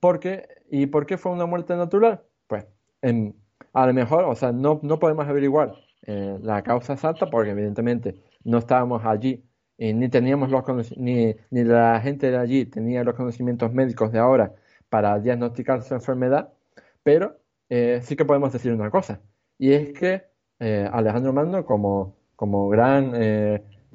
¿Por 0.01 0.21
qué? 0.21 0.49
¿Y 0.71 0.87
por 0.87 1.05
qué 1.07 1.19
fue 1.19 1.33
una 1.33 1.47
muerte 1.47 1.77
natural? 1.77 2.23
Pues 2.47 2.67
em, 3.03 3.35
a 3.77 3.87
lo 3.87 3.93
mejor, 3.93 4.25
o 4.25 4.35
sea, 4.35 4.53
no, 4.53 4.81
no 4.83 4.99
podemos 4.99 5.27
averiguar 5.29 5.75
eh, 6.07 6.39
la 6.43 6.63
causa 6.63 6.95
exacta 6.95 7.29
porque 7.29 7.51
evidentemente 7.51 8.15
no 8.43 8.59
estábamos 8.59 9.05
allí 9.05 9.45
ni 9.79 10.09
teníamos 10.09 10.49
los 10.51 10.97
ni, 10.97 11.37
ni 11.51 11.65
la 11.65 12.01
gente 12.01 12.31
de 12.31 12.39
allí 12.39 12.65
tenía 12.65 13.05
los 13.05 13.15
conocimientos 13.15 13.75
médicos 13.75 14.11
de 14.13 14.19
ahora 14.19 14.55
para 14.89 15.19
diagnosticar 15.21 15.83
su 15.83 15.93
enfermedad, 15.93 16.55
pero 17.03 17.37
eh, 17.69 18.01
sí 18.03 18.17
que 18.17 18.25
podemos 18.25 18.51
decir 18.51 18.73
una 18.73 18.91
cosa, 18.91 19.21
y 19.59 19.73
es 19.73 19.93
que 19.93 20.25
eh, 20.61 20.89
Alejandro 20.91 21.35
Magno, 21.35 21.67
como, 21.67 22.17
como 22.35 22.69
gran 22.71 23.13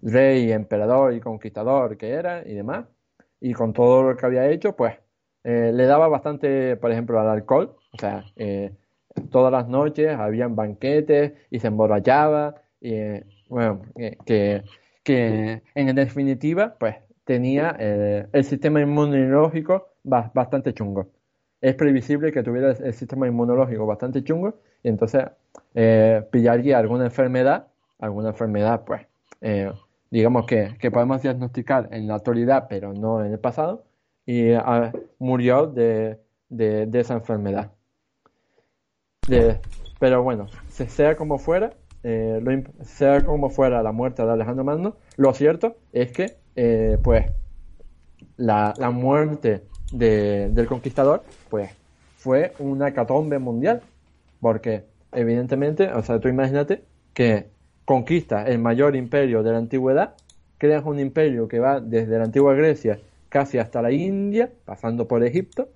rey, 0.04 0.52
emperador 0.52 1.14
y 1.16 1.20
conquistador 1.22 1.98
que 1.98 2.10
era 2.12 2.48
y 2.48 2.54
demás, 2.54 2.86
y 3.40 3.54
con 3.54 3.74
todo 3.74 4.04
lo 4.04 4.16
que 4.16 4.26
había 4.28 4.48
hecho, 4.50 4.76
pues 4.76 4.94
le 5.44 5.86
daba 5.86 6.08
bastante, 6.08 6.76
por 6.78 6.92
ejemplo, 6.92 7.20
al 7.20 7.30
alcohol, 7.30 7.76
o 7.92 7.98
sea, 7.98 8.24
todas 9.30 9.52
las 9.52 9.68
noches 9.68 10.16
habían 10.18 10.56
banquetes 10.56 11.34
y 11.50 11.60
se 11.60 11.68
emborrachaba, 11.68 12.56
y 12.80 12.94
bueno, 13.50 13.82
que 14.26 14.64
que 15.04 15.64
en 15.76 15.96
definitiva, 15.96 16.76
pues 16.80 16.96
tenía 17.26 17.76
eh, 17.80 18.28
el 18.32 18.44
sistema 18.44 18.82
inmunológico 18.82 19.90
bastante 20.04 20.74
chungo. 20.74 21.08
Es 21.62 21.76
previsible 21.76 22.32
que 22.32 22.44
tuviera 22.44 22.72
el 22.72 22.94
sistema 22.94 23.28
inmunológico 23.28 23.86
bastante 23.86 24.24
chungo 24.24 24.60
y 24.84 24.90
entonces 24.90 25.26
eh, 25.76 26.24
pillaría 26.32 26.80
alguna 26.80 27.06
enfermedad, 27.06 27.68
alguna 28.00 28.30
enfermedad, 28.30 28.84
pues, 28.86 29.02
eh, 29.42 29.72
digamos 30.10 30.46
que, 30.46 30.76
podemos 30.92 31.22
diagnosticar 31.22 31.90
en 31.92 32.08
la 32.08 32.16
actualidad, 32.16 32.68
pero 32.70 32.94
no 32.94 33.24
en 33.24 33.32
el 33.32 33.40
pasado, 33.40 33.84
y 34.26 34.52
ah, 34.54 34.92
murió 35.20 35.68
de, 35.68 36.20
esa 36.94 37.14
enfermedad. 37.14 37.72
Pero 40.00 40.24
bueno, 40.24 40.48
sea 40.68 41.16
como 41.16 41.38
fuera, 41.38 41.74
eh, 42.04 42.64
sea 42.84 43.24
como 43.24 43.50
fuera 43.50 43.84
la 43.84 43.92
muerte 43.92 44.24
de 44.26 44.32
Alejandro 44.32 44.64
Magno, 44.64 44.96
lo 45.18 45.34
cierto 45.34 45.76
es 45.94 46.12
que, 46.12 46.38
eh, 46.56 46.98
pues, 47.04 47.26
la, 48.38 48.74
muerte 48.92 49.64
del 49.92 50.66
conquistador, 50.68 51.24
pues, 51.50 51.70
fue 52.18 52.54
una 52.60 52.94
catombe 52.94 53.38
mundial, 53.38 53.82
porque, 54.40 54.86
evidentemente, 55.12 55.92
o 55.94 56.02
sea, 56.02 56.20
tú 56.20 56.28
imagínate 56.28 56.84
que 57.14 57.48
conquista 57.86 58.46
el 58.46 58.58
mayor 58.58 58.96
imperio 58.96 59.44
de 59.44 59.52
la 59.52 59.60
antigüedad, 59.60 60.16
creas 60.58 60.84
un 60.86 61.00
imperio 61.00 61.48
que 61.48 61.60
va 61.60 61.80
desde 61.80 62.18
la 62.18 62.24
antigua 62.24 62.54
Grecia 62.56 63.00
casi 63.30 63.60
hasta 63.60 63.82
la 63.82 63.92
India, 63.92 64.52
pasando 64.66 65.08
por 65.08 65.24
Egipto, 65.24 65.70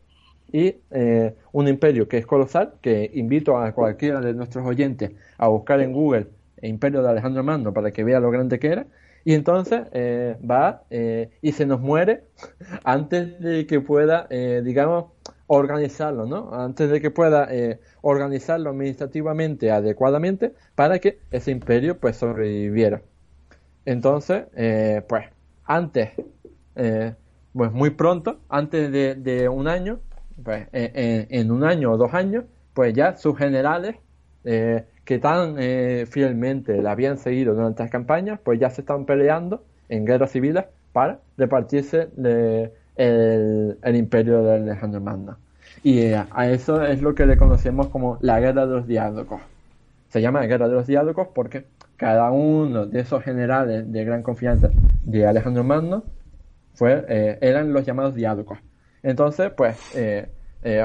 y 0.52 0.76
eh, 0.92 1.36
un 1.52 1.68
imperio 1.68 2.08
que 2.08 2.18
es 2.18 2.26
colosal, 2.26 2.74
que 2.82 3.10
invito 3.14 3.58
a 3.58 3.72
cualquiera 3.74 4.22
de 4.22 4.34
nuestros 4.34 4.66
oyentes 4.66 5.12
a 5.38 5.48
buscar 5.48 5.82
en 5.82 5.94
Google 5.94 6.28
el 6.58 6.70
imperio 6.70 7.04
de 7.04 7.10
Alejandro 7.10 7.44
Magno 7.44 7.74
para 7.74 7.92
que 7.92 8.04
vea 8.04 8.20
lo 8.20 8.32
grande 8.32 8.60
que 8.60 8.68
era, 8.68 8.86
y 9.24 9.34
entonces 9.34 9.82
eh, 9.92 10.38
va 10.50 10.84
eh, 10.90 11.32
y 11.42 11.52
se 11.52 11.66
nos 11.66 11.82
muere 11.82 12.24
antes 12.84 13.40
de 13.40 13.66
que 13.66 13.82
pueda, 13.82 14.28
digamos, 14.30 15.06
organizarlo, 15.48 16.26
¿no? 16.26 16.54
Antes 16.54 16.90
de 16.90 17.02
que 17.02 17.12
pueda 17.12 17.50
organizarlo 18.02 18.70
administrativamente 18.70 19.72
adecuadamente 19.72 20.54
para 20.76 21.00
que 21.00 21.20
ese 21.32 21.52
imperio 21.52 22.00
pues 22.00 22.18
sobreviviera. 22.18 23.02
Entonces, 23.86 24.46
pues, 25.08 25.26
antes, 25.66 26.12
pues 26.74 27.72
muy 27.72 27.90
pronto, 27.92 28.40
antes 28.50 28.92
de 28.92 29.50
un 29.50 29.68
año, 29.68 30.00
pues, 30.44 30.68
en, 30.72 31.52
un 31.52 31.64
año 31.64 31.92
o 31.92 31.98
dos 31.98 32.14
años, 32.14 32.46
pues 32.74 32.94
ya 32.94 33.16
sus 33.16 33.38
generales, 33.38 33.96
eh, 34.44 34.84
que 35.06 35.18
tan 35.18 35.56
eh, 35.58 36.06
fielmente 36.08 36.82
la 36.82 36.92
habían 36.92 37.18
seguido 37.18 37.56
durante 37.56 37.84
las 37.84 37.92
campañas, 37.92 38.40
pues 38.44 38.60
ya 38.60 38.70
se 38.70 38.82
están 38.82 39.06
peleando 39.06 39.64
en 39.88 40.06
guerras 40.06 40.32
civiles 40.32 40.66
para 40.92 41.20
repartirse 41.38 42.10
el, 42.96 43.96
imperio 43.96 44.44
de 44.44 44.56
Alejandro 44.56 45.02
Magno. 45.02 45.38
Y 45.84 46.00
eh, 46.00 46.24
a 46.30 46.50
eso 46.50 46.84
es 46.84 47.02
lo 47.02 47.16
que 47.16 47.26
le 47.26 47.38
conocemos 47.38 47.88
como 47.88 48.18
la 48.22 48.40
guerra 48.40 48.66
de 48.66 48.74
los 48.76 48.88
diádocos. 48.88 49.42
Se 50.10 50.22
llama 50.22 50.40
la 50.42 50.48
guerra 50.48 50.68
de 50.68 50.76
los 50.76 50.88
diádocos 50.88 51.28
porque 51.34 51.66
cada 51.98 52.32
uno 52.32 52.86
de 52.86 53.00
esos 53.00 53.24
generales 53.24 53.92
de 53.92 54.04
gran 54.04 54.22
confianza 54.22 54.70
de 55.04 55.26
Alejandro 55.26 55.64
Magno 55.64 56.04
fue, 56.74 57.38
eran 57.42 57.72
los 57.72 57.86
llamados 57.86 58.16
diádocos. 58.16 58.58
Entonces, 59.06 59.52
pues, 59.56 59.78
eh, 59.96 60.28
eh, 60.64 60.84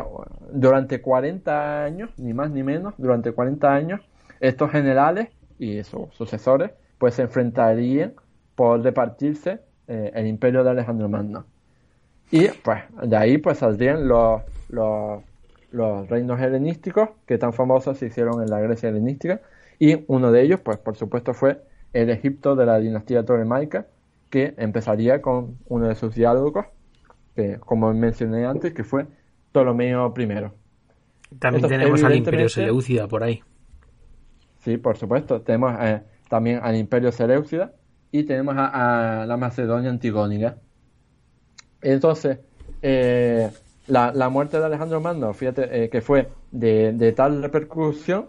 durante 0.53 1.01
40 1.01 1.85
años, 1.85 2.11
ni 2.19 2.35
más 2.35 2.51
ni 2.51 2.63
menos, 2.63 2.93
durante 2.99 3.33
40 3.33 3.73
años, 3.73 4.03
estos 4.41 4.71
generales 4.71 5.31
y 5.59 5.83
sus 5.85 6.13
sucesores, 6.13 6.71
pues 6.99 7.15
se 7.15 7.23
enfrentarían 7.23 8.13
por 8.55 8.83
repartirse 8.83 9.61
eh, 9.89 10.13
el 10.15 10.27
imperio 10.27 10.63
de 10.63 10.71
Alejandro 10.71 11.09
Magno. 11.09 11.47
Y 12.31 12.49
pues 12.49 12.83
de 13.03 13.17
ahí 13.17 13.39
pues 13.39 13.57
saldrían 13.57 14.07
los, 14.07 14.43
los, 14.69 15.23
los, 15.73 16.07
reinos 16.11 16.39
helenísticos 16.43 17.09
que 17.27 17.39
tan 17.39 17.55
famosos 17.55 17.97
se 17.97 18.07
hicieron 18.09 18.43
en 18.43 18.51
la 18.51 18.61
Grecia 18.61 18.91
helenística. 18.91 19.41
Y 19.79 20.05
uno 20.09 20.31
de 20.31 20.43
ellos, 20.43 20.61
pues 20.61 20.77
por 20.77 20.95
supuesto, 20.95 21.33
fue 21.33 21.63
el 21.95 22.11
Egipto 22.11 22.55
de 22.55 22.67
la 22.67 22.79
dinastía 22.79 23.23
Ptolemaica, 23.23 23.87
que 24.29 24.53
empezaría 24.59 25.23
con 25.23 25.57
uno 25.69 25.89
de 25.89 25.95
sus 25.95 26.15
diálogos, 26.15 26.67
que 27.35 27.59
como 27.59 27.93
mencioné 27.93 28.47
antes, 28.47 28.73
que 28.73 28.85
fue 28.85 29.07
Ptolomeo 29.53 30.13
I. 30.17 30.51
También 31.39 31.69
tenemos 31.69 32.03
al 32.03 32.17
Imperio 32.17 32.49
Seleucida 32.49 33.09
por 33.09 33.23
ahí. 33.23 33.43
Sí, 34.59 34.77
por 34.77 34.97
supuesto. 34.97 35.41
Tenemos 35.43 35.75
eh, 35.81 36.03
también 36.29 36.61
al 36.63 36.77
Imperio 36.77 37.13
Seleucida 37.13 37.73
y 38.13 38.25
tenemos 38.25 38.55
a, 38.59 39.25
la 39.27 39.37
Macedonia 39.37 39.91
Antigónica. 39.91 40.57
Entonces, 41.81 42.39
eh, 42.83 43.51
la, 43.87 44.29
muerte 44.29 44.59
de 44.59 44.67
Alejandro 44.67 45.01
Magno, 45.01 45.33
fíjate, 45.33 45.85
eh, 45.85 45.89
que 45.89 46.01
fue 46.01 46.29
de, 46.51 47.13
tal 47.17 47.43
repercusión 47.43 48.27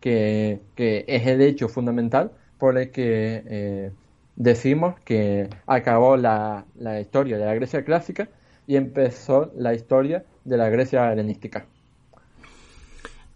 que, 0.00 0.60
es 0.76 1.26
el 1.26 1.42
hecho 1.42 1.68
fundamental 1.68 2.32
por 2.58 2.78
el 2.78 2.90
que 2.90 3.92
decimos 4.36 5.00
que 5.00 5.48
acabó 5.66 6.16
la, 6.16 6.64
la 6.78 7.00
historia 7.00 7.38
de 7.38 7.44
la 7.44 7.54
Grecia 7.54 7.84
clásica 7.84 8.28
y 8.66 8.76
empezó 8.76 9.52
la 9.56 9.74
historia 9.74 10.24
de 10.44 10.56
la 10.56 10.68
Grecia 10.68 11.12
helenística. 11.12 11.66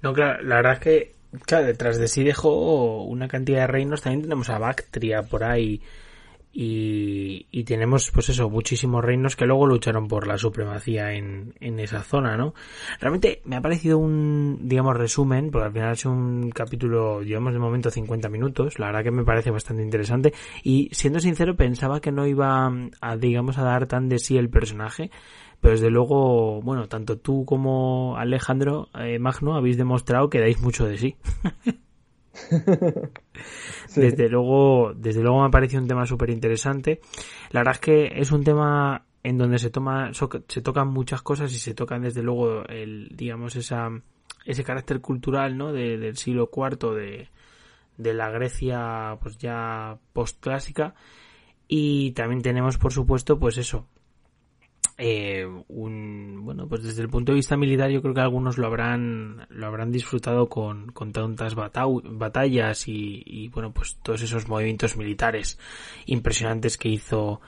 No, 0.02 0.12
claro, 0.12 0.42
la 0.42 0.56
verdad 0.56 0.72
es 0.74 0.78
que, 0.80 1.14
detrás 1.48 1.98
de 1.98 2.08
sí 2.08 2.24
dejó 2.24 3.04
una 3.04 3.28
cantidad 3.28 3.60
de 3.60 3.66
reinos, 3.66 4.02
también 4.02 4.22
tenemos 4.22 4.48
a 4.48 4.58
Bactria 4.58 5.22
por 5.22 5.44
ahí, 5.44 5.82
y, 6.52 7.64
tenemos 7.64 8.10
pues 8.10 8.28
eso 8.30 8.50
muchísimos 8.50 9.04
reinos 9.04 9.36
que 9.36 9.46
luego 9.46 9.66
lucharon 9.66 10.08
por 10.08 10.26
la 10.26 10.36
supremacía 10.36 11.12
en, 11.12 11.54
en 11.60 11.78
esa 11.78 12.02
zona 12.02 12.36
no 12.36 12.54
realmente 12.98 13.42
me 13.44 13.54
ha 13.54 13.60
parecido 13.60 13.98
un 13.98 14.58
digamos 14.62 14.96
resumen 14.96 15.50
porque 15.52 15.66
al 15.66 15.72
final 15.72 15.92
es 15.92 16.04
un 16.04 16.50
capítulo 16.50 17.22
llevamos 17.22 17.52
de 17.52 17.60
momento 17.60 17.90
50 17.90 18.28
minutos 18.28 18.80
la 18.80 18.86
verdad 18.86 19.04
que 19.04 19.12
me 19.12 19.24
parece 19.24 19.50
bastante 19.52 19.84
interesante 19.84 20.32
y 20.64 20.88
siendo 20.90 21.20
sincero 21.20 21.54
pensaba 21.54 22.00
que 22.00 22.10
no 22.10 22.26
iba 22.26 22.72
a 23.00 23.16
digamos 23.16 23.58
a 23.58 23.62
dar 23.62 23.86
tan 23.86 24.08
de 24.08 24.18
sí 24.18 24.36
el 24.36 24.50
personaje 24.50 25.10
pero 25.60 25.72
desde 25.72 25.90
luego, 25.90 26.62
bueno, 26.62 26.88
tanto 26.88 27.18
tú 27.18 27.44
como 27.44 28.16
Alejandro 28.16 28.88
eh, 28.94 29.18
Magno 29.18 29.56
habéis 29.56 29.76
demostrado 29.76 30.30
que 30.30 30.40
dais 30.40 30.60
mucho 30.60 30.86
de 30.86 30.96
sí. 30.96 31.16
Desde 33.96 34.28
luego, 34.28 34.92
desde 34.94 35.20
luego 35.20 35.40
me 35.40 35.48
ha 35.48 35.50
parecido 35.50 35.82
un 35.82 35.88
tema 35.88 36.06
súper 36.06 36.30
interesante. 36.30 37.00
La 37.50 37.60
verdad 37.60 37.74
es 37.74 37.80
que 37.80 38.12
es 38.14 38.30
un 38.30 38.44
tema 38.44 39.04
en 39.22 39.36
donde 39.36 39.58
se 39.58 39.70
toma, 39.70 40.12
se 40.12 40.62
tocan 40.62 40.88
muchas 40.88 41.22
cosas 41.22 41.52
y 41.52 41.58
se 41.58 41.74
tocan 41.74 42.02
desde 42.02 42.22
luego 42.22 42.64
el, 42.66 43.08
digamos, 43.14 43.56
ese 43.56 44.64
carácter 44.64 45.00
cultural, 45.00 45.56
¿no? 45.56 45.72
del 45.72 46.16
siglo 46.16 46.50
IV 46.54 46.94
de, 46.94 47.28
de 47.98 48.14
la 48.14 48.30
Grecia, 48.30 49.18
pues 49.20 49.38
ya 49.38 49.98
postclásica. 50.12 50.94
Y 51.66 52.12
también 52.12 52.42
tenemos, 52.42 52.78
por 52.78 52.92
supuesto, 52.92 53.38
pues 53.38 53.58
eso, 53.58 53.86
eh, 55.02 55.46
un 55.68 56.40
bueno 56.44 56.68
pues 56.68 56.82
desde 56.82 57.00
el 57.00 57.08
punto 57.08 57.32
de 57.32 57.36
vista 57.36 57.56
militar 57.56 57.90
yo 57.90 58.02
creo 58.02 58.12
que 58.12 58.20
algunos 58.20 58.58
lo 58.58 58.66
habrán 58.66 59.46
lo 59.48 59.66
habrán 59.66 59.90
disfrutado 59.90 60.50
con, 60.50 60.92
con 60.92 61.12
tantas 61.12 61.54
batallas 61.54 62.86
y, 62.86 63.48
bueno 63.48 63.72
pues 63.72 63.96
todos 64.02 64.20
esos 64.20 64.46
movimientos 64.46 64.98
militares 64.98 65.58
impresionantes 66.04 66.76
que 66.76 66.90
hizo 66.90 67.40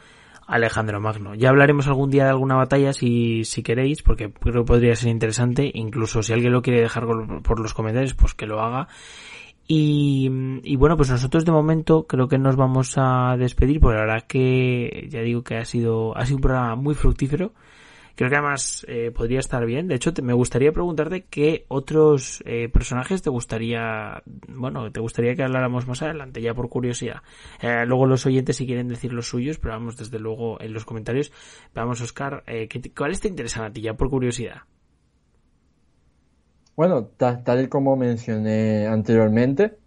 Alejandro 0.47 1.01
Magno. 1.01 1.35
Ya 1.35 1.51
hablaremos 1.51 1.87
algún 1.87 2.11
día 2.11 2.25
de 2.25 2.31
alguna 2.31 2.57
batalla 2.57 2.93
si, 2.93 3.45
si 3.45 3.63
queréis, 3.63 4.03
porque 4.03 4.33
creo 4.33 4.65
que 4.65 4.67
podría 4.67 4.97
ser 4.97 5.11
interesante, 5.11 5.71
incluso 5.73 6.23
si 6.23 6.33
alguien 6.33 6.53
lo 6.53 6.63
quiere 6.63 6.81
dejar 6.81 7.07
por 7.07 7.61
los 7.61 7.75
comentarios, 7.75 8.15
pues 8.15 8.35
que 8.35 8.47
lo 8.47 8.61
haga. 8.61 8.89
Y, 9.69 10.29
y, 10.65 10.77
bueno, 10.77 10.97
pues 10.97 11.11
nosotros 11.11 11.45
de 11.45 11.53
momento 11.53 12.07
creo 12.07 12.29
que 12.29 12.37
nos 12.39 12.57
vamos 12.57 12.95
a 12.97 13.37
despedir, 13.39 13.81
porque 13.81 13.97
la 13.97 14.03
verdad 14.07 14.27
que 14.27 15.07
ya 15.09 15.21
digo 15.21 15.43
que 15.45 15.57
ha 15.57 15.65
sido, 15.65 16.17
ha 16.17 16.27
sido 16.27 16.37
un 16.37 16.43
programa 16.43 16.75
muy 16.77 16.95
fructífero, 16.95 17.53
Creo 18.15 18.31
que 18.31 18.37
además 18.37 18.85
eh, 18.89 19.11
podría 19.11 19.41
estar 19.41 19.65
bien. 19.65 19.89
De 19.89 19.95
hecho, 19.95 20.13
te, 20.13 20.23
me 20.23 20.33
gustaría 20.35 20.73
preguntarte 20.73 21.25
qué 21.31 21.65
otros 21.69 22.43
eh, 22.47 22.69
personajes 22.69 23.23
te 23.23 23.31
gustaría, 23.31 24.23
bueno, 24.49 24.91
te 24.93 25.01
gustaría 25.01 25.35
que 25.35 25.43
habláramos 25.43 25.87
más 25.89 26.03
adelante, 26.03 26.43
ya 26.43 26.55
por 26.55 26.69
curiosidad. 26.69 27.23
Eh, 27.61 27.85
luego 27.87 28.07
los 28.07 28.27
oyentes 28.27 28.57
si 28.57 28.67
quieren 28.67 28.89
decir 28.89 29.13
los 29.13 29.29
suyos, 29.29 29.59
pero 29.59 29.75
vamos 29.75 29.97
desde 29.97 30.19
luego 30.19 30.61
en 30.61 30.73
los 30.75 30.85
comentarios. 30.85 31.33
Vamos, 31.75 32.01
Oscar, 32.03 32.45
eh, 32.47 32.69
¿qué 32.69 32.81
te- 32.81 32.93
¿cuáles 32.93 33.21
te 33.21 33.29
interesan 33.29 33.65
a 33.65 33.73
ti 33.73 33.81
ya 33.81 33.95
por 33.95 34.11
curiosidad? 34.11 34.63
Bueno, 36.77 37.07
ta- 37.07 37.43
tal 37.45 37.63
y 37.63 37.69
como 37.69 37.97
mencioné 37.97 38.87
anteriormente, 38.87 39.79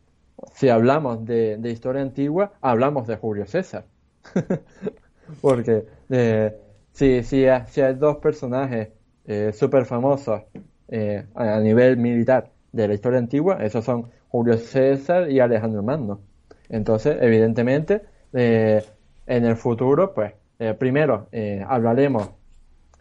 si 0.53 0.69
hablamos 0.69 1.25
de, 1.25 1.59
historia 1.71 2.01
antigua, 2.01 2.53
hablamos 2.61 3.07
de 3.07 3.17
Julio 3.17 3.45
César. 3.47 3.85
Porque 5.41 5.85
eh, 6.09 6.55
si, 6.91 7.23
si, 7.23 7.47
ha- 7.47 7.65
si 7.67 7.81
hay 7.81 7.95
dos 7.95 8.17
personajes 8.17 8.89
eh, 9.25 9.51
súper 9.53 9.85
famosos 9.85 10.43
eh, 10.89 11.25
a, 11.35 11.59
nivel 11.59 11.97
militar 11.97 12.51
de 12.71 12.87
la 12.87 12.93
historia 12.93 13.19
antigua, 13.19 13.57
esos 13.63 13.83
son 13.85 14.11
Julio 14.29 14.57
César 14.57 15.29
y 15.31 15.39
Alejandro 15.39 15.81
Magno. 15.83 16.21
Entonces, 16.69 17.17
evidentemente, 17.21 18.03
eh, 18.33 18.83
en 19.27 19.45
el 19.45 19.55
futuro, 19.55 20.13
pues, 20.13 20.33
primero 20.79 21.27
hablaremos 21.67 22.29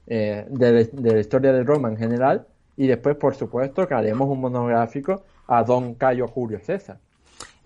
de, 0.07 0.45
de 0.93 1.13
la 1.15 1.21
historia 1.21 1.53
de 1.53 1.63
Roma 1.63 1.89
en 1.89 1.97
general 1.97 2.47
y 2.77 2.87
después, 2.87 3.17
por 3.17 3.35
supuesto, 3.35 3.87
que 3.87 3.95
haremos 3.95 4.29
un 4.29 4.41
monográfico 4.41 5.23
a 5.47 5.63
Don 5.63 5.95
Cayo 5.95 6.27
Julio 6.27 6.59
César. 6.61 6.99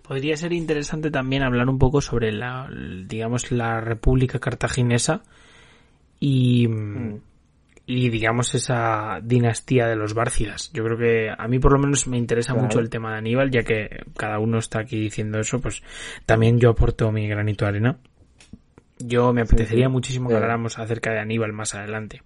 Podría 0.03 0.37
ser 0.37 0.53
interesante 0.53 1.11
también 1.11 1.43
hablar 1.43 1.69
un 1.69 1.79
poco 1.79 2.01
sobre 2.01 2.33
la, 2.33 2.69
digamos, 3.07 3.51
la 3.53 3.81
República 3.81 4.39
Cartaginesa 4.39 5.23
y, 6.19 6.67
y 7.87 8.09
digamos, 8.09 8.55
esa 8.55 9.21
dinastía 9.23 9.87
de 9.87 9.97
los 9.97 10.15
Bárcidas. 10.15 10.71
Yo 10.73 10.83
creo 10.85 10.97
que 10.99 11.31
a 11.37 11.47
mí 11.47 11.59
por 11.59 11.73
lo 11.73 11.79
menos 11.79 12.07
me 12.09 12.17
interesa 12.17 12.53
Claro. 12.53 12.67
mucho 12.67 12.79
el 12.81 12.89
tema 12.91 13.13
de 13.13 13.19
Aníbal, 13.19 13.51
ya 13.51 13.63
que 13.63 14.05
cada 14.17 14.39
uno 14.39 14.59
está 14.59 14.81
aquí 14.81 14.99
diciendo 14.99 15.39
eso, 15.39 15.61
pues 15.61 15.83
también 16.27 16.59
yo 16.59 16.71
aporto 16.71 17.13
mi 17.13 17.29
granito 17.29 17.65
de 17.67 17.69
arena. 17.71 17.99
Yo 18.99 19.33
me 19.33 19.43
apetecería 19.43 19.87
sí. 19.87 19.93
muchísimo 19.93 20.29
que 20.29 20.35
habláramos 20.37 20.79
acerca 20.79 21.13
de 21.13 21.21
Aníbal 21.21 21.53
más 21.53 21.75
adelante. 21.75 22.23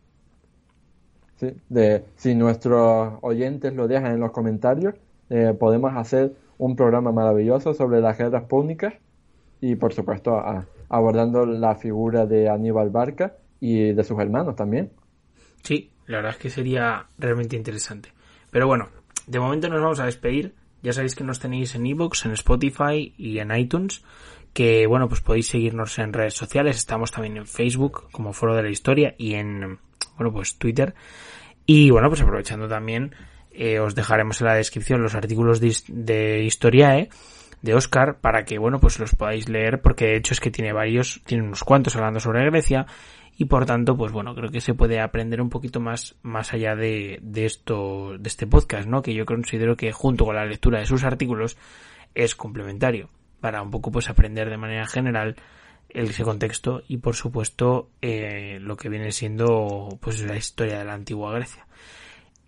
¿Sí? 1.42 1.56
De, 1.68 2.04
si 2.16 2.34
nuestros 2.34 3.14
oyentes 3.20 3.74
lo 3.74 3.88
dejan 3.88 4.12
en 4.12 4.20
los 4.20 4.30
comentarios, 4.30 4.94
eh, 5.28 5.54
podemos 5.58 5.92
hacer 5.96 6.34
un 6.58 6.76
programa 6.76 7.10
maravilloso 7.10 7.74
sobre 7.74 8.00
las 8.00 8.16
guerras 8.16 8.44
púnicas 8.44 8.94
y, 9.60 9.74
por 9.74 9.92
supuesto, 9.92 10.40
abordando 10.88 11.44
la 11.44 11.74
figura 11.74 12.26
de 12.26 12.48
Aníbal 12.48 12.90
Barca 12.90 13.34
y 13.60 13.92
de 13.92 14.04
sus 14.04 14.18
hermanos 14.20 14.56
también. 14.56 14.90
Sí, 15.62 15.90
la 16.06 16.18
verdad 16.18 16.32
es 16.32 16.38
que 16.38 16.50
sería 16.50 17.06
realmente 17.18 17.56
interesante. 17.56 18.12
Pero 18.50 18.66
bueno, 18.66 18.88
de 19.26 19.40
momento 19.40 19.68
nos 19.68 19.80
vamos 19.80 20.00
a 20.00 20.04
despedir. 20.04 20.54
Ya 20.82 20.92
sabéis 20.92 21.14
que 21.14 21.24
nos 21.24 21.40
tenéis 21.40 21.74
en 21.74 21.86
iVoox, 21.86 22.26
en 22.26 22.32
Spotify 22.32 23.14
y 23.16 23.38
en 23.38 23.56
iTunes. 23.56 24.02
Que 24.52 24.86
bueno, 24.86 25.08
pues 25.08 25.20
podéis 25.20 25.46
seguirnos 25.48 25.98
en 25.98 26.12
redes 26.12 26.34
sociales. 26.34 26.76
Estamos 26.76 27.10
también 27.10 27.36
en 27.36 27.46
Facebook 27.46 28.10
como 28.12 28.32
Foro 28.32 28.54
de 28.54 28.64
la 28.64 28.70
Historia 28.70 29.14
y 29.16 29.34
en, 29.34 29.78
bueno, 30.16 30.32
pues 30.32 30.58
Twitter. 30.58 30.94
Y 31.66 31.90
bueno, 31.90 32.08
pues 32.08 32.20
aprovechando 32.20 32.68
también, 32.68 33.14
eh, 33.52 33.78
os 33.78 33.94
dejaremos 33.94 34.40
en 34.40 34.46
la 34.48 34.54
descripción 34.54 35.02
los 35.02 35.14
artículos 35.14 35.60
de, 35.60 35.68
his- 35.68 35.84
de 35.88 36.42
Historiae 36.42 37.08
de 37.62 37.74
Oscar 37.74 38.18
para 38.20 38.44
que, 38.44 38.58
bueno, 38.58 38.80
pues 38.80 38.98
los 38.98 39.14
podáis 39.14 39.48
leer 39.48 39.80
porque 39.80 40.06
de 40.06 40.16
hecho 40.16 40.34
es 40.34 40.40
que 40.40 40.50
tiene 40.50 40.72
varios, 40.72 41.22
tiene 41.24 41.44
unos 41.44 41.62
cuantos 41.62 41.94
hablando 41.94 42.18
sobre 42.18 42.44
Grecia 42.50 42.86
y 43.38 43.44
por 43.44 43.64
tanto, 43.66 43.96
pues 43.96 44.10
bueno, 44.12 44.34
creo 44.34 44.50
que 44.50 44.60
se 44.60 44.74
puede 44.74 45.00
aprender 45.00 45.40
un 45.40 45.48
poquito 45.48 45.78
más, 45.80 46.16
más 46.22 46.52
allá 46.52 46.74
de, 46.74 47.18
de 47.22 47.44
esto, 47.44 48.16
de 48.18 48.28
este 48.28 48.46
podcast, 48.48 48.88
¿no? 48.88 49.00
Que 49.00 49.14
yo 49.14 49.24
considero 49.24 49.76
que 49.76 49.92
junto 49.92 50.24
con 50.24 50.34
la 50.34 50.44
lectura 50.44 50.80
de 50.80 50.86
sus 50.86 51.04
artículos 51.04 51.56
es 52.14 52.34
complementario 52.34 53.08
para 53.40 53.62
un 53.62 53.70
poco 53.70 53.90
pues 53.92 54.10
aprender 54.10 54.50
de 54.50 54.56
manera 54.58 54.86
general 54.86 55.36
ese 55.92 56.24
contexto 56.24 56.82
y 56.88 56.98
por 56.98 57.14
supuesto 57.14 57.90
eh, 58.00 58.58
lo 58.60 58.76
que 58.76 58.88
viene 58.88 59.12
siendo 59.12 59.98
pues 60.00 60.22
la 60.22 60.36
historia 60.36 60.78
de 60.78 60.84
la 60.84 60.94
antigua 60.94 61.32
Grecia. 61.32 61.66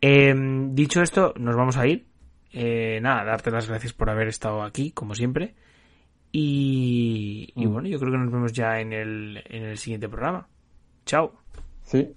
Eh, 0.00 0.34
dicho 0.70 1.02
esto, 1.02 1.34
nos 1.38 1.56
vamos 1.56 1.76
a 1.76 1.86
ir. 1.86 2.06
Eh, 2.52 3.00
nada, 3.02 3.24
darte 3.24 3.50
las 3.50 3.68
gracias 3.68 3.92
por 3.92 4.10
haber 4.10 4.28
estado 4.28 4.62
aquí, 4.62 4.92
como 4.92 5.14
siempre. 5.14 5.54
Y, 6.30 7.52
y 7.54 7.66
bueno, 7.66 7.88
yo 7.88 7.98
creo 7.98 8.12
que 8.12 8.18
nos 8.18 8.32
vemos 8.32 8.52
ya 8.52 8.80
en 8.80 8.92
el, 8.92 9.42
en 9.46 9.64
el 9.64 9.78
siguiente 9.78 10.08
programa. 10.08 10.48
Chao. 11.06 11.32
Sí, 11.84 12.14